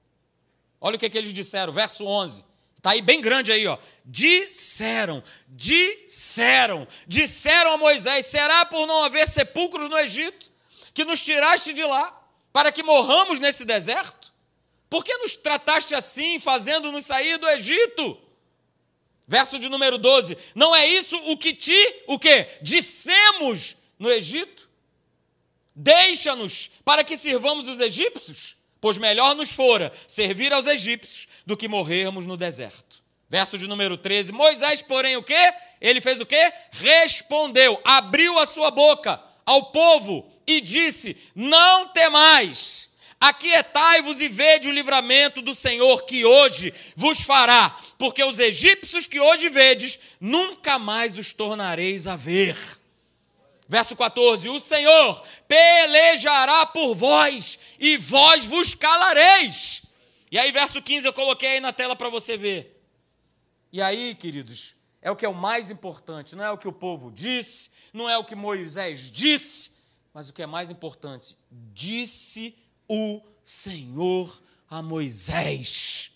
Olha 0.80 0.96
o 0.96 0.98
que, 0.98 1.10
que 1.10 1.18
eles 1.18 1.32
disseram, 1.32 1.72
verso 1.72 2.04
11. 2.04 2.44
Está 2.76 2.92
aí 2.92 3.02
bem 3.02 3.20
grande 3.20 3.52
aí, 3.52 3.66
ó. 3.66 3.76
Disseram, 4.04 5.22
disseram, 5.48 6.88
disseram 7.06 7.72
a 7.72 7.76
Moisés: 7.76 8.26
será 8.26 8.64
por 8.64 8.86
não 8.86 9.04
haver 9.04 9.28
sepulcros 9.28 9.90
no 9.90 9.98
Egito 9.98 10.50
que 10.94 11.04
nos 11.04 11.22
tiraste 11.22 11.74
de 11.74 11.84
lá, 11.84 12.18
para 12.52 12.72
que 12.72 12.82
morramos 12.82 13.38
nesse 13.38 13.64
deserto? 13.64 14.32
Por 14.88 15.04
que 15.04 15.16
nos 15.18 15.36
trataste 15.36 15.94
assim, 15.94 16.40
fazendo-nos 16.40 17.04
sair 17.04 17.38
do 17.38 17.48
Egito? 17.48 18.18
Verso 19.28 19.58
de 19.58 19.68
número 19.68 19.98
12. 19.98 20.36
Não 20.54 20.74
é 20.74 20.86
isso 20.86 21.16
o 21.30 21.36
que 21.36 21.54
te, 21.54 22.02
o 22.08 22.18
que? 22.18 22.48
Dissemos 22.60 23.76
no 23.98 24.10
Egito? 24.10 24.68
Deixa-nos 25.76 26.70
para 26.84 27.04
que 27.04 27.16
sirvamos 27.16 27.68
os 27.68 27.78
egípcios, 27.78 28.56
pois 28.80 28.98
melhor 28.98 29.34
nos 29.34 29.50
fora 29.50 29.92
servir 30.06 30.52
aos 30.52 30.66
egípcios 30.66 31.28
do 31.44 31.56
que 31.56 31.68
morrermos 31.68 32.26
no 32.26 32.36
deserto. 32.36 33.00
Verso 33.28 33.56
de 33.56 33.68
número 33.68 33.96
13. 33.96 34.32
Moisés, 34.32 34.82
porém, 34.82 35.16
o 35.16 35.22
quê? 35.22 35.52
Ele 35.80 36.00
fez 36.00 36.20
o 36.20 36.26
quê? 36.26 36.52
Respondeu, 36.72 37.80
abriu 37.84 38.38
a 38.38 38.46
sua 38.46 38.70
boca 38.70 39.22
ao 39.46 39.66
povo 39.66 40.28
e 40.46 40.60
disse: 40.60 41.16
Não 41.34 41.88
temais, 41.88 42.90
aquietai-vos 43.20 44.20
e 44.20 44.28
vede 44.28 44.68
o 44.68 44.72
livramento 44.72 45.40
do 45.40 45.54
Senhor 45.54 46.04
que 46.04 46.24
hoje 46.24 46.74
vos 46.96 47.20
fará, 47.20 47.78
porque 47.98 48.24
os 48.24 48.38
egípcios 48.38 49.06
que 49.06 49.20
hoje 49.20 49.48
vedes, 49.48 49.98
nunca 50.20 50.78
mais 50.78 51.16
os 51.16 51.32
tornareis 51.32 52.06
a 52.06 52.16
ver. 52.16 52.56
Verso 53.70 53.94
14: 53.94 54.48
O 54.48 54.58
Senhor 54.58 55.24
pelejará 55.46 56.66
por 56.66 56.92
vós 56.92 57.56
e 57.78 57.96
vós 57.96 58.44
vos 58.44 58.74
calareis. 58.74 59.82
E 60.28 60.36
aí, 60.36 60.50
verso 60.50 60.82
15, 60.82 61.06
eu 61.06 61.12
coloquei 61.12 61.50
aí 61.50 61.60
na 61.60 61.72
tela 61.72 61.94
para 61.94 62.08
você 62.08 62.36
ver. 62.36 62.84
E 63.72 63.80
aí, 63.80 64.16
queridos, 64.16 64.74
é 65.00 65.08
o 65.08 65.14
que 65.14 65.24
é 65.24 65.28
o 65.28 65.34
mais 65.34 65.70
importante, 65.70 66.34
não 66.34 66.42
é 66.42 66.50
o 66.50 66.58
que 66.58 66.66
o 66.66 66.72
povo 66.72 67.12
disse, 67.12 67.70
não 67.92 68.10
é 68.10 68.18
o 68.18 68.24
que 68.24 68.34
Moisés 68.34 69.08
disse, 69.08 69.70
mas 70.12 70.28
o 70.28 70.32
que 70.32 70.42
é 70.42 70.46
mais 70.46 70.68
importante, 70.72 71.36
disse 71.72 72.56
o 72.88 73.22
Senhor 73.40 74.42
a 74.68 74.82
Moisés. 74.82 76.10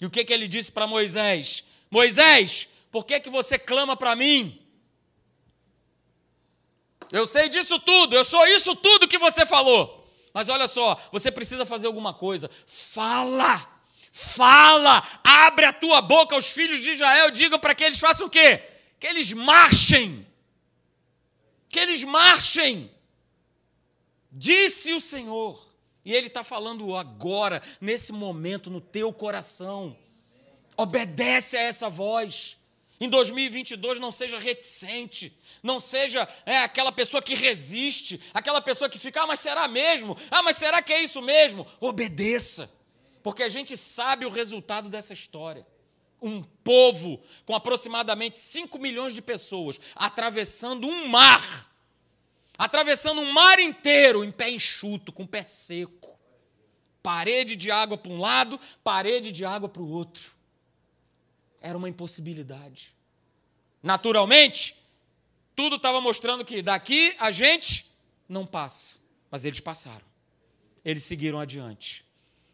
E 0.00 0.06
o 0.06 0.10
que, 0.10 0.24
que 0.24 0.32
ele 0.32 0.46
disse 0.46 0.70
para 0.70 0.86
Moisés? 0.86 1.64
Moisés, 1.90 2.68
por 2.92 3.04
que, 3.04 3.18
que 3.18 3.30
você 3.30 3.58
clama 3.58 3.96
para 3.96 4.14
mim? 4.14 4.61
Eu 7.12 7.26
sei 7.26 7.48
disso 7.48 7.78
tudo, 7.78 8.16
eu 8.16 8.24
sou 8.24 8.44
isso 8.46 8.74
tudo 8.74 9.06
que 9.06 9.18
você 9.18 9.46
falou. 9.46 10.10
Mas 10.32 10.48
olha 10.48 10.66
só, 10.66 10.98
você 11.12 11.30
precisa 11.30 11.66
fazer 11.66 11.86
alguma 11.86 12.14
coisa. 12.14 12.50
Fala! 12.66 13.68
Fala! 14.10 15.06
Abre 15.22 15.66
a 15.66 15.72
tua 15.72 16.00
boca 16.00 16.34
aos 16.34 16.50
filhos 16.50 16.80
de 16.80 16.90
Israel, 16.90 17.30
diga 17.30 17.58
para 17.58 17.74
que 17.74 17.84
eles 17.84 18.00
façam 18.00 18.26
o 18.26 18.30
quê? 18.30 18.62
Que 18.98 19.06
eles 19.06 19.32
marchem. 19.32 20.26
Que 21.68 21.78
eles 21.78 22.02
marchem. 22.02 22.90
Disse 24.30 24.94
o 24.94 25.00
Senhor. 25.00 25.72
E 26.04 26.12
Ele 26.12 26.26
está 26.26 26.42
falando 26.42 26.96
agora, 26.96 27.62
nesse 27.80 28.12
momento, 28.12 28.70
no 28.70 28.80
teu 28.80 29.12
coração. 29.12 29.96
Obedece 30.76 31.56
a 31.56 31.62
essa 31.62 31.88
voz. 31.88 32.56
Em 33.02 33.08
2022, 33.08 33.98
não 33.98 34.12
seja 34.12 34.38
reticente 34.38 35.32
não 35.62 35.78
seja 35.78 36.28
é, 36.44 36.58
aquela 36.58 36.90
pessoa 36.90 37.22
que 37.22 37.34
resiste, 37.34 38.20
aquela 38.34 38.60
pessoa 38.60 38.90
que 38.90 38.98
fica, 38.98 39.22
ah, 39.22 39.26
mas 39.26 39.40
será 39.40 39.68
mesmo? 39.68 40.16
Ah, 40.30 40.42
mas 40.42 40.56
será 40.56 40.82
que 40.82 40.92
é 40.92 41.02
isso 41.02 41.22
mesmo? 41.22 41.66
Obedeça, 41.80 42.70
porque 43.22 43.44
a 43.44 43.48
gente 43.48 43.76
sabe 43.76 44.26
o 44.26 44.30
resultado 44.30 44.88
dessa 44.88 45.12
história. 45.12 45.66
Um 46.20 46.42
povo 46.42 47.22
com 47.44 47.54
aproximadamente 47.54 48.38
5 48.40 48.78
milhões 48.78 49.14
de 49.14 49.22
pessoas 49.22 49.80
atravessando 49.94 50.86
um 50.86 51.06
mar, 51.06 51.70
atravessando 52.58 53.20
um 53.20 53.32
mar 53.32 53.58
inteiro 53.58 54.24
em 54.24 54.30
pé 54.32 54.50
enxuto, 54.50 55.12
com 55.12 55.26
pé 55.26 55.44
seco. 55.44 56.18
Parede 57.02 57.56
de 57.56 57.70
água 57.70 57.98
para 57.98 58.12
um 58.12 58.20
lado, 58.20 58.58
parede 58.84 59.32
de 59.32 59.44
água 59.44 59.68
para 59.68 59.82
o 59.82 59.90
outro. 59.90 60.31
Era 61.62 61.78
uma 61.78 61.88
impossibilidade. 61.88 62.92
Naturalmente, 63.80 64.74
tudo 65.54 65.76
estava 65.76 66.00
mostrando 66.00 66.44
que 66.44 66.60
daqui 66.60 67.14
a 67.18 67.30
gente 67.30 67.90
não 68.28 68.44
passa. 68.44 68.96
Mas 69.30 69.44
eles 69.44 69.60
passaram. 69.60 70.04
Eles 70.84 71.04
seguiram 71.04 71.38
adiante. 71.38 72.04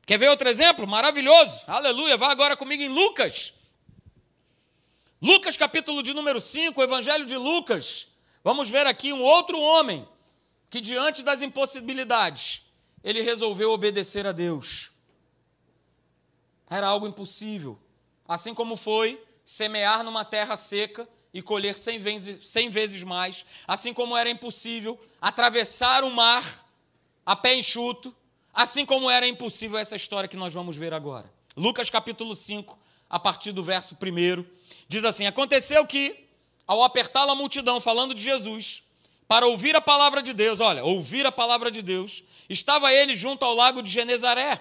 Quer 0.04 0.18
ver 0.18 0.28
outro 0.28 0.46
exemplo? 0.46 0.86
Maravilhoso. 0.86 1.62
Aleluia. 1.66 2.18
Vá 2.18 2.30
agora 2.30 2.54
comigo 2.54 2.82
em 2.82 2.88
Lucas. 2.88 3.54
Lucas, 5.20 5.56
capítulo 5.56 6.02
de 6.02 6.12
número 6.12 6.40
5, 6.40 6.78
o 6.78 6.84
Evangelho 6.84 7.24
de 7.24 7.36
Lucas. 7.36 8.08
Vamos 8.44 8.68
ver 8.68 8.86
aqui 8.86 9.12
um 9.12 9.22
outro 9.22 9.58
homem 9.58 10.06
que, 10.70 10.80
diante 10.80 11.22
das 11.22 11.40
impossibilidades, 11.40 12.62
ele 13.02 13.22
resolveu 13.22 13.72
obedecer 13.72 14.26
a 14.26 14.32
Deus. 14.32 14.90
Era 16.68 16.86
algo 16.86 17.08
impossível. 17.08 17.78
Assim 18.28 18.52
como 18.52 18.76
foi 18.76 19.20
semear 19.42 20.04
numa 20.04 20.22
terra 20.22 20.54
seca 20.54 21.08
e 21.32 21.40
colher 21.40 21.74
cem 21.74 21.98
vezes, 21.98 22.46
cem 22.46 22.68
vezes 22.68 23.02
mais, 23.02 23.46
assim 23.66 23.94
como 23.94 24.14
era 24.14 24.28
impossível 24.28 25.00
atravessar 25.20 26.04
o 26.04 26.10
mar 26.10 26.68
a 27.24 27.34
pé 27.34 27.54
enxuto, 27.54 28.14
assim 28.52 28.84
como 28.84 29.10
era 29.10 29.26
impossível 29.26 29.78
essa 29.78 29.96
história 29.96 30.28
que 30.28 30.36
nós 30.36 30.52
vamos 30.52 30.76
ver 30.76 30.92
agora. 30.92 31.32
Lucas 31.56 31.88
capítulo 31.88 32.36
5, 32.36 32.78
a 33.08 33.18
partir 33.18 33.52
do 33.52 33.62
verso 33.62 33.96
1, 33.96 34.44
diz 34.86 35.04
assim: 35.04 35.26
Aconteceu 35.26 35.86
que, 35.86 36.26
ao 36.66 36.82
apertá-la 36.82 37.32
a 37.32 37.36
multidão 37.36 37.80
falando 37.80 38.14
de 38.14 38.22
Jesus, 38.22 38.82
para 39.26 39.46
ouvir 39.46 39.74
a 39.76 39.80
palavra 39.80 40.22
de 40.22 40.32
Deus, 40.32 40.60
olha, 40.60 40.84
ouvir 40.84 41.24
a 41.26 41.32
palavra 41.32 41.70
de 41.70 41.82
Deus, 41.82 42.22
estava 42.48 42.92
ele 42.92 43.14
junto 43.14 43.44
ao 43.44 43.54
lago 43.54 43.82
de 43.82 43.90
Genezaré. 43.90 44.60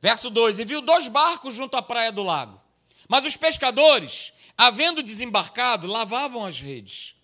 Verso 0.00 0.30
2: 0.30 0.58
E 0.58 0.64
viu 0.64 0.80
dois 0.80 1.08
barcos 1.08 1.54
junto 1.54 1.76
à 1.76 1.82
praia 1.82 2.10
do 2.10 2.22
lago. 2.22 2.60
Mas 3.08 3.24
os 3.24 3.36
pescadores, 3.36 4.32
havendo 4.56 5.02
desembarcado, 5.02 5.86
lavavam 5.86 6.44
as 6.44 6.60
redes. 6.60 7.16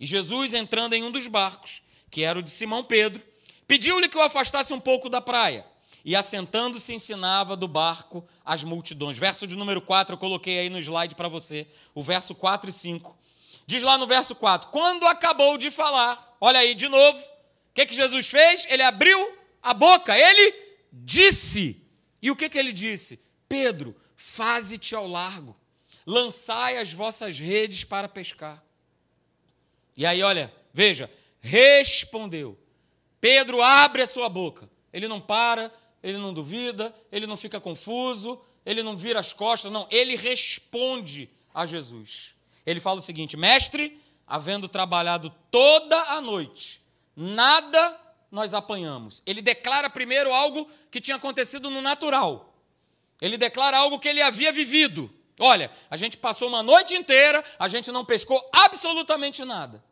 E 0.00 0.06
Jesus, 0.06 0.54
entrando 0.54 0.94
em 0.94 1.02
um 1.02 1.10
dos 1.10 1.26
barcos, 1.26 1.82
que 2.10 2.22
era 2.22 2.38
o 2.38 2.42
de 2.42 2.50
Simão 2.50 2.84
Pedro, 2.84 3.22
pediu-lhe 3.66 4.08
que 4.08 4.16
o 4.16 4.22
afastasse 4.22 4.72
um 4.72 4.80
pouco 4.80 5.08
da 5.08 5.20
praia. 5.20 5.66
E 6.04 6.14
assentando-se, 6.14 6.94
ensinava 6.94 7.56
do 7.56 7.66
barco 7.66 8.26
as 8.44 8.62
multidões. 8.62 9.18
Verso 9.18 9.46
de 9.46 9.56
número 9.56 9.82
4, 9.82 10.14
eu 10.14 10.18
coloquei 10.18 10.60
aí 10.60 10.70
no 10.70 10.78
slide 10.78 11.14
para 11.14 11.28
você, 11.28 11.66
o 11.94 12.02
verso 12.02 12.34
4 12.34 12.70
e 12.70 12.72
5. 12.72 13.18
Diz 13.66 13.82
lá 13.82 13.98
no 13.98 14.06
verso 14.06 14.34
4: 14.34 14.70
Quando 14.70 15.06
acabou 15.06 15.58
de 15.58 15.70
falar, 15.70 16.36
olha 16.40 16.60
aí 16.60 16.74
de 16.74 16.88
novo, 16.88 17.18
o 17.18 17.74
que, 17.74 17.84
que 17.84 17.94
Jesus 17.94 18.28
fez? 18.28 18.66
Ele 18.70 18.82
abriu 18.82 19.36
a 19.62 19.74
boca, 19.74 20.16
ele 20.16 20.54
disse. 20.92 21.82
E 22.20 22.30
o 22.30 22.36
que, 22.36 22.48
que 22.48 22.58
ele 22.58 22.72
disse? 22.72 23.20
Pedro, 23.48 23.96
faze-te 24.16 24.94
ao 24.94 25.06
largo 25.06 25.56
lançai 26.08 26.78
as 26.78 26.90
vossas 26.90 27.38
redes 27.38 27.84
para 27.84 28.08
pescar. 28.08 28.64
E 29.94 30.06
aí, 30.06 30.22
olha, 30.22 30.50
veja, 30.72 31.10
respondeu. 31.38 32.58
Pedro 33.20 33.60
abre 33.60 34.00
a 34.00 34.06
sua 34.06 34.26
boca. 34.30 34.70
Ele 34.90 35.06
não 35.06 35.20
para, 35.20 35.70
ele 36.02 36.16
não 36.16 36.32
duvida, 36.32 36.94
ele 37.12 37.26
não 37.26 37.36
fica 37.36 37.60
confuso, 37.60 38.40
ele 38.64 38.82
não 38.82 38.96
vira 38.96 39.20
as 39.20 39.34
costas, 39.34 39.70
não, 39.70 39.86
ele 39.90 40.16
responde 40.16 41.28
a 41.52 41.66
Jesus. 41.66 42.34
Ele 42.64 42.80
fala 42.80 43.00
o 43.00 43.02
seguinte: 43.02 43.36
Mestre, 43.36 44.00
havendo 44.26 44.66
trabalhado 44.66 45.30
toda 45.50 46.00
a 46.04 46.22
noite, 46.22 46.80
nada 47.14 48.00
nós 48.30 48.54
apanhamos. 48.54 49.22
Ele 49.26 49.40
declara 49.40 49.88
primeiro 49.88 50.32
algo 50.32 50.70
que 50.90 51.00
tinha 51.00 51.16
acontecido 51.16 51.70
no 51.70 51.80
natural. 51.80 52.54
Ele 53.20 53.36
declara 53.36 53.78
algo 53.78 53.98
que 53.98 54.08
ele 54.08 54.22
havia 54.22 54.52
vivido. 54.52 55.10
Olha, 55.40 55.70
a 55.90 55.96
gente 55.96 56.16
passou 56.16 56.48
uma 56.48 56.62
noite 56.62 56.96
inteira, 56.96 57.44
a 57.58 57.68
gente 57.68 57.92
não 57.92 58.04
pescou 58.04 58.48
absolutamente 58.52 59.44
nada. 59.44 59.82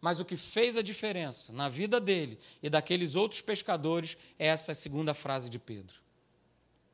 Mas 0.00 0.20
o 0.20 0.24
que 0.24 0.36
fez 0.36 0.76
a 0.76 0.82
diferença 0.82 1.52
na 1.52 1.68
vida 1.68 2.00
dele 2.00 2.38
e 2.62 2.68
daqueles 2.68 3.14
outros 3.14 3.40
pescadores 3.40 4.16
é 4.38 4.48
essa 4.48 4.74
segunda 4.74 5.14
frase 5.14 5.48
de 5.48 5.58
Pedro. 5.58 6.00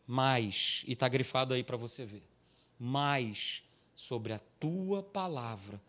Mais, 0.07 0.85
e 0.87 0.93
está 0.93 1.09
grifado 1.09 1.55
aí 1.55 1.65
para 1.65 1.77
você 1.77 2.05
ver, 2.05 2.23
mais 2.79 3.63
sobre 3.95 4.33
a 4.33 4.39
tua 4.61 5.03
palavra 5.03 5.81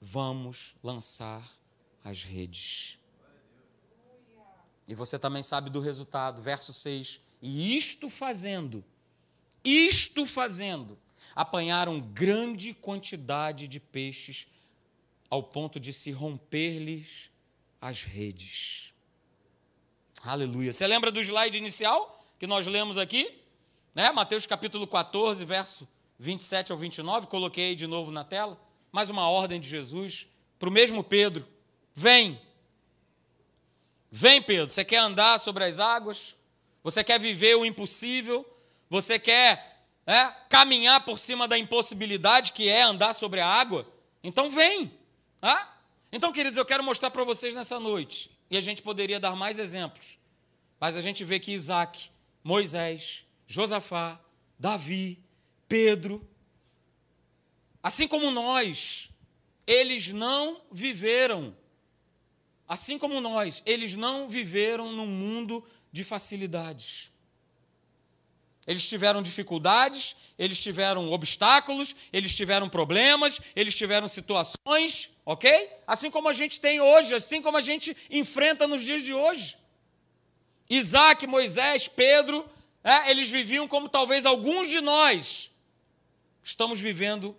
vamos 0.00 0.74
lançar 0.82 1.48
as 2.04 2.22
redes. 2.22 2.97
E 4.88 4.94
você 4.94 5.18
também 5.18 5.42
sabe 5.42 5.68
do 5.68 5.80
resultado, 5.80 6.40
verso 6.40 6.72
6. 6.72 7.20
E 7.42 7.76
isto 7.76 8.08
fazendo, 8.08 8.82
isto 9.62 10.24
fazendo, 10.24 10.98
apanharam 11.36 12.00
grande 12.00 12.72
quantidade 12.72 13.68
de 13.68 13.78
peixes, 13.78 14.46
ao 15.30 15.42
ponto 15.42 15.78
de 15.78 15.92
se 15.92 16.10
romper-lhes 16.10 17.30
as 17.78 18.02
redes. 18.02 18.94
Aleluia. 20.22 20.72
Você 20.72 20.86
lembra 20.86 21.12
do 21.12 21.20
slide 21.20 21.58
inicial 21.58 22.24
que 22.38 22.46
nós 22.46 22.66
lemos 22.66 22.96
aqui? 22.96 23.42
Né? 23.94 24.10
Mateus 24.10 24.46
capítulo 24.46 24.86
14, 24.86 25.44
verso 25.44 25.86
27 26.18 26.72
ao 26.72 26.78
29, 26.78 27.26
coloquei 27.26 27.74
de 27.74 27.86
novo 27.86 28.10
na 28.10 28.24
tela. 28.24 28.58
Mais 28.90 29.10
uma 29.10 29.28
ordem 29.28 29.60
de 29.60 29.68
Jesus 29.68 30.26
para 30.58 30.68
o 30.68 30.72
mesmo 30.72 31.04
Pedro: 31.04 31.46
Vem. 31.94 32.40
Vem, 34.10 34.40
Pedro. 34.42 34.70
Você 34.70 34.84
quer 34.84 34.98
andar 34.98 35.38
sobre 35.38 35.64
as 35.64 35.78
águas? 35.78 36.36
Você 36.82 37.04
quer 37.04 37.18
viver 37.20 37.56
o 37.56 37.64
impossível? 37.64 38.46
Você 38.88 39.18
quer 39.18 39.84
é, 40.06 40.26
caminhar 40.48 41.04
por 41.04 41.18
cima 41.18 41.46
da 41.46 41.58
impossibilidade 41.58 42.52
que 42.52 42.68
é 42.68 42.82
andar 42.82 43.14
sobre 43.14 43.40
a 43.40 43.46
água? 43.46 43.86
Então 44.22 44.50
vem. 44.50 44.92
Ah? 45.42 45.68
Então, 46.10 46.32
queridos, 46.32 46.56
eu 46.56 46.64
quero 46.64 46.82
mostrar 46.82 47.10
para 47.10 47.24
vocês 47.24 47.54
nessa 47.54 47.78
noite, 47.78 48.30
e 48.50 48.56
a 48.56 48.60
gente 48.60 48.80
poderia 48.80 49.20
dar 49.20 49.36
mais 49.36 49.58
exemplos, 49.58 50.18
mas 50.80 50.96
a 50.96 51.02
gente 51.02 51.22
vê 51.22 51.38
que 51.38 51.52
Isaac, 51.52 52.10
Moisés, 52.42 53.26
Josafá, 53.46 54.18
Davi, 54.58 55.18
Pedro, 55.68 56.26
assim 57.82 58.08
como 58.08 58.30
nós, 58.30 59.10
eles 59.66 60.08
não 60.08 60.62
viveram, 60.72 61.54
assim 62.68 62.98
como 62.98 63.20
nós, 63.20 63.62
eles 63.64 63.94
não 63.94 64.28
viveram 64.28 64.92
num 64.92 65.06
mundo 65.06 65.64
de 65.90 66.04
facilidades. 66.04 67.10
Eles 68.66 68.86
tiveram 68.86 69.22
dificuldades, 69.22 70.14
eles 70.38 70.62
tiveram 70.62 71.10
obstáculos, 71.10 71.96
eles 72.12 72.36
tiveram 72.36 72.68
problemas, 72.68 73.40
eles 73.56 73.74
tiveram 73.74 74.06
situações, 74.06 75.10
ok? 75.24 75.70
Assim 75.86 76.10
como 76.10 76.28
a 76.28 76.34
gente 76.34 76.60
tem 76.60 76.78
hoje, 76.78 77.14
assim 77.14 77.40
como 77.40 77.56
a 77.56 77.62
gente 77.62 77.96
enfrenta 78.10 78.68
nos 78.68 78.84
dias 78.84 79.02
de 79.02 79.14
hoje. 79.14 79.56
Isaac, 80.68 81.26
Moisés, 81.26 81.88
Pedro, 81.88 82.46
é, 82.84 83.10
eles 83.10 83.30
viviam 83.30 83.66
como 83.66 83.88
talvez 83.88 84.26
alguns 84.26 84.68
de 84.68 84.82
nós 84.82 85.50
estamos 86.42 86.80
vivendo 86.80 87.34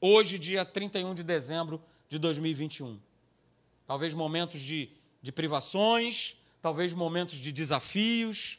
hoje, 0.00 0.38
dia 0.38 0.64
31 0.64 1.14
de 1.14 1.22
dezembro 1.22 1.80
de 2.08 2.18
2021. 2.18 3.00
Talvez 3.86 4.14
momentos 4.14 4.60
de, 4.60 4.88
de 5.22 5.30
privações, 5.32 6.36
talvez 6.60 6.94
momentos 6.94 7.38
de 7.38 7.52
desafios, 7.52 8.58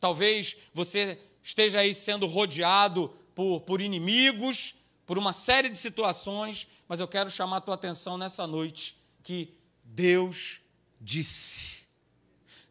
talvez 0.00 0.56
você 0.72 1.18
esteja 1.42 1.80
aí 1.80 1.94
sendo 1.94 2.26
rodeado 2.26 3.08
por, 3.34 3.60
por 3.60 3.80
inimigos, 3.80 4.74
por 5.06 5.18
uma 5.18 5.32
série 5.32 5.68
de 5.68 5.78
situações, 5.78 6.66
mas 6.88 7.00
eu 7.00 7.08
quero 7.08 7.30
chamar 7.30 7.58
a 7.58 7.60
tua 7.60 7.74
atenção 7.74 8.16
nessa 8.16 8.46
noite 8.46 8.96
que 9.22 9.54
Deus 9.84 10.60
disse. 11.00 11.84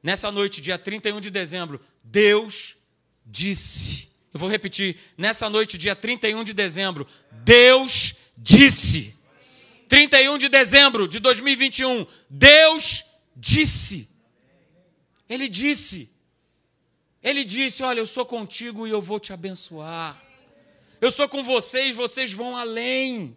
Nessa 0.02 0.32
noite, 0.32 0.60
dia 0.60 0.78
31 0.78 1.22
de 1.22 1.30
dezembro, 1.30 1.80
Deus 2.04 2.76
disse. 3.26 4.10
Eu 4.34 4.40
vou 4.40 4.50
repetir. 4.50 4.98
Nessa 5.18 5.50
noite, 5.50 5.78
dia 5.78 5.96
31 5.96 6.44
de 6.44 6.54
dezembro, 6.54 7.08
Deus 7.32 8.16
disse. 8.38 9.16
31 9.88 10.38
de 10.38 10.50
dezembro 10.50 11.08
de 11.08 11.20
2021, 11.20 12.06
Deus 12.30 13.04
disse. 13.36 14.10
Ele 15.30 15.48
disse. 15.48 16.12
Ele 17.22 17.44
disse: 17.44 17.84
Olha, 17.84 18.00
eu 18.00 18.06
sou 18.06 18.26
contigo 18.26 18.86
e 18.88 18.92
eu 18.92 19.02
vou 19.02 19.20
te 19.20 19.32
abençoar. 19.32 20.22
Eu 21.00 21.12
sou 21.12 21.28
com 21.28 21.44
vocês, 21.44 21.96
vocês 21.96 22.32
vão 22.34 22.56
além. 22.56 23.36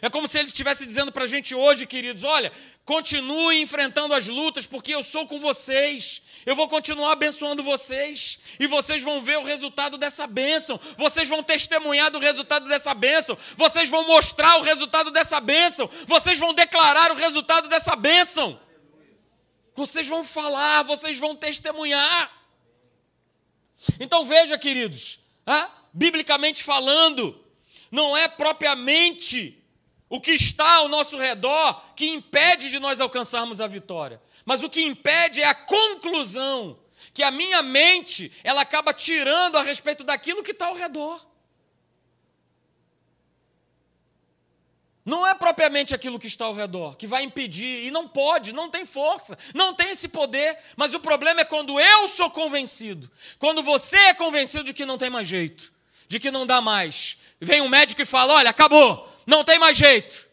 É 0.00 0.08
como 0.08 0.26
se 0.26 0.38
ele 0.38 0.48
estivesse 0.48 0.86
dizendo 0.86 1.12
para 1.12 1.24
a 1.24 1.26
gente 1.26 1.54
hoje, 1.54 1.86
queridos: 1.86 2.24
olha, 2.24 2.52
continue 2.84 3.60
enfrentando 3.60 4.14
as 4.14 4.26
lutas, 4.26 4.66
porque 4.66 4.94
eu 4.94 5.02
sou 5.02 5.26
com 5.26 5.38
vocês. 5.38 6.22
Eu 6.46 6.54
vou 6.54 6.68
continuar 6.68 7.12
abençoando 7.12 7.62
vocês. 7.62 8.38
E 8.58 8.66
vocês 8.66 9.02
vão 9.02 9.22
ver 9.22 9.38
o 9.38 9.42
resultado 9.42 9.96
dessa 9.96 10.26
bênção. 10.26 10.78
Vocês 10.96 11.28
vão 11.28 11.42
testemunhar 11.42 12.10
do 12.10 12.18
resultado 12.18 12.68
dessa 12.68 12.92
bênção. 12.92 13.36
Vocês 13.56 13.88
vão 13.88 14.06
mostrar 14.06 14.58
o 14.58 14.62
resultado 14.62 15.10
dessa 15.10 15.40
bênção. 15.40 15.88
Vocês 16.06 16.38
vão 16.38 16.52
declarar 16.52 17.10
o 17.12 17.14
resultado 17.14 17.68
dessa 17.68 17.96
bênção. 17.96 18.60
Vocês 19.74 20.06
vão 20.06 20.22
falar, 20.22 20.82
vocês 20.82 21.18
vão 21.18 21.34
testemunhar. 21.34 22.30
Então 23.98 24.24
veja, 24.24 24.56
queridos, 24.56 25.18
ah, 25.46 25.70
biblicamente 25.92 26.62
falando, 26.62 27.44
não 27.90 28.16
é 28.16 28.28
propriamente 28.28 29.63
o 30.14 30.20
que 30.20 30.30
está 30.30 30.76
ao 30.76 30.86
nosso 30.86 31.18
redor 31.18 31.82
que 31.96 32.06
impede 32.06 32.70
de 32.70 32.78
nós 32.78 33.00
alcançarmos 33.00 33.60
a 33.60 33.66
vitória, 33.66 34.22
mas 34.44 34.62
o 34.62 34.70
que 34.70 34.80
impede 34.80 35.42
é 35.42 35.44
a 35.44 35.54
conclusão 35.56 36.78
que 37.12 37.20
a 37.20 37.32
minha 37.32 37.60
mente 37.62 38.30
ela 38.44 38.60
acaba 38.60 38.94
tirando 38.94 39.56
a 39.56 39.62
respeito 39.62 40.04
daquilo 40.04 40.40
que 40.40 40.52
está 40.52 40.66
ao 40.66 40.76
redor. 40.76 41.26
Não 45.04 45.26
é 45.26 45.34
propriamente 45.34 45.92
aquilo 45.92 46.20
que 46.20 46.28
está 46.28 46.44
ao 46.44 46.54
redor 46.54 46.94
que 46.96 47.08
vai 47.08 47.24
impedir, 47.24 47.84
e 47.84 47.90
não 47.90 48.06
pode, 48.06 48.52
não 48.52 48.70
tem 48.70 48.86
força, 48.86 49.36
não 49.52 49.74
tem 49.74 49.90
esse 49.90 50.06
poder, 50.06 50.56
mas 50.76 50.94
o 50.94 51.00
problema 51.00 51.40
é 51.40 51.44
quando 51.44 51.80
eu 51.80 52.06
sou 52.06 52.30
convencido, 52.30 53.10
quando 53.36 53.64
você 53.64 53.96
é 53.96 54.14
convencido 54.14 54.62
de 54.62 54.72
que 54.72 54.86
não 54.86 54.96
tem 54.96 55.10
mais 55.10 55.26
jeito, 55.26 55.72
de 56.06 56.20
que 56.20 56.30
não 56.30 56.46
dá 56.46 56.60
mais. 56.60 57.18
Vem 57.40 57.60
um 57.60 57.68
médico 57.68 58.00
e 58.00 58.06
fala: 58.06 58.34
olha, 58.34 58.50
acabou, 58.50 59.12
não 59.26 59.44
tem 59.44 59.58
mais 59.58 59.76
jeito. 59.76 60.28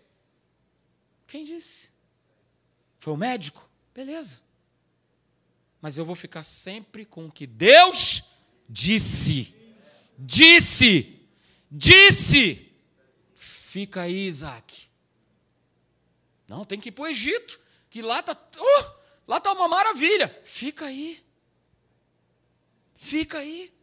Quem 1.28 1.44
disse? 1.44 1.90
Foi 3.00 3.14
o 3.14 3.18
médico? 3.18 3.70
Beleza. 3.94 4.40
Mas 5.82 5.98
eu 5.98 6.06
vou 6.06 6.16
ficar 6.16 6.44
sempre 6.44 7.06
com 7.06 7.26
o 7.26 7.32
que 7.32 7.48
Deus 7.48 8.36
disse. 8.70 9.56
Disse. 10.18 11.20
Disse. 11.70 12.72
Fica 13.34 14.02
aí, 14.02 14.28
Isaac. 14.28 14.90
Não, 16.48 16.66
tem 16.66 16.80
que 16.80 16.90
ir 16.90 16.92
para 16.92 17.06
o 17.06 17.08
Egito, 17.08 17.60
que 17.90 18.02
lá 18.02 18.20
está 18.20 18.34
uh, 18.34 19.02
lá 19.26 19.40
tá 19.40 19.54
uma 19.54 19.68
maravilha. 19.70 20.40
Fica 20.44 20.86
aí. 20.86 21.24
Fica 22.94 23.40
aí. 23.40 23.74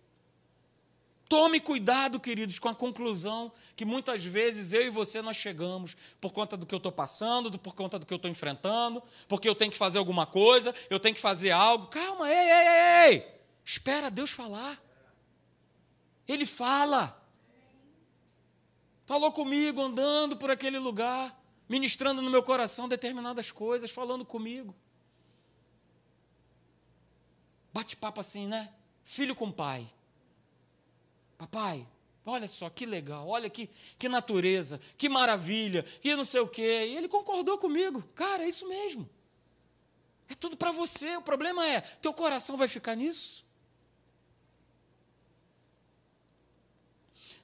Tome 1.28 1.60
cuidado, 1.60 2.18
queridos, 2.18 2.58
com 2.58 2.70
a 2.70 2.74
conclusão 2.74 3.52
que 3.76 3.84
muitas 3.84 4.24
vezes 4.24 4.72
eu 4.72 4.80
e 4.80 4.88
você 4.88 5.20
nós 5.20 5.36
chegamos 5.36 5.94
por 6.18 6.32
conta 6.32 6.56
do 6.56 6.64
que 6.64 6.74
eu 6.74 6.78
estou 6.78 6.90
passando, 6.90 7.58
por 7.58 7.74
conta 7.74 7.98
do 7.98 8.06
que 8.06 8.14
eu 8.14 8.16
estou 8.16 8.30
enfrentando, 8.30 9.02
porque 9.28 9.46
eu 9.46 9.54
tenho 9.54 9.70
que 9.70 9.76
fazer 9.76 9.98
alguma 9.98 10.24
coisa, 10.24 10.74
eu 10.88 10.98
tenho 10.98 11.14
que 11.14 11.20
fazer 11.20 11.50
algo. 11.50 11.88
Calma, 11.88 12.30
ei, 12.30 12.50
ei, 12.50 12.66
ei, 12.66 13.12
ei. 13.12 13.40
Espera 13.62 14.10
Deus 14.10 14.30
falar. 14.30 14.82
Ele 16.26 16.46
fala 16.46 17.14
falou 19.04 19.32
comigo 19.32 19.80
andando 19.80 20.36
por 20.36 20.50
aquele 20.50 20.78
lugar, 20.78 21.38
ministrando 21.66 22.20
no 22.20 22.30
meu 22.30 22.42
coração 22.42 22.86
determinadas 22.86 23.50
coisas, 23.50 23.90
falando 23.90 24.22
comigo. 24.24 24.74
Bate-papo 27.72 28.20
assim, 28.20 28.46
né? 28.46 28.72
Filho 29.04 29.34
com 29.34 29.50
pai. 29.50 29.90
Papai, 31.38 31.86
olha 32.26 32.48
só 32.48 32.68
que 32.68 32.84
legal, 32.84 33.28
olha 33.28 33.48
que, 33.48 33.70
que 33.96 34.08
natureza, 34.08 34.80
que 34.98 35.08
maravilha, 35.08 35.84
que 36.02 36.16
não 36.16 36.24
sei 36.24 36.40
o 36.40 36.48
quê. 36.48 36.88
E 36.88 36.96
ele 36.96 37.06
concordou 37.08 37.56
comigo. 37.56 38.02
Cara, 38.14 38.42
é 38.42 38.48
isso 38.48 38.68
mesmo. 38.68 39.08
É 40.28 40.34
tudo 40.34 40.56
para 40.56 40.72
você. 40.72 41.16
O 41.16 41.22
problema 41.22 41.66
é, 41.66 41.80
teu 41.80 42.12
coração 42.12 42.56
vai 42.56 42.66
ficar 42.66 42.96
nisso? 42.96 43.46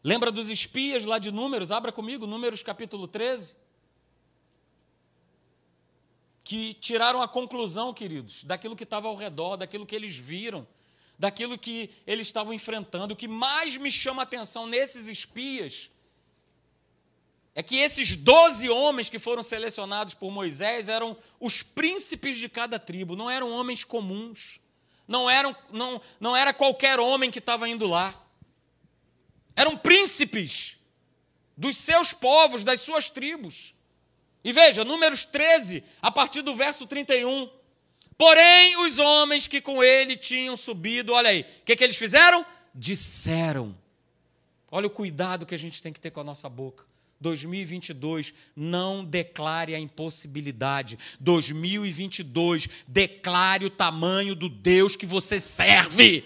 Lembra 0.02 0.30
dos 0.30 0.50
espias 0.50 1.04
lá 1.04 1.18
de 1.18 1.30
Números? 1.30 1.72
Abra 1.72 1.90
comigo, 1.90 2.26
Números 2.26 2.62
capítulo 2.62 3.08
13. 3.08 3.56
Que 6.42 6.74
tiraram 6.74 7.22
a 7.22 7.28
conclusão, 7.28 7.94
queridos, 7.94 8.44
daquilo 8.44 8.76
que 8.76 8.84
estava 8.84 9.08
ao 9.08 9.14
redor, 9.14 9.56
daquilo 9.56 9.86
que 9.86 9.94
eles 9.94 10.18
viram, 10.18 10.66
daquilo 11.18 11.58
que 11.58 11.90
eles 12.06 12.26
estavam 12.26 12.52
enfrentando. 12.52 13.14
O 13.14 13.16
que 13.16 13.28
mais 13.28 13.76
me 13.76 13.90
chama 13.90 14.22
a 14.22 14.24
atenção 14.24 14.66
nesses 14.66 15.08
espias 15.08 15.90
é 17.54 17.62
que 17.62 17.76
esses 17.76 18.16
doze 18.16 18.68
homens 18.68 19.08
que 19.08 19.18
foram 19.18 19.42
selecionados 19.42 20.14
por 20.14 20.30
Moisés 20.30 20.88
eram 20.88 21.16
os 21.38 21.62
príncipes 21.62 22.36
de 22.36 22.48
cada 22.48 22.78
tribo, 22.78 23.14
não 23.14 23.30
eram 23.30 23.50
homens 23.50 23.84
comuns, 23.84 24.58
não, 25.06 25.30
eram, 25.30 25.54
não, 25.70 26.00
não 26.18 26.36
era 26.36 26.52
qualquer 26.52 26.98
homem 26.98 27.30
que 27.30 27.38
estava 27.38 27.68
indo 27.68 27.86
lá. 27.86 28.20
Eram 29.54 29.76
príncipes 29.76 30.76
dos 31.56 31.76
seus 31.76 32.12
povos, 32.12 32.64
das 32.64 32.80
suas 32.80 33.08
tribos. 33.08 33.72
E 34.42 34.52
veja, 34.52 34.84
Números 34.84 35.24
13, 35.24 35.84
a 36.02 36.10
partir 36.10 36.42
do 36.42 36.54
verso 36.54 36.86
31. 36.86 37.48
Porém, 38.16 38.76
os 38.84 38.98
homens 38.98 39.46
que 39.46 39.60
com 39.60 39.82
ele 39.82 40.16
tinham 40.16 40.56
subido, 40.56 41.12
olha 41.12 41.30
aí, 41.30 41.42
o 41.42 41.64
que, 41.64 41.76
que 41.76 41.84
eles 41.84 41.96
fizeram? 41.96 42.44
Disseram. 42.74 43.76
Olha 44.70 44.86
o 44.86 44.90
cuidado 44.90 45.46
que 45.46 45.54
a 45.54 45.58
gente 45.58 45.82
tem 45.82 45.92
que 45.92 46.00
ter 46.00 46.10
com 46.10 46.20
a 46.20 46.24
nossa 46.24 46.48
boca. 46.48 46.84
2022, 47.20 48.34
não 48.54 49.04
declare 49.04 49.74
a 49.74 49.78
impossibilidade. 49.78 50.98
2022, 51.20 52.68
declare 52.86 53.64
o 53.64 53.70
tamanho 53.70 54.34
do 54.34 54.48
Deus 54.48 54.96
que 54.96 55.06
você 55.06 55.40
serve. 55.40 56.24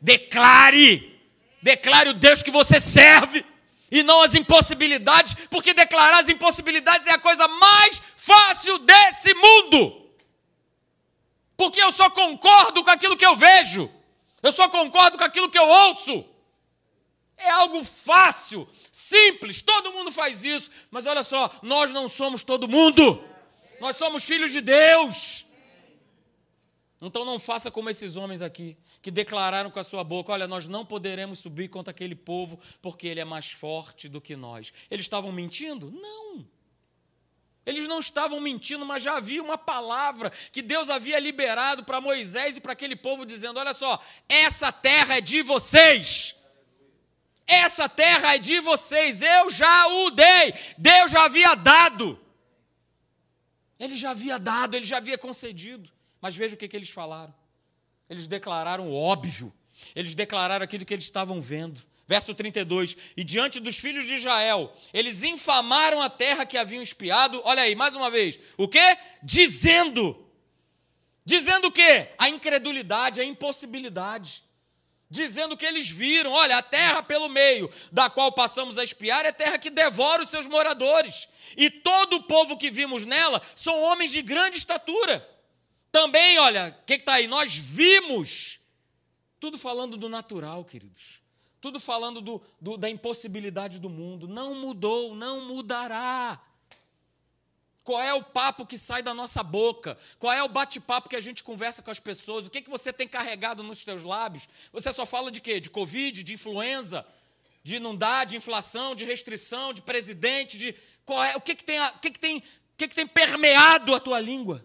Declare! 0.00 1.18
Declare 1.62 2.10
o 2.10 2.14
Deus 2.14 2.42
que 2.42 2.50
você 2.50 2.80
serve 2.80 3.44
e 3.90 4.02
não 4.02 4.22
as 4.22 4.34
impossibilidades, 4.34 5.34
porque 5.50 5.74
declarar 5.74 6.20
as 6.20 6.28
impossibilidades 6.28 7.06
é 7.06 7.12
a 7.12 7.18
coisa 7.18 7.46
mais 7.48 8.00
fácil 8.16 8.78
desse 8.78 9.34
mundo. 9.34 9.99
Porque 11.60 11.78
eu 11.78 11.92
só 11.92 12.08
concordo 12.08 12.82
com 12.82 12.88
aquilo 12.88 13.18
que 13.18 13.26
eu 13.26 13.36
vejo, 13.36 13.90
eu 14.42 14.50
só 14.50 14.66
concordo 14.66 15.18
com 15.18 15.24
aquilo 15.24 15.50
que 15.50 15.58
eu 15.58 15.68
ouço. 15.68 16.24
É 17.36 17.50
algo 17.50 17.84
fácil, 17.84 18.66
simples, 18.90 19.60
todo 19.60 19.92
mundo 19.92 20.10
faz 20.10 20.42
isso, 20.42 20.70
mas 20.90 21.04
olha 21.04 21.22
só, 21.22 21.50
nós 21.62 21.90
não 21.90 22.08
somos 22.08 22.44
todo 22.44 22.66
mundo, 22.66 23.22
nós 23.78 23.96
somos 23.96 24.24
filhos 24.24 24.52
de 24.52 24.62
Deus. 24.62 25.44
Então 27.02 27.26
não 27.26 27.38
faça 27.38 27.70
como 27.70 27.90
esses 27.90 28.16
homens 28.16 28.40
aqui, 28.40 28.74
que 29.02 29.10
declararam 29.10 29.70
com 29.70 29.78
a 29.78 29.84
sua 29.84 30.02
boca: 30.02 30.32
olha, 30.32 30.48
nós 30.48 30.66
não 30.66 30.86
poderemos 30.86 31.40
subir 31.40 31.68
contra 31.68 31.90
aquele 31.90 32.14
povo 32.14 32.58
porque 32.80 33.06
ele 33.06 33.20
é 33.20 33.24
mais 33.26 33.52
forte 33.52 34.08
do 34.08 34.18
que 34.18 34.34
nós. 34.34 34.72
Eles 34.90 35.04
estavam 35.04 35.30
mentindo? 35.30 35.90
Não. 35.90 36.48
Eles 37.66 37.86
não 37.86 37.98
estavam 37.98 38.40
mentindo, 38.40 38.86
mas 38.86 39.02
já 39.02 39.16
havia 39.16 39.42
uma 39.42 39.58
palavra 39.58 40.30
que 40.50 40.62
Deus 40.62 40.88
havia 40.88 41.18
liberado 41.18 41.84
para 41.84 42.00
Moisés 42.00 42.56
e 42.56 42.60
para 42.60 42.72
aquele 42.72 42.96
povo, 42.96 43.26
dizendo: 43.26 43.58
olha 43.58 43.74
só, 43.74 44.02
essa 44.28 44.72
terra 44.72 45.18
é 45.18 45.20
de 45.20 45.42
vocês. 45.42 46.36
Essa 47.46 47.88
terra 47.88 48.36
é 48.36 48.38
de 48.38 48.60
vocês, 48.60 49.22
eu 49.22 49.50
já 49.50 49.86
o 49.88 50.10
dei, 50.10 50.54
Deus 50.78 51.10
já 51.10 51.24
havia 51.24 51.54
dado. 51.56 52.18
Ele 53.78 53.96
já 53.96 54.10
havia 54.10 54.38
dado, 54.38 54.76
ele 54.76 54.84
já 54.84 54.98
havia 54.98 55.18
concedido. 55.18 55.90
Mas 56.20 56.36
veja 56.36 56.54
o 56.54 56.58
que, 56.58 56.68
que 56.68 56.76
eles 56.76 56.90
falaram. 56.90 57.34
Eles 58.08 58.26
declararam 58.26 58.88
o 58.88 58.94
óbvio. 58.94 59.52
Eles 59.96 60.14
declararam 60.14 60.64
aquilo 60.64 60.84
que 60.84 60.92
eles 60.92 61.04
estavam 61.04 61.40
vendo. 61.40 61.80
Verso 62.10 62.34
32: 62.34 62.96
E 63.16 63.22
diante 63.22 63.60
dos 63.60 63.78
filhos 63.78 64.04
de 64.04 64.16
Israel, 64.16 64.76
eles 64.92 65.22
infamaram 65.22 66.02
a 66.02 66.10
terra 66.10 66.44
que 66.44 66.58
haviam 66.58 66.82
espiado. 66.82 67.40
Olha 67.44 67.62
aí, 67.62 67.76
mais 67.76 67.94
uma 67.94 68.10
vez. 68.10 68.36
O 68.58 68.66
que? 68.66 68.80
Dizendo. 69.22 70.28
Dizendo 71.24 71.68
o 71.68 71.70
quê? 71.72 72.08
A 72.18 72.28
incredulidade, 72.28 73.20
a 73.20 73.24
impossibilidade. 73.24 74.42
Dizendo 75.08 75.56
que 75.56 75.64
eles 75.64 75.88
viram: 75.88 76.32
olha, 76.32 76.58
a 76.58 76.62
terra 76.62 77.00
pelo 77.00 77.28
meio 77.28 77.72
da 77.92 78.10
qual 78.10 78.32
passamos 78.32 78.76
a 78.76 78.82
espiar 78.82 79.24
é 79.24 79.30
terra 79.30 79.56
que 79.56 79.70
devora 79.70 80.24
os 80.24 80.30
seus 80.30 80.48
moradores. 80.48 81.28
E 81.56 81.70
todo 81.70 82.16
o 82.16 82.22
povo 82.24 82.58
que 82.58 82.72
vimos 82.72 83.06
nela 83.06 83.40
são 83.54 83.80
homens 83.82 84.10
de 84.10 84.20
grande 84.20 84.56
estatura. 84.56 85.24
Também, 85.92 86.40
olha, 86.40 86.76
o 86.76 86.84
que 86.86 86.94
está 86.94 87.14
aí? 87.14 87.28
Nós 87.28 87.54
vimos, 87.54 88.58
tudo 89.38 89.56
falando 89.56 89.96
do 89.96 90.08
natural, 90.08 90.64
queridos, 90.64 91.19
tudo 91.60 91.78
falando 91.78 92.20
do, 92.20 92.42
do, 92.60 92.76
da 92.76 92.88
impossibilidade 92.88 93.78
do 93.78 93.90
mundo. 93.90 94.26
Não 94.26 94.54
mudou, 94.54 95.14
não 95.14 95.46
mudará. 95.46 96.40
Qual 97.82 98.00
é 98.00 98.14
o 98.14 98.22
papo 98.22 98.66
que 98.66 98.78
sai 98.78 99.02
da 99.02 99.12
nossa 99.12 99.42
boca? 99.42 99.98
Qual 100.18 100.32
é 100.32 100.42
o 100.42 100.48
bate-papo 100.48 101.08
que 101.08 101.16
a 101.16 101.20
gente 101.20 101.42
conversa 101.42 101.82
com 101.82 101.90
as 101.90 101.98
pessoas? 101.98 102.46
O 102.46 102.50
que, 102.50 102.62
que 102.62 102.70
você 102.70 102.92
tem 102.92 103.08
carregado 103.08 103.62
nos 103.62 103.84
teus 103.84 104.04
lábios? 104.04 104.48
Você 104.72 104.92
só 104.92 105.04
fala 105.04 105.30
de 105.30 105.40
quê? 105.40 105.60
De 105.60 105.70
Covid, 105.70 106.22
de 106.22 106.34
influenza, 106.34 107.06
de 107.62 107.76
inundar, 107.76 108.26
de 108.26 108.36
inflação, 108.36 108.94
de 108.94 109.04
restrição, 109.04 109.72
de 109.72 109.82
presidente, 109.82 110.56
de. 110.56 110.74
Qual 111.04 111.22
é, 111.22 111.36
o 111.36 111.40
que, 111.40 111.54
que, 111.54 111.64
tem, 111.64 111.80
o 111.80 111.98
que, 111.98 112.10
que, 112.10 112.18
tem, 112.18 112.38
o 112.38 112.42
que, 112.76 112.88
que 112.88 112.94
tem 112.94 113.06
permeado 113.06 113.94
a 113.94 114.00
tua 114.00 114.20
língua? 114.20 114.64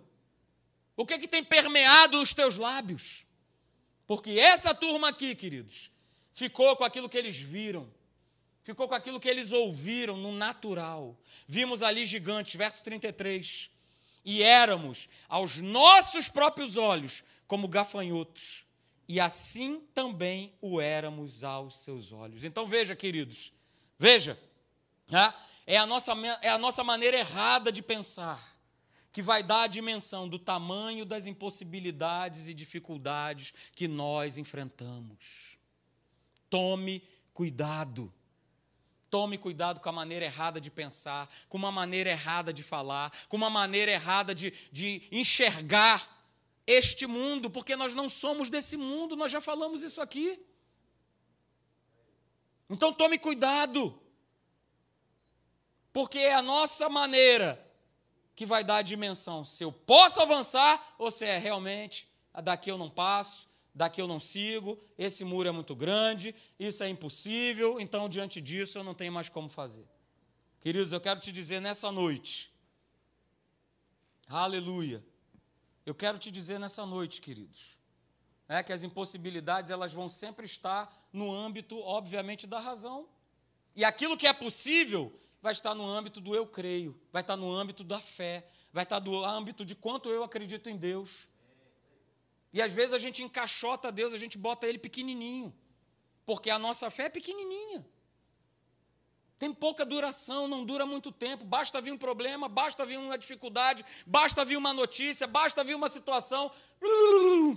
O 0.95 1.05
que 1.05 1.13
é 1.13 1.19
que 1.19 1.27
tem 1.27 1.43
permeado 1.43 2.21
os 2.21 2.33
teus 2.33 2.57
lábios? 2.57 3.25
Porque 4.05 4.31
essa 4.31 4.73
turma 4.73 5.09
aqui, 5.09 5.33
queridos, 5.35 5.89
ficou 6.35 6.75
com 6.75 6.83
aquilo 6.83 7.09
que 7.09 7.17
eles 7.17 7.39
viram, 7.39 7.89
ficou 8.61 8.87
com 8.87 8.93
aquilo 8.93 9.19
que 9.19 9.29
eles 9.29 9.51
ouviram 9.51 10.17
no 10.17 10.31
natural. 10.33 11.17
Vimos 11.47 11.81
ali 11.81 12.05
gigantes, 12.05 12.53
verso 12.55 12.83
33. 12.83 13.71
E 14.23 14.43
éramos 14.43 15.07
aos 15.29 15.57
nossos 15.57 16.29
próprios 16.29 16.77
olhos 16.77 17.23
como 17.47 17.67
gafanhotos, 17.67 18.65
e 19.07 19.19
assim 19.19 19.81
também 19.93 20.51
o 20.59 20.81
éramos 20.81 21.43
aos 21.43 21.77
seus 21.77 22.11
olhos. 22.11 22.43
Então 22.43 22.67
veja, 22.67 22.95
queridos, 22.95 23.53
veja, 23.97 24.37
né? 25.07 25.33
é 25.65 25.77
a 25.77 25.85
nossa, 25.85 26.13
é 26.41 26.49
a 26.49 26.57
nossa 26.57 26.83
maneira 26.83 27.17
errada 27.17 27.71
de 27.71 27.83
pensar 27.83 28.55
que 29.11 29.21
vai 29.21 29.43
dar 29.43 29.61
a 29.61 29.67
dimensão 29.67 30.27
do 30.27 30.37
tamanho 30.37 31.05
das 31.05 31.27
impossibilidades 31.27 32.49
e 32.49 32.53
dificuldades 32.53 33.53
que 33.73 33.87
nós 33.87 34.37
enfrentamos. 34.37 35.54
Tome 36.49 37.03
cuidado. 37.33 38.11
Tome 39.09 39.37
cuidado 39.37 39.79
com 39.79 39.89
a 39.89 39.91
maneira 39.91 40.25
errada 40.25 40.59
de 40.59 40.69
pensar, 40.69 41.29
com 41.47 41.57
uma 41.57 41.71
maneira 41.71 42.09
errada 42.09 42.51
de 42.51 42.63
falar, 42.63 43.11
com 43.29 43.37
uma 43.37 43.49
maneira 43.49 43.91
errada 43.91 44.35
de, 44.35 44.51
de 44.71 45.07
enxergar 45.11 46.11
este 46.67 47.05
mundo, 47.05 47.49
porque 47.49 47.75
nós 47.75 47.93
não 47.93 48.09
somos 48.09 48.49
desse 48.49 48.75
mundo, 48.75 49.15
nós 49.15 49.31
já 49.31 49.39
falamos 49.39 49.83
isso 49.83 50.01
aqui. 50.01 50.39
Então 52.69 52.91
tome 52.91 53.19
cuidado, 53.19 53.97
porque 55.93 56.17
é 56.17 56.33
a 56.33 56.41
nossa 56.41 56.89
maneira 56.89 57.63
que 58.35 58.45
vai 58.45 58.63
dar 58.63 58.77
a 58.77 58.81
dimensão 58.81 59.45
se 59.45 59.63
eu 59.63 59.71
posso 59.71 60.19
avançar 60.19 60.95
ou 60.97 61.09
se 61.09 61.25
é 61.25 61.37
realmente 61.37 62.09
daqui 62.43 62.69
eu 62.69 62.77
não 62.77 62.89
passo, 62.89 63.47
daqui 63.75 64.01
eu 64.01 64.07
não 64.07 64.19
sigo, 64.19 64.79
esse 64.97 65.25
muro 65.25 65.49
é 65.49 65.51
muito 65.51 65.75
grande, 65.75 66.33
isso 66.57 66.81
é 66.81 66.87
impossível, 66.87 67.79
então 67.79 68.07
diante 68.07 68.39
disso 68.39 68.77
eu 68.77 68.83
não 68.83 68.95
tenho 68.95 69.11
mais 69.11 69.27
como 69.27 69.49
fazer. 69.49 69.85
Queridos, 70.61 70.93
eu 70.93 71.01
quero 71.01 71.19
te 71.19 71.31
dizer 71.31 71.59
nessa 71.59 71.91
noite, 71.91 72.51
aleluia, 74.27 75.05
eu 75.85 75.93
quero 75.93 76.17
te 76.17 76.31
dizer 76.31 76.57
nessa 76.57 76.85
noite, 76.85 77.21
queridos, 77.21 77.77
é 78.47 78.63
que 78.63 78.71
as 78.71 78.81
impossibilidades 78.83 79.69
elas 79.69 79.91
vão 79.91 80.07
sempre 80.07 80.45
estar 80.45 81.07
no 81.11 81.33
âmbito, 81.33 81.77
obviamente, 81.79 82.47
da 82.47 82.59
razão. 82.59 83.07
E 83.75 83.83
aquilo 83.83 84.15
que 84.15 84.27
é 84.27 84.33
possível, 84.33 85.19
vai 85.41 85.51
estar 85.51 85.75
no 85.75 85.85
âmbito 85.85 86.19
do 86.19 86.33
eu 86.33 86.47
creio, 86.47 86.99
vai 87.11 87.21
estar 87.21 87.35
no 87.35 87.51
âmbito 87.51 87.83
da 87.83 87.99
fé, 87.99 88.47
vai 88.73 88.83
estar 88.83 88.99
no 88.99 89.23
âmbito 89.23 89.63
de 89.63 89.75
quanto 89.75 90.09
eu 90.09 90.23
acredito 90.23 90.69
em 90.69 90.77
Deus. 90.77 91.27
E 92.55 92.61
às 92.61 92.73
vezes 92.73 92.93
a 92.93 92.97
gente 92.97 93.21
encaixota 93.21 93.91
Deus, 93.91 94.13
a 94.13 94.17
gente 94.17 94.37
bota 94.37 94.65
ele 94.65 94.79
pequenininho, 94.79 95.53
porque 96.25 96.49
a 96.49 96.57
nossa 96.57 96.89
fé 96.89 97.03
é 97.03 97.09
pequenininha. 97.09 97.85
Tem 99.37 99.53
pouca 99.53 99.85
duração, 99.85 100.47
não 100.47 100.63
dura 100.63 100.85
muito 100.85 101.11
tempo. 101.11 101.43
Basta 101.43 101.81
vir 101.81 101.91
um 101.91 101.97
problema, 101.97 102.47
basta 102.47 102.85
vir 102.85 102.97
uma 102.97 103.17
dificuldade, 103.17 103.83
basta 104.07 104.45
vir 104.45 104.55
uma 104.55 104.73
notícia, 104.73 105.27
basta 105.27 105.65
vir 105.65 105.75
uma 105.75 105.89
situação 105.89 106.49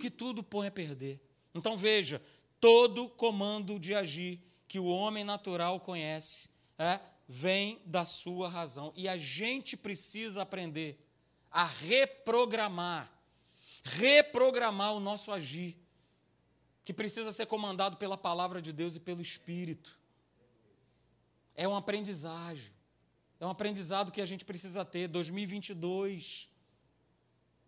que 0.01 0.11
tudo 0.11 0.43
põe 0.43 0.67
a 0.67 0.73
perder. 0.73 1.21
Então 1.55 1.77
veja, 1.77 2.21
todo 2.61 3.09
comando 3.11 3.79
de 3.79 3.95
agir 3.95 4.43
que 4.67 4.81
o 4.81 4.87
homem 4.87 5.23
natural 5.23 5.79
conhece 5.79 6.51
é, 6.77 6.99
vem 7.29 7.81
da 7.87 8.05
sua 8.05 8.49
razão. 8.49 8.93
E 8.97 9.09
a 9.09 9.17
gente 9.17 9.77
precisa 9.77 10.43
aprender 10.43 11.01
a 11.53 11.65
reprogramar, 11.65 13.13
reprogramar 13.85 14.93
o 14.95 15.01
nosso 15.01 15.31
agir, 15.33 15.77
que 16.85 16.93
precisa 16.93 17.33
ser 17.33 17.47
comandado 17.47 17.97
pela 17.97 18.17
palavra 18.17 18.63
de 18.63 18.73
Deus 18.73 18.97
e 18.97 19.01
pelo 19.01 19.21
Espírito. 19.21 19.99
É 21.55 21.67
um 21.67 21.77
aprendizagem, 21.77 22.73
é 23.41 23.47
um 23.47 23.51
aprendizado 23.51 24.13
que 24.13 24.21
a 24.21 24.27
gente 24.27 24.45
precisa 24.45 24.85
ter. 24.85 25.09
2022. 25.09 26.49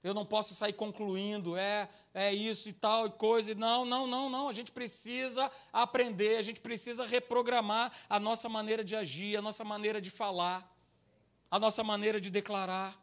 Eu 0.02 0.14
não 0.14 0.24
posso 0.24 0.54
sair 0.54 0.72
concluindo, 0.72 1.56
é, 1.56 1.88
é 2.14 2.32
isso 2.32 2.68
e 2.68 2.72
tal 2.72 3.06
e 3.06 3.11
coisa. 3.11 3.54
Não, 3.54 3.84
não, 3.84 4.06
não, 4.06 4.30
não. 4.30 4.48
A 4.48 4.52
gente 4.52 4.72
precisa 4.72 5.50
aprender, 5.72 6.38
a 6.38 6.42
gente 6.42 6.61
precisa 6.61 7.04
reprogramar 7.04 7.92
a 8.08 8.18
nossa 8.18 8.48
maneira 8.48 8.82
de 8.82 8.96
agir, 8.96 9.36
a 9.36 9.42
nossa 9.42 9.62
maneira 9.62 10.00
de 10.00 10.11
falar, 10.11 10.74
a 11.50 11.58
nossa 11.58 11.84
maneira 11.84 12.20
de 12.20 12.30
declarar. 12.30 12.99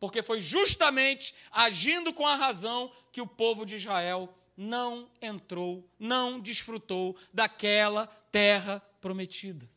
Porque 0.00 0.22
foi 0.22 0.40
justamente 0.40 1.34
agindo 1.52 2.12
com 2.12 2.26
a 2.26 2.34
razão 2.34 2.90
que 3.12 3.20
o 3.20 3.26
povo 3.26 3.64
de 3.64 3.76
Israel 3.76 4.34
não 4.56 5.08
entrou, 5.22 5.88
não 5.98 6.40
desfrutou 6.40 7.16
daquela 7.32 8.06
terra 8.32 8.82
prometida, 9.00 9.68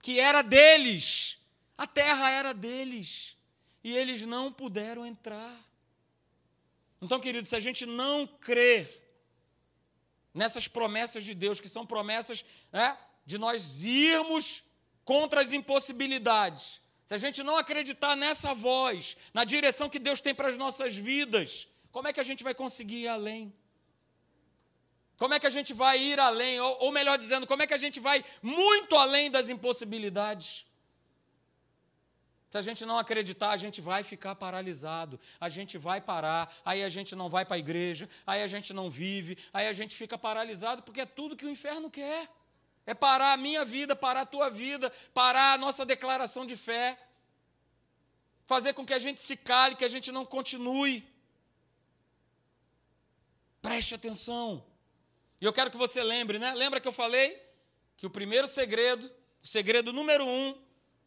que 0.00 0.20
era 0.20 0.42
deles. 0.42 1.38
A 1.76 1.86
terra 1.86 2.30
era 2.30 2.52
deles 2.52 3.36
e 3.82 3.96
eles 3.96 4.22
não 4.22 4.52
puderam 4.52 5.06
entrar. 5.06 5.56
Então, 7.00 7.20
querido, 7.20 7.46
se 7.46 7.56
a 7.56 7.60
gente 7.60 7.86
não 7.86 8.26
crer 8.26 9.08
nessas 10.34 10.68
promessas 10.68 11.24
de 11.24 11.34
Deus, 11.34 11.60
que 11.60 11.68
são 11.68 11.86
promessas 11.86 12.44
né, 12.72 12.96
de 13.24 13.38
nós 13.38 13.82
irmos 13.82 14.62
contra 15.04 15.40
as 15.40 15.52
impossibilidades. 15.52 16.80
Se 17.08 17.14
a 17.14 17.16
gente 17.16 17.42
não 17.42 17.56
acreditar 17.56 18.14
nessa 18.14 18.52
voz, 18.52 19.16
na 19.32 19.42
direção 19.42 19.88
que 19.88 19.98
Deus 19.98 20.20
tem 20.20 20.34
para 20.34 20.48
as 20.48 20.58
nossas 20.58 20.94
vidas, 20.94 21.66
como 21.90 22.06
é 22.06 22.12
que 22.12 22.20
a 22.20 22.22
gente 22.22 22.44
vai 22.44 22.54
conseguir 22.54 22.98
ir 23.04 23.08
além? 23.08 23.50
Como 25.16 25.32
é 25.32 25.40
que 25.40 25.46
a 25.46 25.54
gente 25.56 25.72
vai 25.72 25.98
ir 25.98 26.20
além? 26.20 26.60
Ou, 26.60 26.84
ou 26.84 26.92
melhor 26.92 27.16
dizendo, 27.16 27.46
como 27.46 27.62
é 27.62 27.66
que 27.66 27.72
a 27.72 27.78
gente 27.78 27.98
vai 27.98 28.22
muito 28.42 28.94
além 28.94 29.30
das 29.30 29.48
impossibilidades? 29.48 30.66
Se 32.50 32.58
a 32.58 32.60
gente 32.60 32.84
não 32.84 32.98
acreditar, 32.98 33.52
a 33.52 33.56
gente 33.56 33.80
vai 33.80 34.02
ficar 34.02 34.34
paralisado, 34.34 35.18
a 35.40 35.48
gente 35.48 35.78
vai 35.78 36.02
parar, 36.02 36.54
aí 36.62 36.84
a 36.84 36.90
gente 36.90 37.16
não 37.16 37.30
vai 37.30 37.46
para 37.46 37.56
a 37.56 37.58
igreja, 37.58 38.06
aí 38.26 38.42
a 38.42 38.46
gente 38.46 38.74
não 38.74 38.90
vive, 38.90 39.38
aí 39.50 39.66
a 39.66 39.72
gente 39.72 39.96
fica 39.96 40.18
paralisado, 40.18 40.82
porque 40.82 41.00
é 41.00 41.06
tudo 41.06 41.34
que 41.34 41.46
o 41.46 41.50
inferno 41.50 41.90
quer. 41.90 42.28
É 42.88 42.94
parar 42.94 43.34
a 43.34 43.36
minha 43.36 43.66
vida, 43.66 43.94
parar 43.94 44.22
a 44.22 44.26
tua 44.34 44.48
vida, 44.48 44.90
parar 45.12 45.52
a 45.52 45.58
nossa 45.58 45.84
declaração 45.84 46.46
de 46.46 46.56
fé, 46.56 46.98
fazer 48.46 48.72
com 48.72 48.82
que 48.82 48.94
a 48.94 48.98
gente 48.98 49.20
se 49.20 49.36
cale, 49.36 49.76
que 49.76 49.84
a 49.84 49.90
gente 49.90 50.10
não 50.10 50.24
continue. 50.24 51.06
Preste 53.60 53.94
atenção. 53.94 54.64
E 55.38 55.44
eu 55.44 55.52
quero 55.52 55.70
que 55.70 55.76
você 55.76 56.02
lembre, 56.02 56.38
né? 56.38 56.54
Lembra 56.54 56.80
que 56.80 56.88
eu 56.88 56.92
falei 56.92 57.38
que 57.94 58.06
o 58.06 58.10
primeiro 58.10 58.48
segredo, 58.48 59.12
o 59.44 59.46
segredo 59.46 59.92
número 59.92 60.24
um, 60.26 60.56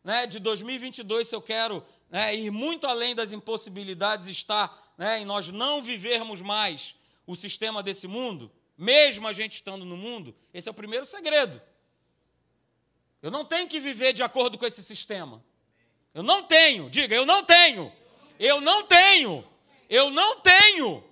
né, 0.04 0.28
de 0.28 0.38
2022, 0.38 1.30
se 1.30 1.36
eu 1.36 1.42
quero 1.42 1.84
né, 2.12 2.36
ir 2.36 2.52
muito 2.52 2.86
além 2.86 3.16
das 3.16 3.32
impossibilidades, 3.32 4.28
está 4.28 4.72
né, 5.00 5.20
em 5.20 5.26
nós 5.26 5.48
não 5.48 5.82
vivermos 5.82 6.44
mais 6.44 6.96
o 7.26 7.36
sistema 7.36 7.82
desse 7.82 8.08
mundo, 8.08 8.52
mesmo 8.78 9.28
a 9.28 9.34
gente 9.34 9.54
estando 9.54 9.84
no 9.84 9.98
mundo, 9.98 10.36
esse 10.54 10.70
é 10.70 10.72
o 10.72 10.76
primeiro 10.76 11.08
segredo. 11.08 11.60
Eu 13.22 13.30
não 13.30 13.45
tenho 13.45 13.67
que 13.67 13.80
viver 13.80 14.13
de 14.13 14.24
acordo 14.24 14.57
com 14.57 14.65
esse 14.65 14.84
sistema. 14.84 15.43
Eu 16.13 16.24
não 16.24 16.43
tenho, 16.43 16.89
diga, 16.89 17.15
eu 17.15 17.26
não 17.26 17.43
tenho. 17.43 17.93
Eu 18.39 18.59
não 18.59 18.84
tenho. 18.84 19.47
Eu 19.89 20.09
não 20.09 20.41
tenho. 20.41 21.03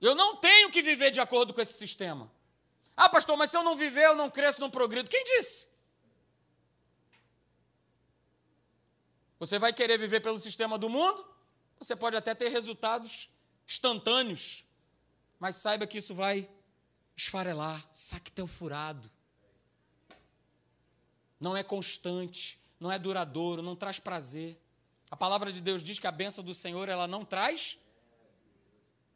Eu 0.00 0.14
não 0.14 0.36
tenho 0.36 0.70
que 0.70 0.80
viver 0.80 1.10
de 1.10 1.20
acordo 1.20 1.52
com 1.52 1.60
esse 1.60 1.74
sistema. 1.74 2.30
Ah, 2.96 3.08
pastor, 3.08 3.36
mas 3.36 3.50
se 3.50 3.56
eu 3.56 3.62
não 3.62 3.76
viver, 3.76 4.04
eu 4.06 4.14
não 4.14 4.30
cresço, 4.30 4.60
não 4.60 4.70
progredo. 4.70 5.10
Quem 5.10 5.22
disse? 5.24 5.68
Você 9.38 9.58
vai 9.58 9.72
querer 9.72 9.98
viver 9.98 10.20
pelo 10.20 10.38
sistema 10.38 10.78
do 10.78 10.88
mundo? 10.88 11.26
Você 11.78 11.96
pode 11.96 12.16
até 12.16 12.34
ter 12.34 12.48
resultados 12.48 13.30
instantâneos, 13.66 14.64
mas 15.38 15.56
saiba 15.56 15.86
que 15.86 15.98
isso 15.98 16.14
vai 16.14 16.48
esfarelar, 17.16 17.86
saque 17.92 18.30
furado. 18.46 19.10
Não 21.40 21.56
é 21.56 21.62
constante, 21.62 22.60
não 22.78 22.92
é 22.92 22.98
duradouro, 22.98 23.62
não 23.62 23.74
traz 23.74 23.98
prazer. 23.98 24.60
A 25.10 25.16
palavra 25.16 25.50
de 25.50 25.60
Deus 25.60 25.82
diz 25.82 25.98
que 25.98 26.06
a 26.06 26.12
benção 26.12 26.44
do 26.44 26.54
Senhor 26.54 26.88
ela 26.88 27.08
não 27.08 27.24
traz 27.24 27.78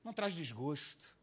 não 0.04 0.12
traz 0.12 0.34
desgosto. 0.34 1.16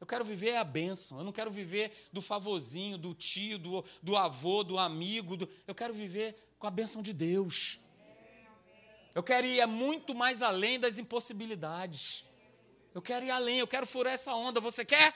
Eu 0.00 0.06
quero 0.06 0.24
viver 0.24 0.56
a 0.56 0.64
bênção, 0.64 1.18
eu 1.18 1.24
não 1.24 1.30
quero 1.30 1.50
viver 1.50 2.08
do 2.12 2.20
favorzinho, 2.20 2.98
do 2.98 3.14
tio, 3.14 3.58
do, 3.58 3.84
do 4.02 4.16
avô, 4.16 4.64
do 4.64 4.78
amigo. 4.78 5.36
Do, 5.36 5.48
eu 5.66 5.74
quero 5.74 5.94
viver 5.94 6.34
com 6.58 6.66
a 6.66 6.70
bênção 6.70 7.02
de 7.02 7.12
Deus. 7.12 7.78
Eu 9.14 9.22
quero 9.22 9.46
ir 9.46 9.64
muito 9.66 10.14
mais 10.14 10.42
além 10.42 10.80
das 10.80 10.98
impossibilidades. 10.98 12.24
Eu 12.94 13.02
quero 13.02 13.26
ir 13.26 13.30
além, 13.30 13.58
eu 13.58 13.66
quero 13.66 13.86
furar 13.86 14.14
essa 14.14 14.34
onda. 14.34 14.60
Você 14.60 14.84
quer? 14.84 15.14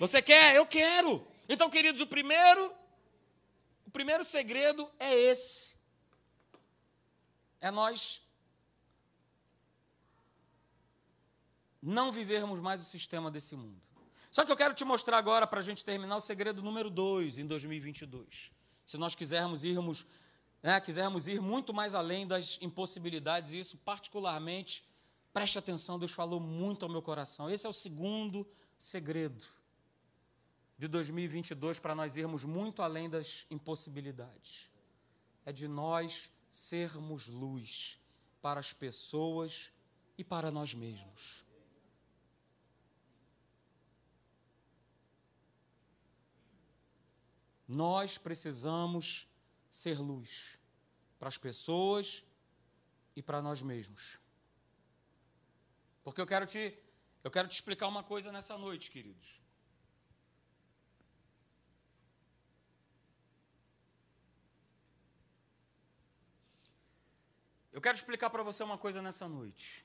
Você 0.00 0.20
quer? 0.20 0.56
Eu 0.56 0.66
quero. 0.66 1.24
Então, 1.48 1.70
queridos, 1.70 2.00
o 2.00 2.06
primeiro, 2.06 2.74
primeiro 3.96 4.22
segredo 4.22 4.86
é 4.98 5.14
esse. 5.14 5.74
É 7.58 7.70
nós 7.70 8.20
não 11.80 12.12
vivermos 12.12 12.60
mais 12.60 12.82
o 12.82 12.84
sistema 12.84 13.30
desse 13.30 13.56
mundo. 13.56 13.80
Só 14.30 14.44
que 14.44 14.52
eu 14.52 14.56
quero 14.56 14.74
te 14.74 14.84
mostrar 14.84 15.16
agora, 15.16 15.46
para 15.46 15.60
a 15.60 15.62
gente 15.62 15.82
terminar, 15.82 16.14
o 16.16 16.20
segredo 16.20 16.60
número 16.60 16.90
dois 16.90 17.38
em 17.38 17.46
2022. 17.46 18.52
Se 18.84 18.98
nós 18.98 19.14
quisermos 19.14 19.64
irmos, 19.64 20.04
né, 20.62 20.78
quisermos 20.78 21.26
ir 21.26 21.40
muito 21.40 21.72
mais 21.72 21.94
além 21.94 22.26
das 22.26 22.58
impossibilidades, 22.60 23.52
e 23.52 23.60
isso 23.60 23.78
particularmente, 23.78 24.84
preste 25.32 25.58
atenção, 25.58 25.98
Deus 25.98 26.12
falou 26.12 26.38
muito 26.38 26.84
ao 26.84 26.92
meu 26.92 27.00
coração. 27.00 27.48
Esse 27.48 27.66
é 27.66 27.70
o 27.70 27.72
segundo 27.72 28.46
segredo 28.76 29.42
de 30.78 30.88
2022 30.88 31.78
para 31.78 31.94
nós 31.94 32.16
irmos 32.16 32.44
muito 32.44 32.82
além 32.82 33.08
das 33.08 33.46
impossibilidades. 33.50 34.70
É 35.44 35.52
de 35.52 35.66
nós 35.66 36.30
sermos 36.48 37.28
luz 37.28 37.98
para 38.42 38.60
as 38.60 38.72
pessoas 38.72 39.72
e 40.18 40.24
para 40.24 40.50
nós 40.50 40.74
mesmos. 40.74 41.44
Nós 47.66 48.16
precisamos 48.16 49.26
ser 49.70 49.98
luz 49.98 50.58
para 51.18 51.28
as 51.28 51.36
pessoas 51.36 52.24
e 53.16 53.22
para 53.22 53.42
nós 53.42 53.62
mesmos. 53.62 54.18
Porque 56.04 56.20
eu 56.20 56.26
quero 56.26 56.46
te 56.46 56.78
eu 57.24 57.30
quero 57.30 57.48
te 57.48 57.54
explicar 57.54 57.88
uma 57.88 58.04
coisa 58.04 58.30
nessa 58.30 58.56
noite, 58.56 58.88
queridos. 58.88 59.40
Eu 67.76 67.80
quero 67.82 67.94
explicar 67.94 68.30
para 68.30 68.42
você 68.42 68.62
uma 68.62 68.78
coisa 68.78 69.02
nessa 69.02 69.28
noite. 69.28 69.84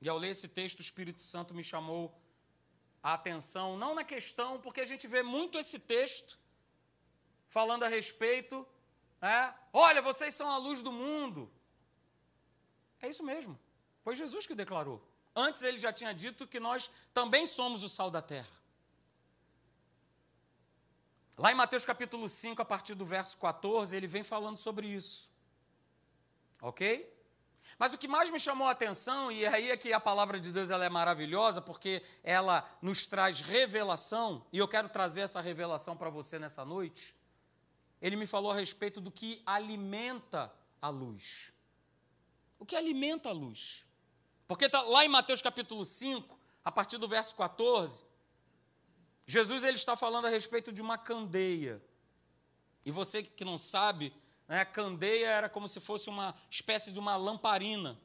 E 0.00 0.08
ao 0.08 0.16
ler 0.16 0.28
esse 0.28 0.46
texto, 0.46 0.78
o 0.78 0.80
Espírito 0.80 1.20
Santo 1.20 1.52
me 1.52 1.64
chamou 1.64 2.16
a 3.02 3.14
atenção, 3.14 3.76
não 3.76 3.96
na 3.96 4.04
questão, 4.04 4.60
porque 4.60 4.80
a 4.80 4.84
gente 4.84 5.08
vê 5.08 5.20
muito 5.20 5.58
esse 5.58 5.80
texto 5.80 6.38
falando 7.50 7.82
a 7.82 7.88
respeito, 7.88 8.64
né? 9.20 9.52
olha, 9.72 10.00
vocês 10.00 10.34
são 10.34 10.48
a 10.48 10.56
luz 10.56 10.80
do 10.80 10.92
mundo. 10.92 11.50
É 13.02 13.08
isso 13.08 13.24
mesmo. 13.24 13.58
Foi 14.04 14.14
Jesus 14.14 14.46
que 14.46 14.54
declarou. 14.54 15.02
Antes 15.34 15.62
ele 15.62 15.78
já 15.78 15.92
tinha 15.92 16.14
dito 16.14 16.46
que 16.46 16.60
nós 16.60 16.88
também 17.12 17.44
somos 17.44 17.82
o 17.82 17.88
sal 17.88 18.08
da 18.08 18.22
terra. 18.22 18.56
Lá 21.36 21.50
em 21.50 21.56
Mateus 21.56 21.84
capítulo 21.84 22.28
5, 22.28 22.62
a 22.62 22.64
partir 22.64 22.94
do 22.94 23.04
verso 23.04 23.36
14, 23.38 23.96
ele 23.96 24.06
vem 24.06 24.22
falando 24.22 24.58
sobre 24.58 24.86
isso. 24.86 25.36
Ok? 26.60 27.14
Mas 27.78 27.92
o 27.92 27.98
que 27.98 28.08
mais 28.08 28.30
me 28.30 28.38
chamou 28.38 28.66
a 28.66 28.70
atenção, 28.70 29.30
e 29.30 29.46
aí 29.46 29.70
é 29.70 29.76
que 29.76 29.92
a 29.92 30.00
palavra 30.00 30.40
de 30.40 30.50
Deus 30.50 30.70
ela 30.70 30.84
é 30.84 30.88
maravilhosa, 30.88 31.60
porque 31.60 32.02
ela 32.22 32.64
nos 32.80 33.04
traz 33.04 33.40
revelação, 33.40 34.46
e 34.52 34.58
eu 34.58 34.68
quero 34.68 34.88
trazer 34.88 35.22
essa 35.22 35.40
revelação 35.40 35.96
para 35.96 36.08
você 36.08 36.38
nessa 36.38 36.64
noite, 36.64 37.14
ele 38.00 38.16
me 38.16 38.26
falou 38.26 38.52
a 38.52 38.54
respeito 38.54 39.00
do 39.00 39.10
que 39.10 39.42
alimenta 39.44 40.52
a 40.80 40.88
luz. 40.88 41.52
O 42.58 42.64
que 42.64 42.76
alimenta 42.76 43.28
a 43.28 43.32
luz? 43.32 43.86
Porque 44.46 44.68
tá 44.68 44.80
lá 44.82 45.04
em 45.04 45.08
Mateus 45.08 45.42
capítulo 45.42 45.84
5, 45.84 46.38
a 46.64 46.72
partir 46.72 46.96
do 46.98 47.08
verso 47.08 47.34
14, 47.34 48.04
Jesus 49.26 49.62
ele 49.62 49.76
está 49.76 49.94
falando 49.94 50.26
a 50.26 50.30
respeito 50.30 50.72
de 50.72 50.80
uma 50.80 50.96
candeia. 50.96 51.82
E 52.86 52.90
você 52.90 53.22
que 53.22 53.44
não 53.44 53.58
sabe, 53.58 54.12
a 54.56 54.64
candeia 54.64 55.26
era 55.26 55.48
como 55.48 55.68
se 55.68 55.80
fosse 55.80 56.08
uma 56.08 56.34
espécie 56.50 56.90
de 56.90 56.98
uma 56.98 57.16
lamparina. 57.16 58.00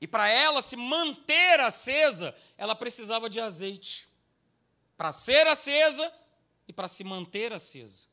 E 0.00 0.06
para 0.06 0.28
ela 0.28 0.62
se 0.62 0.76
manter 0.76 1.60
acesa, 1.60 2.34
ela 2.56 2.74
precisava 2.74 3.28
de 3.28 3.40
azeite. 3.40 4.08
Para 4.96 5.12
ser 5.12 5.46
acesa 5.46 6.12
e 6.66 6.72
para 6.72 6.88
se 6.88 7.04
manter 7.04 7.52
acesa. 7.52 8.08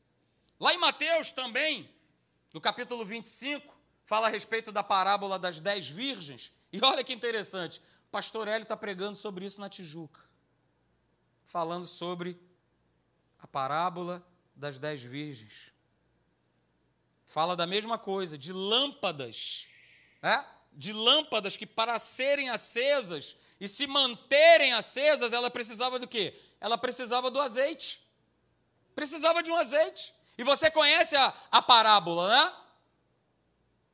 Lá 0.60 0.74
em 0.74 0.78
Mateus 0.78 1.32
também, 1.32 1.88
no 2.52 2.60
capítulo 2.60 3.04
25, 3.04 3.78
fala 4.04 4.26
a 4.26 4.30
respeito 4.30 4.70
da 4.70 4.82
parábola 4.82 5.38
das 5.38 5.60
dez 5.60 5.88
virgens. 5.88 6.52
E 6.72 6.80
olha 6.82 7.04
que 7.04 7.12
interessante, 7.12 7.80
o 8.08 8.10
pastor 8.10 8.48
Hélio 8.48 8.64
está 8.64 8.76
pregando 8.76 9.16
sobre 9.16 9.44
isso 9.44 9.60
na 9.60 9.68
Tijuca. 9.68 10.20
Falando 11.44 11.86
sobre 11.86 12.38
a 13.38 13.46
parábola 13.46 14.26
das 14.54 14.78
dez 14.78 15.02
virgens. 15.02 15.72
Fala 17.26 17.56
da 17.56 17.66
mesma 17.66 17.98
coisa, 17.98 18.38
de 18.38 18.52
lâmpadas, 18.52 19.66
né? 20.22 20.46
de 20.72 20.92
lâmpadas 20.92 21.56
que 21.56 21.66
para 21.66 21.98
serem 21.98 22.48
acesas 22.48 23.36
e 23.60 23.66
se 23.66 23.86
manterem 23.86 24.72
acesas, 24.72 25.32
ela 25.32 25.50
precisava 25.50 25.98
do 25.98 26.06
quê? 26.06 26.38
Ela 26.60 26.78
precisava 26.78 27.30
do 27.30 27.40
azeite. 27.40 28.00
Precisava 28.94 29.42
de 29.42 29.50
um 29.50 29.56
azeite. 29.56 30.14
E 30.38 30.44
você 30.44 30.70
conhece 30.70 31.16
a, 31.16 31.34
a 31.50 31.60
parábola, 31.60 32.28
né? 32.28 32.52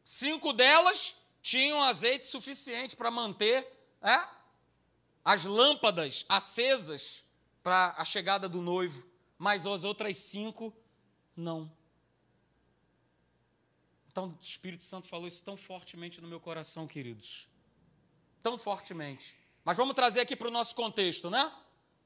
Cinco 0.05 0.53
delas 0.53 1.15
tinham 1.41 1.83
azeite 1.83 2.27
suficiente 2.27 2.97
para 2.97 3.11
manter 3.11 3.67
né, 4.01 4.29
as 5.25 5.45
lâmpadas 5.45 6.25
acesas 6.29 7.25
para 7.63 7.95
a 7.97 8.05
chegada 8.05 8.49
do 8.49 8.61
noivo, 8.61 9.05
mas 9.39 9.67
as 9.67 9.85
outras 9.85 10.17
cinco, 10.17 10.75
não. 11.37 11.71
Então, 14.13 14.27
o 14.27 14.39
Espírito 14.43 14.85
Santo 14.85 15.09
falou 15.09 15.27
isso 15.27 15.43
tão 15.43 15.57
fortemente 15.57 16.21
no 16.21 16.29
meu 16.29 16.39
coração, 16.39 16.87
queridos. 16.87 17.49
Tão 18.43 18.59
fortemente. 18.59 19.35
Mas 19.65 19.75
vamos 19.75 19.95
trazer 19.95 20.21
aqui 20.21 20.37
para 20.37 20.49
o 20.49 20.51
nosso 20.51 20.75
contexto, 20.75 21.31
né? 21.31 21.51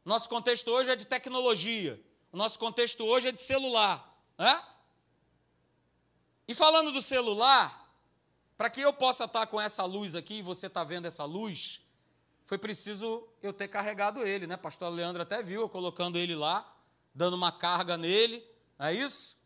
Nosso 0.04 0.28
contexto 0.28 0.70
hoje 0.70 0.88
é 0.88 0.94
de 0.94 1.04
tecnologia. 1.04 2.00
O 2.30 2.36
nosso 2.36 2.60
contexto 2.60 3.04
hoje 3.04 3.26
é 3.28 3.32
de 3.32 3.40
celular. 3.40 4.16
Né? 4.38 4.64
E 6.46 6.54
falando 6.54 6.92
do 6.92 7.02
celular, 7.02 7.92
para 8.56 8.70
que 8.70 8.80
eu 8.80 8.92
possa 8.92 9.24
estar 9.24 9.48
com 9.48 9.60
essa 9.60 9.84
luz 9.84 10.14
aqui, 10.14 10.34
e 10.34 10.42
você 10.42 10.68
está 10.68 10.84
vendo 10.84 11.06
essa 11.06 11.24
luz, 11.24 11.84
foi 12.44 12.56
preciso 12.56 13.26
eu 13.42 13.52
ter 13.52 13.66
carregado 13.66 14.24
ele, 14.24 14.46
né? 14.46 14.56
Pastor 14.56 14.90
Leandro 14.90 15.22
até 15.22 15.42
viu 15.42 15.62
eu 15.62 15.68
colocando 15.68 16.16
ele 16.18 16.36
lá, 16.36 16.72
dando 17.12 17.34
uma 17.34 17.50
carga 17.50 17.96
nele, 17.96 18.46
é 18.78 18.92
isso? 18.92 19.36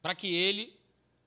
Para 0.00 0.14
que 0.14 0.32
ele 0.32 0.78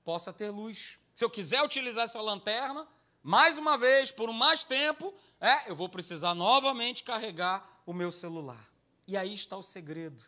possa 0.04 0.32
ter 0.32 0.50
luz. 0.50 0.98
Se 1.14 1.24
eu 1.24 1.30
quiser 1.30 1.62
utilizar 1.62 2.04
essa 2.04 2.20
lanterna, 2.20 2.86
mais 3.22 3.58
uma 3.58 3.76
vez, 3.76 4.10
por 4.10 4.32
mais 4.32 4.64
tempo, 4.64 5.14
é, 5.40 5.70
eu 5.70 5.76
vou 5.76 5.88
precisar 5.88 6.34
novamente 6.34 7.02
carregar 7.02 7.82
o 7.84 7.92
meu 7.92 8.10
celular. 8.10 8.70
E 9.06 9.16
aí 9.16 9.34
está 9.34 9.56
o 9.56 9.62
segredo. 9.62 10.22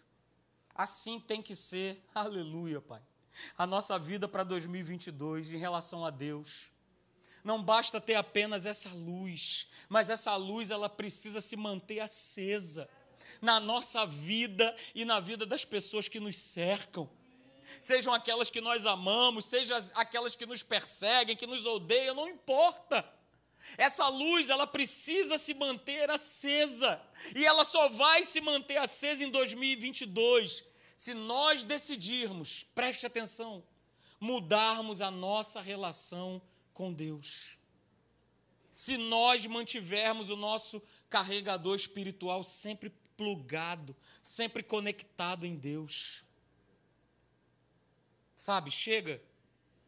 Assim 0.75 1.21
tem 1.21 1.41
que 1.41 1.55
ser, 1.55 2.03
aleluia, 2.15 2.81
Pai, 2.81 3.01
a 3.57 3.67
nossa 3.67 3.99
vida 3.99 4.29
para 4.29 4.45
2022 4.45 5.53
em 5.53 5.57
relação 5.57 6.05
a 6.05 6.11
Deus. 6.11 6.71
Não 7.43 7.63
basta 7.63 8.01
ter 8.01 8.15
apenas 8.15 8.67
essa 8.67 8.91
luz, 8.91 9.69
mas 9.89 10.09
essa 10.09 10.37
luz 10.37 10.71
ela 10.71 10.89
precisa 10.89 11.41
se 11.41 11.57
manter 11.57 12.01
acesa 12.01 12.89
na 13.41 13.59
nossa 13.59 14.07
vida 14.07 14.75
e 14.95 15.05
na 15.05 15.19
vida 15.19 15.45
das 15.45 15.65
pessoas 15.65 16.09
que 16.09 16.21
nos 16.21 16.37
cercam. 16.37 17.09
Sejam 17.81 18.13
aquelas 18.13 18.51
que 18.51 18.61
nós 18.61 18.87
amamos, 18.87 19.45
sejam 19.45 19.79
aquelas 19.95 20.35
que 20.35 20.47
nos 20.47 20.63
perseguem, 20.63 21.37
que 21.37 21.47
nos 21.47 21.67
odeiam, 21.67 22.15
não 22.15 22.29
importa. 22.29 23.09
Essa 23.79 24.09
luz, 24.09 24.51
ela 24.51 24.67
precisa 24.67 25.39
se 25.39 25.55
manter 25.55 26.11
acesa. 26.11 27.01
E 27.35 27.45
ela 27.45 27.65
só 27.65 27.89
vai 27.89 28.25
se 28.25 28.41
manter 28.41 28.77
acesa 28.77 29.25
em 29.25 29.31
2022 29.31 30.73
se 31.03 31.15
nós 31.15 31.65
decidirmos, 31.65 32.65
preste 32.77 33.05
atenção, 33.05 33.65
mudarmos 34.21 35.01
a 35.01 35.11
nossa 35.11 35.61
relação 35.61 36.41
com 36.73 36.93
Deus. 36.93 37.59
Se 38.71 38.97
nós 38.97 39.45
mantivermos 39.45 40.31
o 40.31 40.37
nosso 40.37 40.81
carregador 41.09 41.75
espiritual 41.75 42.45
sempre 42.45 42.91
plugado, 43.17 43.97
sempre 44.23 44.63
conectado 44.63 45.45
em 45.45 45.57
Deus. 45.57 46.22
Sabe, 48.43 48.73
chega 48.73 49.23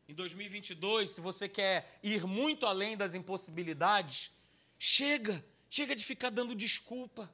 em 0.09 0.15
2022, 0.15 1.11
se 1.11 1.21
você 1.21 1.49
quer 1.49 1.99
ir 2.05 2.25
muito 2.25 2.67
além 2.67 2.97
das 2.97 3.13
impossibilidades, 3.13 4.31
chega, 4.79 5.45
chega 5.69 5.93
de 5.97 6.05
ficar 6.05 6.31
dando 6.31 6.55
desculpa. 6.55 7.29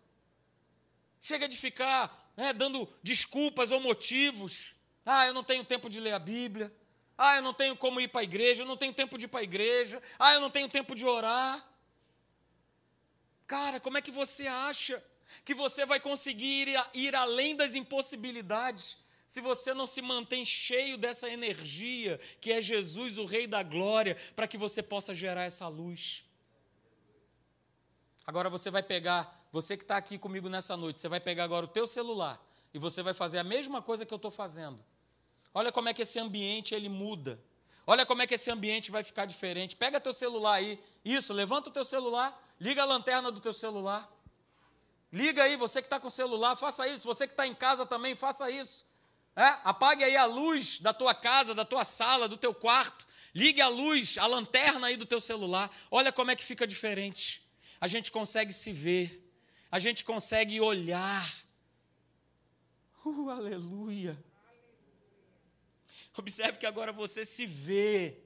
Chega 1.21 1.47
de 1.47 1.59
ficar 1.59 2.33
né, 2.35 2.55
dando 2.55 2.89
desculpas 3.03 3.71
ou 3.71 3.79
motivos. 3.81 4.75
Ah, 5.05 5.27
eu 5.27 5.35
não 5.35 5.45
tenho 5.45 5.63
tempo 5.63 5.91
de 5.91 6.01
ler 6.01 6.15
a 6.15 6.19
Bíblia. 6.19 6.75
Ah, 7.19 7.37
eu 7.37 7.43
não 7.43 7.53
tenho 7.53 7.77
como 7.77 8.01
ir 8.01 8.09
para 8.09 8.23
a 8.23 8.25
igreja. 8.25 8.63
Eu 8.63 8.67
não 8.67 8.79
tenho 8.79 8.95
tempo 8.95 9.19
de 9.19 9.27
ir 9.27 9.29
para 9.29 9.41
a 9.41 9.43
igreja. 9.43 10.01
Ah, 10.19 10.33
eu 10.33 10.41
não 10.41 10.49
tenho 10.49 10.71
tempo 10.71 10.95
de 10.95 11.05
orar. 11.05 11.63
Cara, 13.47 13.79
como 13.79 13.99
é 13.99 14.01
que 14.01 14.11
você 14.11 14.47
acha 14.47 15.05
que 15.45 15.53
você 15.53 15.85
vai 15.85 16.01
conseguir 16.01 16.67
ir, 16.67 16.83
ir 16.95 17.15
além 17.15 17.55
das 17.55 17.75
impossibilidades 17.75 18.97
se 19.31 19.41
você 19.41 19.73
não 19.73 19.87
se 19.87 20.03
mantém 20.03 20.45
cheio 20.45 20.99
dessa 20.99 21.31
energia 21.31 22.19
que 22.41 22.51
é 22.51 22.61
Jesus, 22.61 23.17
o 23.17 23.25
Rei 23.25 23.47
da 23.47 23.63
Glória, 23.63 24.17
para 24.35 24.49
que 24.49 24.59
você 24.59 24.83
possa 24.83 25.15
gerar 25.15 25.45
essa 25.45 25.69
luz. 25.69 26.25
Agora 28.27 28.51
você 28.51 28.73
vai 28.73 28.83
pegar, 28.83 29.47
você 29.53 29.77
que 29.77 29.85
está 29.85 29.97
aqui 29.97 30.19
comigo 30.19 30.49
nessa 30.49 30.77
noite, 30.77 30.99
você 30.99 31.09
vai 31.09 31.21
pegar 31.21 31.45
agora 31.45 31.65
o 31.65 31.69
teu 31.69 31.87
celular 31.87 32.45
e 32.75 32.79
você 32.81 33.05
vai 33.05 33.15
fazer 33.15 33.39
a 33.39 33.45
mesma 33.45 33.81
coisa 33.81 34.05
que 34.05 34.13
eu 34.13 34.17
estou 34.17 34.33
fazendo. 34.33 34.85
Olha 35.55 35.71
como 35.71 35.89
é 35.89 35.95
que 35.95 36.03
esse 36.03 36.19
ambiente 36.19 36.75
ele 36.75 36.89
muda. 36.89 37.41
Olha 37.87 38.05
como 38.05 38.23
é 38.23 38.27
que 38.27 38.35
esse 38.35 38.51
ambiente 38.51 38.91
vai 38.91 39.05
ficar 39.05 39.27
diferente. 39.27 39.77
Pega 39.77 40.01
teu 40.01 40.13
celular 40.13 40.55
aí. 40.55 40.77
Isso, 41.05 41.33
levanta 41.33 41.71
o 41.71 41.73
teu 41.73 41.85
celular, 41.85 42.37
liga 42.59 42.83
a 42.83 42.85
lanterna 42.85 43.31
do 43.31 43.39
teu 43.39 43.53
celular. 43.53 44.11
Liga 45.13 45.45
aí, 45.45 45.55
você 45.55 45.81
que 45.81 45.87
está 45.87 46.01
com 46.01 46.09
o 46.09 46.11
celular, 46.11 46.57
faça 46.57 46.89
isso. 46.89 47.05
Você 47.05 47.29
que 47.29 47.33
está 47.33 47.47
em 47.47 47.55
casa 47.55 47.87
também, 47.87 48.17
faça 48.17 48.51
isso. 48.51 48.90
É? 49.37 49.45
Apague 49.65 50.05
aí 50.05 50.17
a 50.17 50.27
luz 50.27 50.81
da 50.81 50.93
tua 50.93 51.15
casa, 51.15 51.55
da 51.55 51.65
tua 51.65 51.85
sala, 51.85 52.29
do 52.29 52.37
teu 52.37 52.53
quarto. 52.53 53.07
Ligue 53.35 53.61
a 53.61 53.69
luz, 53.69 54.19
a 54.19 54.27
lanterna 54.27 54.89
aí 54.89 54.97
do 54.97 55.07
teu 55.07 55.21
celular. 55.21 55.71
Olha 55.91 56.13
como 56.13 56.31
é 56.31 56.37
que 56.37 56.45
fica 56.45 56.67
diferente. 56.67 57.43
A 57.81 57.87
gente 57.87 58.11
consegue 58.11 58.53
se 58.53 58.73
ver. 58.73 59.33
A 59.71 59.79
gente 59.79 60.05
consegue 60.05 60.61
olhar. 60.61 61.43
Uh, 63.05 63.31
aleluia. 63.31 64.23
Observe 66.17 66.59
que 66.59 66.67
agora 66.67 66.93
você 66.93 67.25
se 67.25 67.47
vê. 67.47 68.19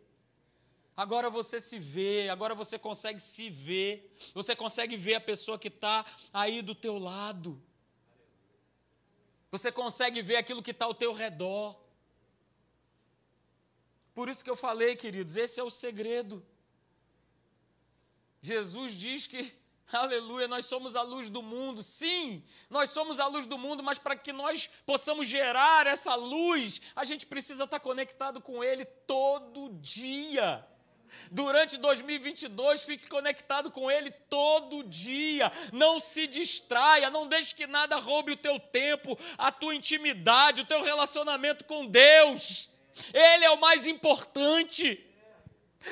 Agora 0.97 1.29
você 1.29 1.61
se 1.61 1.79
vê, 1.79 2.29
agora 2.29 2.55
você 2.55 2.79
consegue 2.79 3.21
se 3.21 3.51
ver. 3.51 4.17
Você 4.33 4.57
consegue 4.57 4.97
ver 4.97 5.15
a 5.15 5.21
pessoa 5.21 5.59
que 5.59 5.69
está 5.69 6.05
aí 6.33 6.63
do 6.63 6.75
teu 6.75 6.99
lado. 6.99 7.61
Você 9.55 9.71
consegue 9.71 10.21
ver 10.21 10.35
aquilo 10.35 10.61
que 10.61 10.73
está 10.73 10.85
ao 10.85 10.93
teu 10.93 11.13
redor. 11.13 11.77
Por 14.13 14.29
isso 14.29 14.43
que 14.43 14.51
eu 14.51 14.57
falei, 14.57 14.97
queridos, 14.97 15.37
esse 15.37 15.61
é 15.61 15.63
o 15.63 15.71
segredo. 15.71 16.45
Jesus 18.43 18.95
diz 18.95 19.29
que, 19.29 19.55
aleluia, 19.93 20.49
nós 20.49 20.67
somos 20.67 20.97
a 20.97 21.03
luz 21.03 21.31
do 21.31 21.41
mundo. 21.41 21.85
Sim, 21.85 22.43
nós 22.69 22.91
somos 22.91 23.21
a 23.21 23.29
luz 23.29 23.47
do 23.47 23.57
mundo, 23.57 23.81
mas 23.81 23.97
para 23.97 24.17
que 24.17 24.33
nós 24.33 24.69
possamos 24.85 25.29
gerar 25.29 25.87
essa 25.87 26.17
luz, 26.17 26.81
a 26.97 27.05
gente 27.05 27.25
precisa 27.25 27.63
estar 27.63 27.79
conectado 27.79 28.41
com 28.41 28.65
Ele 28.65 28.85
todo 28.85 29.71
dia. 29.79 30.67
Durante 31.31 31.77
2022, 31.77 32.85
fique 32.85 33.09
conectado 33.09 33.71
com 33.71 33.91
Ele 33.91 34.11
todo 34.11 34.85
dia. 34.85 35.51
Não 35.73 35.99
se 35.99 36.27
distraia, 36.27 37.11
não 37.11 37.27
deixe 37.27 37.55
que 37.55 37.67
nada 37.67 37.97
roube 37.97 38.33
o 38.33 38.37
teu 38.37 38.59
tempo, 38.59 39.19
a 39.37 39.51
tua 39.51 39.75
intimidade, 39.75 40.61
o 40.61 40.67
teu 40.67 40.83
relacionamento 40.83 41.65
com 41.65 41.87
Deus. 41.87 42.71
Ele 43.13 43.45
é 43.45 43.51
o 43.51 43.61
mais 43.61 43.87
importante. 43.87 45.05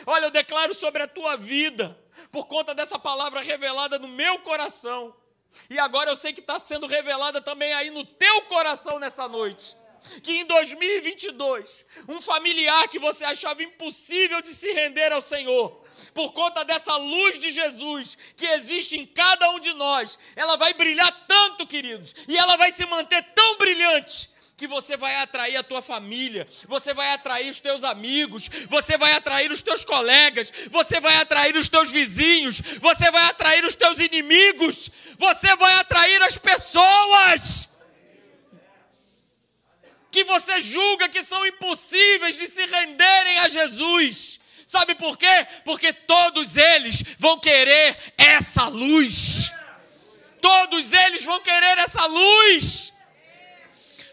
Olha, 0.07 0.27
eu 0.27 0.31
declaro 0.31 0.75
sobre 0.75 1.03
a 1.03 1.09
tua 1.09 1.37
vida, 1.37 1.99
por 2.31 2.47
conta 2.47 2.75
dessa 2.75 2.99
palavra 2.99 3.43
revelada 3.43 3.99
no 3.99 4.09
meu 4.09 4.39
coração. 4.41 5.15
E 5.69 5.79
agora 5.79 6.11
eu 6.11 6.17
sei 6.17 6.33
que 6.33 6.41
está 6.41 6.59
sendo 6.59 6.87
revelada 6.87 7.41
também 7.41 7.75
aí 7.75 7.91
no 7.91 8.07
teu 8.07 8.43
coração 8.43 8.99
nessa 8.99 9.29
noite 9.29 9.82
que 10.23 10.33
em 10.33 10.45
2022, 10.45 11.85
um 12.09 12.21
familiar 12.21 12.89
que 12.89 12.99
você 12.99 13.25
achava 13.25 13.63
impossível 13.63 14.41
de 14.41 14.55
se 14.55 14.71
render 14.73 15.13
ao 15.13 15.23
Senhor, 15.23 15.83
por 16.15 16.33
conta 16.33 16.65
dessa 16.65 16.97
luz 16.97 17.39
de 17.39 17.51
Jesus 17.51 18.17
que 18.37 18.47
existe 18.47 18.99
em 18.99 19.07
cada 19.07 19.51
um 19.51 19.61
de 19.61 19.73
nós, 19.75 20.19
ela 20.37 20.57
vai 20.57 20.75
brilhar 20.75 21.27
tanto, 21.27 21.67
queridos, 21.67 22.15
e 22.29 22.37
ela 22.37 22.57
vai 22.57 22.73
se 22.73 22.85
manter 22.87 23.23
tão 23.35 23.57
brilhante 23.59 24.31
que 24.57 24.67
você 24.69 24.97
vai 24.97 25.17
atrair 25.17 25.57
a 25.57 25.63
tua 25.63 25.83
família, 25.83 26.47
você 26.69 26.95
vai 26.95 27.11
atrair 27.13 27.49
os 27.49 27.59
teus 27.59 27.83
amigos, 27.83 28.49
você 28.69 28.97
vai 28.97 29.13
atrair 29.15 29.51
os 29.51 29.61
teus 29.61 29.85
colegas, 29.85 30.53
você 30.71 31.01
vai 31.01 31.17
atrair 31.17 31.57
os 31.57 31.69
teus 31.69 31.91
vizinhos, 31.91 32.61
você 32.81 33.11
vai 33.11 33.25
atrair 33.25 33.65
os 33.65 33.75
teus 33.75 33.99
inimigos, 33.99 34.89
você 35.19 35.57
vai 35.57 35.75
atrair 35.75 36.23
as 36.23 36.39
pessoas 36.39 37.72
que 40.13 40.25
você 40.25 40.61
julga 40.61 41.09
que 41.09 41.25
são 41.25 41.45
impossíveis 41.47 42.37
de 42.37 42.47
se 42.47 42.67
renderem 42.67 43.39
a 43.39 43.49
Jesus. 43.49 44.39
Sabe 44.67 44.95
por 44.95 45.17
quê? 45.17 45.47
Porque 45.65 45.93
todos 45.93 46.57
eles 46.57 47.03
vão 47.19 47.39
querer 47.39 47.97
essa 48.19 48.69
luz. 48.69 49.51
Todos 50.41 50.93
eles 50.93 51.25
vão 51.25 51.41
querer 51.41 51.79
essa 51.79 52.05
luz. 52.07 52.93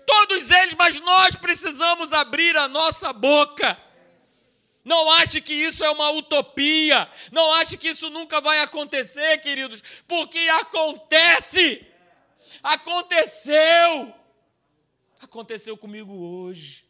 Todos 0.05 0.49
eles, 0.49 0.73
mas 0.75 0.99
nós 1.01 1.35
precisamos 1.35 2.13
abrir 2.13 2.55
a 2.55 2.67
nossa 2.67 3.11
boca. 3.11 3.77
Não 4.85 5.11
ache 5.11 5.41
que 5.41 5.53
isso 5.53 5.83
é 5.83 5.89
uma 5.91 6.09
utopia. 6.11 7.09
Não 7.31 7.53
ache 7.55 7.77
que 7.77 7.89
isso 7.89 8.09
nunca 8.09 8.39
vai 8.39 8.59
acontecer, 8.61 9.37
queridos, 9.39 9.83
porque 10.07 10.39
acontece. 10.39 11.85
Aconteceu. 12.63 14.18
Aconteceu 15.19 15.77
comigo 15.77 16.13
hoje. 16.13 16.85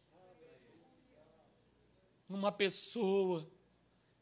Uma 2.30 2.52
pessoa 2.52 3.50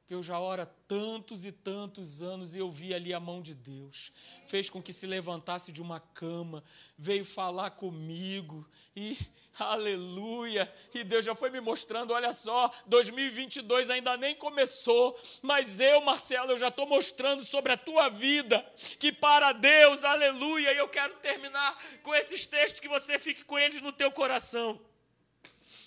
que 0.06 0.14
eu 0.14 0.24
já 0.24 0.38
há 0.38 0.66
tantos 0.66 1.46
e 1.46 1.52
tantos 1.52 2.22
anos 2.22 2.56
e 2.56 2.60
eu 2.60 2.72
vi 2.72 2.94
ali 2.94 3.14
a 3.14 3.20
mão 3.20 3.42
de 3.42 3.54
Deus. 3.54 4.14
Fez 4.48 4.70
com 4.70 4.82
que 4.82 4.94
se 4.94 5.06
levantasse 5.06 5.70
de 5.70 5.82
uma 5.82 6.00
cama, 6.00 6.64
veio 6.98 7.26
falar 7.26 7.72
comigo 7.72 8.66
e 8.96 9.18
aleluia. 9.60 10.72
E 10.94 11.04
Deus 11.04 11.26
já 11.26 11.36
foi 11.36 11.50
me 11.50 11.60
mostrando, 11.60 12.14
olha 12.14 12.34
só, 12.34 12.72
2022 12.86 13.90
ainda 13.90 14.18
nem 14.18 14.36
começou, 14.36 15.20
mas 15.42 15.80
eu, 15.80 16.02
Marcelo, 16.02 16.52
eu 16.52 16.58
já 16.58 16.68
estou 16.68 16.86
mostrando 16.86 17.44
sobre 17.44 17.74
a 17.74 17.78
tua 17.78 18.10
vida 18.10 18.66
que 19.00 19.12
para 19.12 19.52
Deus, 19.52 20.04
aleluia. 20.04 20.74
E 20.74 20.78
eu 20.78 20.90
quero 20.90 21.16
terminar 21.16 21.78
com 22.04 22.14
esses 22.14 22.46
textos 22.46 22.80
que 22.80 22.88
você 22.88 23.20
fique 23.20 23.44
com 23.44 23.58
eles 23.58 23.82
no 23.82 23.92
teu 23.92 24.12
coração. 24.12 24.80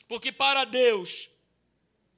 Porque 0.09 0.33
para 0.33 0.65
Deus 0.65 1.29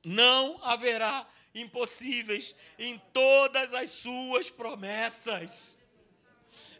não 0.04 0.58
haverá 0.62 1.26
impossíveis 1.54 2.54
em 2.78 2.98
todas 3.12 3.74
as 3.74 3.90
suas 3.90 4.50
promessas. 4.50 5.76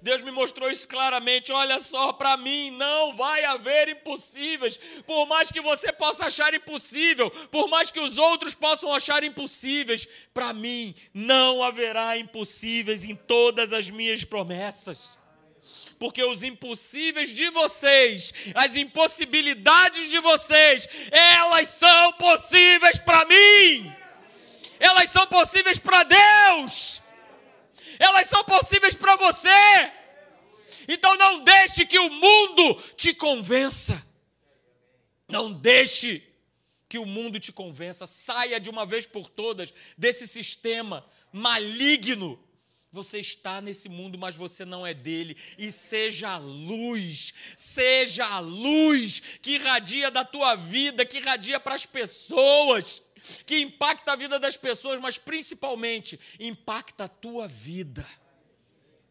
Deus 0.02 0.20
me 0.20 0.30
mostrou 0.32 0.70
isso 0.70 0.86
claramente. 0.88 1.52
Olha 1.52 1.78
só, 1.80 2.12
para 2.12 2.36
mim 2.36 2.70
não 2.72 3.14
vai 3.14 3.44
haver 3.44 3.88
impossíveis. 3.88 4.78
Por 5.06 5.26
mais 5.26 5.50
que 5.50 5.60
você 5.60 5.92
possa 5.92 6.26
achar 6.26 6.52
impossível, 6.52 7.30
por 7.50 7.68
mais 7.68 7.90
que 7.90 8.00
os 8.00 8.18
outros 8.18 8.54
possam 8.54 8.92
achar 8.92 9.22
impossíveis, 9.22 10.06
para 10.34 10.52
mim 10.52 10.94
não 11.14 11.62
haverá 11.62 12.18
impossíveis 12.18 13.04
em 13.04 13.14
todas 13.14 13.72
as 13.72 13.88
minhas 13.88 14.24
promessas. 14.24 15.16
Porque 15.98 16.24
os 16.24 16.42
impossíveis 16.42 17.30
de 17.30 17.48
vocês, 17.50 18.34
as 18.56 18.74
impossibilidades 18.74 20.10
de 20.10 20.18
vocês, 20.18 20.88
elas 21.12 21.68
são 21.68 22.12
possíveis 22.14 22.98
para 22.98 23.24
mim 23.26 24.02
elas 24.82 25.10
são 25.10 25.24
possíveis 25.28 25.78
para 25.78 26.02
Deus, 26.02 27.00
elas 28.02 28.26
são 28.26 28.42
possíveis 28.44 28.96
para 28.96 29.14
você. 29.16 29.92
Então 30.88 31.16
não 31.16 31.44
deixe 31.44 31.86
que 31.86 31.98
o 31.98 32.10
mundo 32.10 32.82
te 32.96 33.14
convença. 33.14 34.04
Não 35.28 35.52
deixe 35.52 36.20
que 36.88 36.98
o 36.98 37.06
mundo 37.06 37.38
te 37.38 37.52
convença. 37.52 38.04
Saia 38.06 38.58
de 38.58 38.68
uma 38.68 38.84
vez 38.84 39.06
por 39.06 39.28
todas 39.28 39.72
desse 39.96 40.26
sistema 40.26 41.06
maligno. 41.32 42.42
Você 42.90 43.20
está 43.20 43.60
nesse 43.60 43.88
mundo, 43.88 44.18
mas 44.18 44.34
você 44.34 44.64
não 44.64 44.84
é 44.84 44.92
dele. 44.92 45.36
E 45.56 45.70
seja 45.70 46.30
a 46.30 46.38
luz, 46.38 47.32
seja 47.56 48.26
a 48.26 48.40
luz 48.40 49.20
que 49.40 49.52
irradia 49.52 50.10
da 50.10 50.24
tua 50.24 50.56
vida, 50.56 51.06
que 51.06 51.18
irradia 51.18 51.60
para 51.60 51.76
as 51.76 51.86
pessoas 51.86 53.00
que 53.46 53.58
impacta 53.60 54.12
a 54.12 54.16
vida 54.16 54.38
das 54.38 54.56
pessoas, 54.56 55.00
mas 55.00 55.18
principalmente 55.18 56.18
impacta 56.38 57.04
a 57.04 57.08
tua 57.08 57.48
vida. 57.48 58.06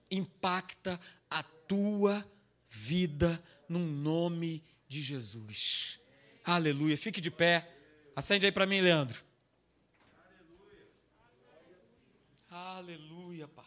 Impacta 0.10 1.00
a 1.30 1.44
tua 1.44 2.26
vida 2.70 3.42
no 3.68 3.80
nome 3.80 4.64
de 4.88 5.02
Jesus. 5.02 6.00
Aleluia. 6.44 6.98
Fique 6.98 7.22
de 7.22 7.32
pé. 7.32 7.70
Acende 8.16 8.46
aí 8.46 8.52
para 8.52 8.66
mim, 8.66 8.82
Leandro. 8.82 9.24
Aleluia. 12.50 13.48
Pai. 13.48 13.66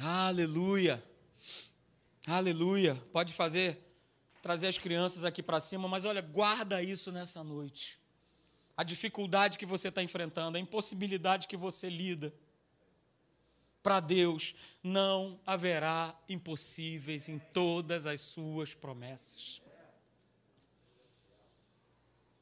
Aleluia. 0.00 1.09
Aleluia. 2.30 2.94
Pode 3.12 3.32
fazer, 3.32 3.76
trazer 4.40 4.68
as 4.68 4.78
crianças 4.78 5.24
aqui 5.24 5.42
para 5.42 5.58
cima, 5.58 5.88
mas 5.88 6.04
olha, 6.04 6.22
guarda 6.22 6.80
isso 6.80 7.10
nessa 7.10 7.42
noite. 7.42 7.98
A 8.76 8.84
dificuldade 8.84 9.58
que 9.58 9.66
você 9.66 9.88
está 9.88 10.00
enfrentando, 10.00 10.56
a 10.56 10.60
impossibilidade 10.60 11.48
que 11.48 11.56
você 11.56 11.90
lida. 11.90 12.32
Para 13.82 13.98
Deus 13.98 14.54
não 14.80 15.40
haverá 15.44 16.16
impossíveis 16.28 17.28
em 17.28 17.40
todas 17.52 18.06
as 18.06 18.20
suas 18.20 18.74
promessas. 18.74 19.60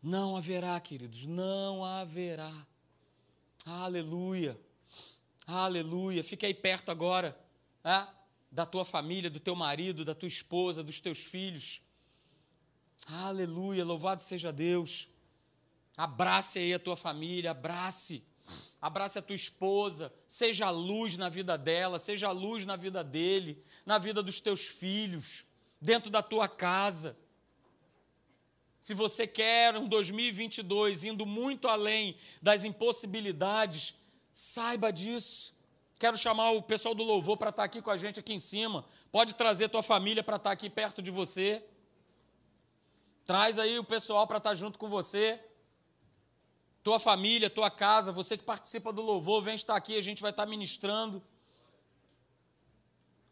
Não 0.03 0.37
haverá, 0.37 0.79
queridos, 0.81 1.25
não 1.25 1.83
haverá. 1.83 2.53
Aleluia. 3.65 4.61
Aleluia. 5.47 6.23
Fique 6.23 6.45
aí 6.45 6.53
perto 6.53 6.91
agora. 6.91 7.35
É? 7.83 8.18
Da 8.51 8.65
tua 8.65 8.85
família, 8.85 9.31
do 9.31 9.41
teu 9.41 9.55
marido, 9.55 10.05
da 10.05 10.15
tua 10.15 10.29
esposa, 10.29 10.83
dos 10.83 11.01
teus 11.01 11.25
filhos. 11.25 11.81
Aleluia, 13.07 13.85
louvado 13.85 14.23
seja 14.23 14.53
Deus. 14.53 15.09
Abrace 15.97 16.59
aí 16.59 16.75
a 16.75 16.79
tua 16.79 16.97
família, 16.97 17.51
abrace. 17.51 18.23
Abrace 18.81 19.19
a 19.19 19.23
tua 19.23 19.35
esposa, 19.35 20.13
seja 20.27 20.71
luz 20.71 21.17
na 21.17 21.29
vida 21.29 21.59
dela, 21.59 21.99
seja 21.99 22.31
luz 22.31 22.65
na 22.65 22.77
vida 22.77 23.03
dele, 23.03 23.63
na 23.85 23.99
vida 23.99 24.23
dos 24.23 24.41
teus 24.41 24.67
filhos, 24.67 25.45
dentro 25.81 26.11
da 26.11 26.23
tua 26.23 26.49
casa. 26.49 27.17
Se 28.81 28.95
você 28.95 29.27
quer 29.27 29.77
um 29.77 29.89
2022 29.89 31.05
indo 31.05 31.27
muito 31.27 31.67
além 31.67 32.17
das 32.41 32.63
impossibilidades, 32.65 33.95
saiba 34.33 34.93
disso. 34.93 35.55
Quero 35.99 36.17
chamar 36.17 36.53
o 36.53 36.63
pessoal 36.63 36.95
do 36.95 37.03
louvor 37.03 37.37
para 37.37 37.51
estar 37.51 37.63
tá 37.63 37.67
aqui 37.67 37.83
com 37.83 37.91
a 37.91 37.97
gente 37.97 38.21
aqui 38.21 38.33
em 38.33 38.39
cima. 38.39 38.85
Pode 39.11 39.35
trazer 39.35 39.69
tua 39.69 39.83
família 39.83 40.23
para 40.23 40.37
estar 40.37 40.51
tá 40.51 40.53
aqui 40.55 40.71
perto 40.71 41.03
de 41.03 41.11
você. 41.11 41.65
Traz 43.25 43.59
aí 43.59 43.79
o 43.79 43.85
pessoal 43.85 44.25
para 44.27 44.39
estar 44.39 44.51
tá 44.51 44.55
junto 44.55 44.79
com 44.79 44.89
você. 44.89 45.41
Tua 46.85 47.01
família, 47.01 47.51
tua 47.51 47.69
casa, 47.69 48.13
você 48.13 48.39
que 48.39 48.45
participa 48.45 48.93
do 48.93 49.03
louvor, 49.03 49.43
vem 49.43 49.57
estar 49.57 49.75
aqui, 49.75 49.99
a 49.99 50.01
gente 50.01 50.23
vai 50.23 50.31
estar 50.31 50.47
ministrando. 50.47 51.21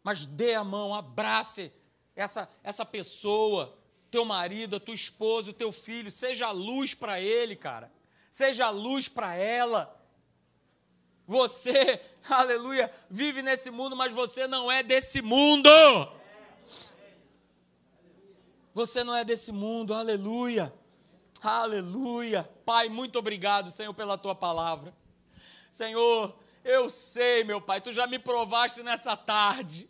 Mas 0.03 0.25
dê 0.25 0.53
a 0.53 0.63
mão, 0.63 0.93
abrace 0.93 1.71
essa, 2.15 2.49
essa 2.61 2.85
pessoa, 2.85 3.77
teu 4.11 4.25
marido, 4.25 4.75
a 4.75 4.79
tua 4.79 4.93
esposa, 4.93 5.51
o 5.51 5.53
teu 5.53 5.71
filho, 5.71 6.11
seja 6.11 6.51
luz 6.51 6.93
para 6.93 7.21
ele, 7.21 7.55
cara. 7.55 7.89
Seja 8.29 8.69
luz 8.69 9.07
para 9.07 9.35
ela. 9.35 9.96
Você, 11.27 12.01
aleluia, 12.29 12.89
vive 13.09 13.41
nesse 13.41 13.69
mundo, 13.69 13.97
mas 13.97 14.13
você 14.13 14.47
não 14.47 14.71
é 14.71 14.81
desse 14.81 15.21
mundo. 15.21 15.69
Você 18.73 19.03
não 19.03 19.13
é 19.13 19.25
desse 19.25 19.51
mundo, 19.51 19.93
aleluia. 19.93 20.73
Aleluia. 21.41 22.49
Pai, 22.65 22.87
muito 22.87 23.19
obrigado, 23.19 23.69
Senhor, 23.69 23.93
pela 23.93 24.17
tua 24.17 24.33
palavra. 24.33 24.95
Senhor, 25.69 26.33
eu 26.63 26.89
sei, 26.89 27.43
meu 27.43 27.59
Pai, 27.59 27.81
tu 27.81 27.91
já 27.91 28.07
me 28.07 28.17
provaste 28.17 28.81
nessa 28.81 29.17
tarde. 29.17 29.89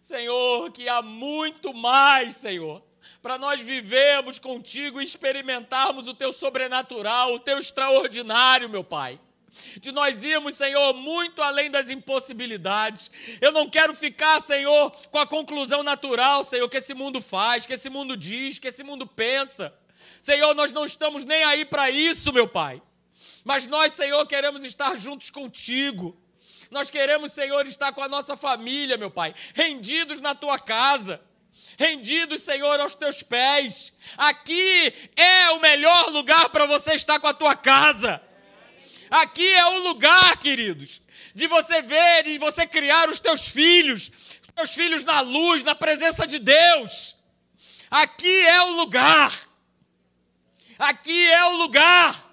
Senhor, 0.00 0.72
que 0.72 0.88
há 0.88 1.00
muito 1.00 1.72
mais, 1.72 2.34
Senhor, 2.34 2.82
para 3.22 3.38
nós 3.38 3.60
vivermos 3.60 4.38
contigo 4.38 5.00
e 5.00 5.04
experimentarmos 5.04 6.08
o 6.08 6.14
teu 6.14 6.32
sobrenatural, 6.32 7.34
o 7.34 7.38
teu 7.38 7.58
extraordinário, 7.58 8.68
meu 8.68 8.82
Pai 8.82 9.20
de 9.80 9.92
nós 9.92 10.24
irmos, 10.24 10.56
Senhor, 10.56 10.94
muito 10.94 11.42
além 11.42 11.70
das 11.70 11.90
impossibilidades. 11.90 13.10
Eu 13.40 13.52
não 13.52 13.68
quero 13.68 13.94
ficar, 13.94 14.40
Senhor, 14.40 14.90
com 15.10 15.18
a 15.18 15.26
conclusão 15.26 15.82
natural, 15.82 16.42
Senhor, 16.44 16.68
que 16.68 16.78
esse 16.78 16.94
mundo 16.94 17.20
faz, 17.20 17.66
que 17.66 17.74
esse 17.74 17.90
mundo 17.90 18.16
diz, 18.16 18.58
que 18.58 18.68
esse 18.68 18.82
mundo 18.82 19.06
pensa. 19.06 19.74
Senhor, 20.20 20.54
nós 20.54 20.70
não 20.70 20.84
estamos 20.84 21.24
nem 21.24 21.44
aí 21.44 21.64
para 21.64 21.90
isso, 21.90 22.32
meu 22.32 22.48
Pai. 22.48 22.80
Mas 23.44 23.66
nós, 23.66 23.92
Senhor, 23.92 24.24
queremos 24.26 24.64
estar 24.64 24.96
juntos 24.96 25.30
contigo. 25.30 26.18
Nós 26.70 26.90
queremos, 26.90 27.32
Senhor, 27.32 27.66
estar 27.66 27.92
com 27.92 28.02
a 28.02 28.08
nossa 28.08 28.36
família, 28.36 28.96
meu 28.96 29.10
Pai, 29.10 29.34
rendidos 29.54 30.20
na 30.20 30.34
tua 30.34 30.58
casa 30.58 31.20
rendidos, 31.78 32.42
Senhor, 32.42 32.78
aos 32.80 32.94
teus 32.94 33.22
pés. 33.22 33.92
Aqui 34.16 34.92
é 35.16 35.50
o 35.50 35.60
melhor 35.60 36.10
lugar 36.10 36.48
para 36.50 36.66
você 36.66 36.94
estar 36.94 37.18
com 37.18 37.26
a 37.26 37.34
tua 37.34 37.54
casa. 37.56 38.22
Aqui 39.12 39.46
é 39.46 39.66
o 39.66 39.80
lugar, 39.80 40.38
queridos, 40.38 41.02
de 41.34 41.46
você 41.46 41.82
ver 41.82 42.26
e 42.26 42.38
você 42.38 42.66
criar 42.66 43.10
os 43.10 43.20
teus 43.20 43.46
filhos, 43.46 44.10
os 44.40 44.54
teus 44.54 44.74
filhos 44.74 45.04
na 45.04 45.20
luz, 45.20 45.62
na 45.62 45.74
presença 45.74 46.26
de 46.26 46.38
Deus. 46.38 47.14
Aqui 47.90 48.40
é 48.46 48.62
o 48.62 48.70
lugar. 48.70 49.38
Aqui 50.78 51.30
é 51.30 51.44
o 51.44 51.56
lugar 51.58 52.32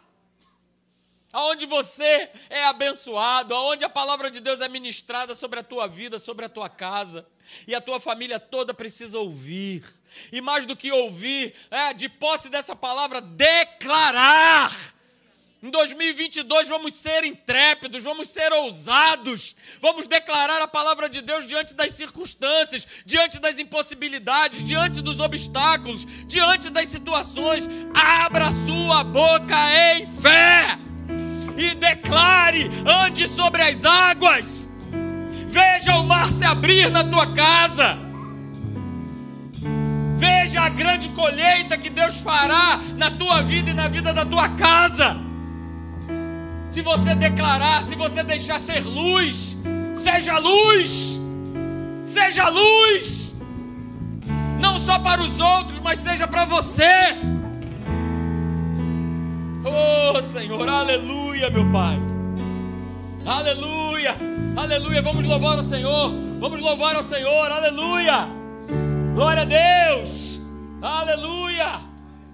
aonde 1.34 1.66
você 1.66 2.30
é 2.50 2.66
abençoado, 2.66 3.54
aonde 3.54 3.84
a 3.84 3.90
palavra 3.90 4.32
de 4.32 4.40
Deus 4.40 4.62
é 4.62 4.70
ministrada 4.70 5.36
sobre 5.36 5.60
a 5.60 5.64
tua 5.64 5.86
vida, 5.86 6.18
sobre 6.18 6.46
a 6.46 6.50
tua 6.50 6.70
casa, 6.70 7.28
e 7.68 7.76
a 7.76 7.82
tua 7.82 8.00
família 8.00 8.40
toda 8.40 8.74
precisa 8.74 9.20
ouvir. 9.20 9.84
E 10.32 10.40
mais 10.40 10.66
do 10.66 10.78
que 10.78 10.94
ouvir, 10.94 11.54
é, 11.70 11.94
de 11.94 12.08
posse 12.08 12.50
dessa 12.50 12.74
palavra, 12.74 13.20
declarar 13.20 14.72
Em 15.62 15.70
2022 15.70 16.70
vamos 16.70 16.94
ser 16.94 17.26
intrépidos, 17.26 18.02
vamos 18.02 18.30
ser 18.30 18.50
ousados, 18.54 19.58
vamos 19.82 20.08
declarar 20.08 20.62
a 20.62 20.68
palavra 20.70 21.10
de 21.10 21.22
Deus 21.22 21.46
diante 21.46 21.74
das 21.74 21.92
circunstâncias, 21.92 22.88
diante 23.06 23.40
das 23.40 23.60
impossibilidades, 23.60 24.64
diante 24.64 25.02
dos 25.02 25.20
obstáculos, 25.20 26.08
diante 26.26 26.70
das 26.70 26.88
situações. 26.88 27.68
Abra 27.94 28.54
sua 28.54 29.04
boca 29.04 29.58
em 29.92 30.08
fé 30.08 30.80
e 31.58 31.76
declare: 31.76 32.72
ande 33.06 33.28
sobre 33.28 33.62
as 33.62 33.84
águas, 33.84 34.70
veja 35.50 35.98
o 35.98 36.06
mar 36.06 36.32
se 36.32 36.46
abrir 36.46 36.90
na 36.90 37.04
tua 37.04 37.34
casa. 37.34 38.00
Veja 40.18 40.62
a 40.62 40.70
grande 40.70 41.10
colheita 41.10 41.78
que 41.78 41.90
Deus 41.90 42.20
fará 42.20 42.80
na 42.96 43.12
tua 43.12 43.42
vida 43.42 43.72
e 43.72 43.74
na 43.74 43.90
vida 43.90 44.14
da 44.14 44.26
tua 44.26 44.48
casa 44.50 45.28
se 46.72 46.82
você 46.82 47.16
declarar, 47.16 47.84
se 47.84 47.96
você 47.96 48.24
deixar 48.24 48.60
ser 48.60 48.84
luz, 48.86 49.58
seja 49.94 50.38
luz, 50.38 51.20
seja 52.04 52.48
luz, 52.50 53.42
não 54.60 54.80
só 54.80 55.00
para 55.00 55.22
os 55.22 55.40
outros, 55.40 55.80
mas 55.80 56.00
seja 56.00 56.28
para 56.28 56.46
você. 56.46 57.16
Oh 59.66 60.22
Senhor, 60.22 60.70
aleluia, 60.70 61.50
meu 61.50 61.70
Pai, 61.72 61.98
aleluia, 63.26 64.16
aleluia. 64.56 65.02
Vamos 65.02 65.26
louvar 65.26 65.58
ao 65.58 65.64
Senhor, 65.64 66.12
vamos 66.40 66.60
louvar 66.60 66.96
ao 66.96 67.04
Senhor, 67.04 67.52
aleluia, 67.52 68.30
glória 69.16 69.42
a 69.42 69.46
Deus, 69.46 70.40
aleluia, 70.82 71.82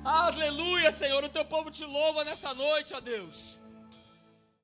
aleluia, 0.03 0.91
Senhor. 0.91 1.23
O 1.23 1.29
teu 1.29 1.45
povo 1.45 1.71
te 1.71 1.85
louva 1.85 2.25
nessa 2.25 2.53
noite, 2.53 2.93
ó 2.93 2.99
Deus. 2.99 3.54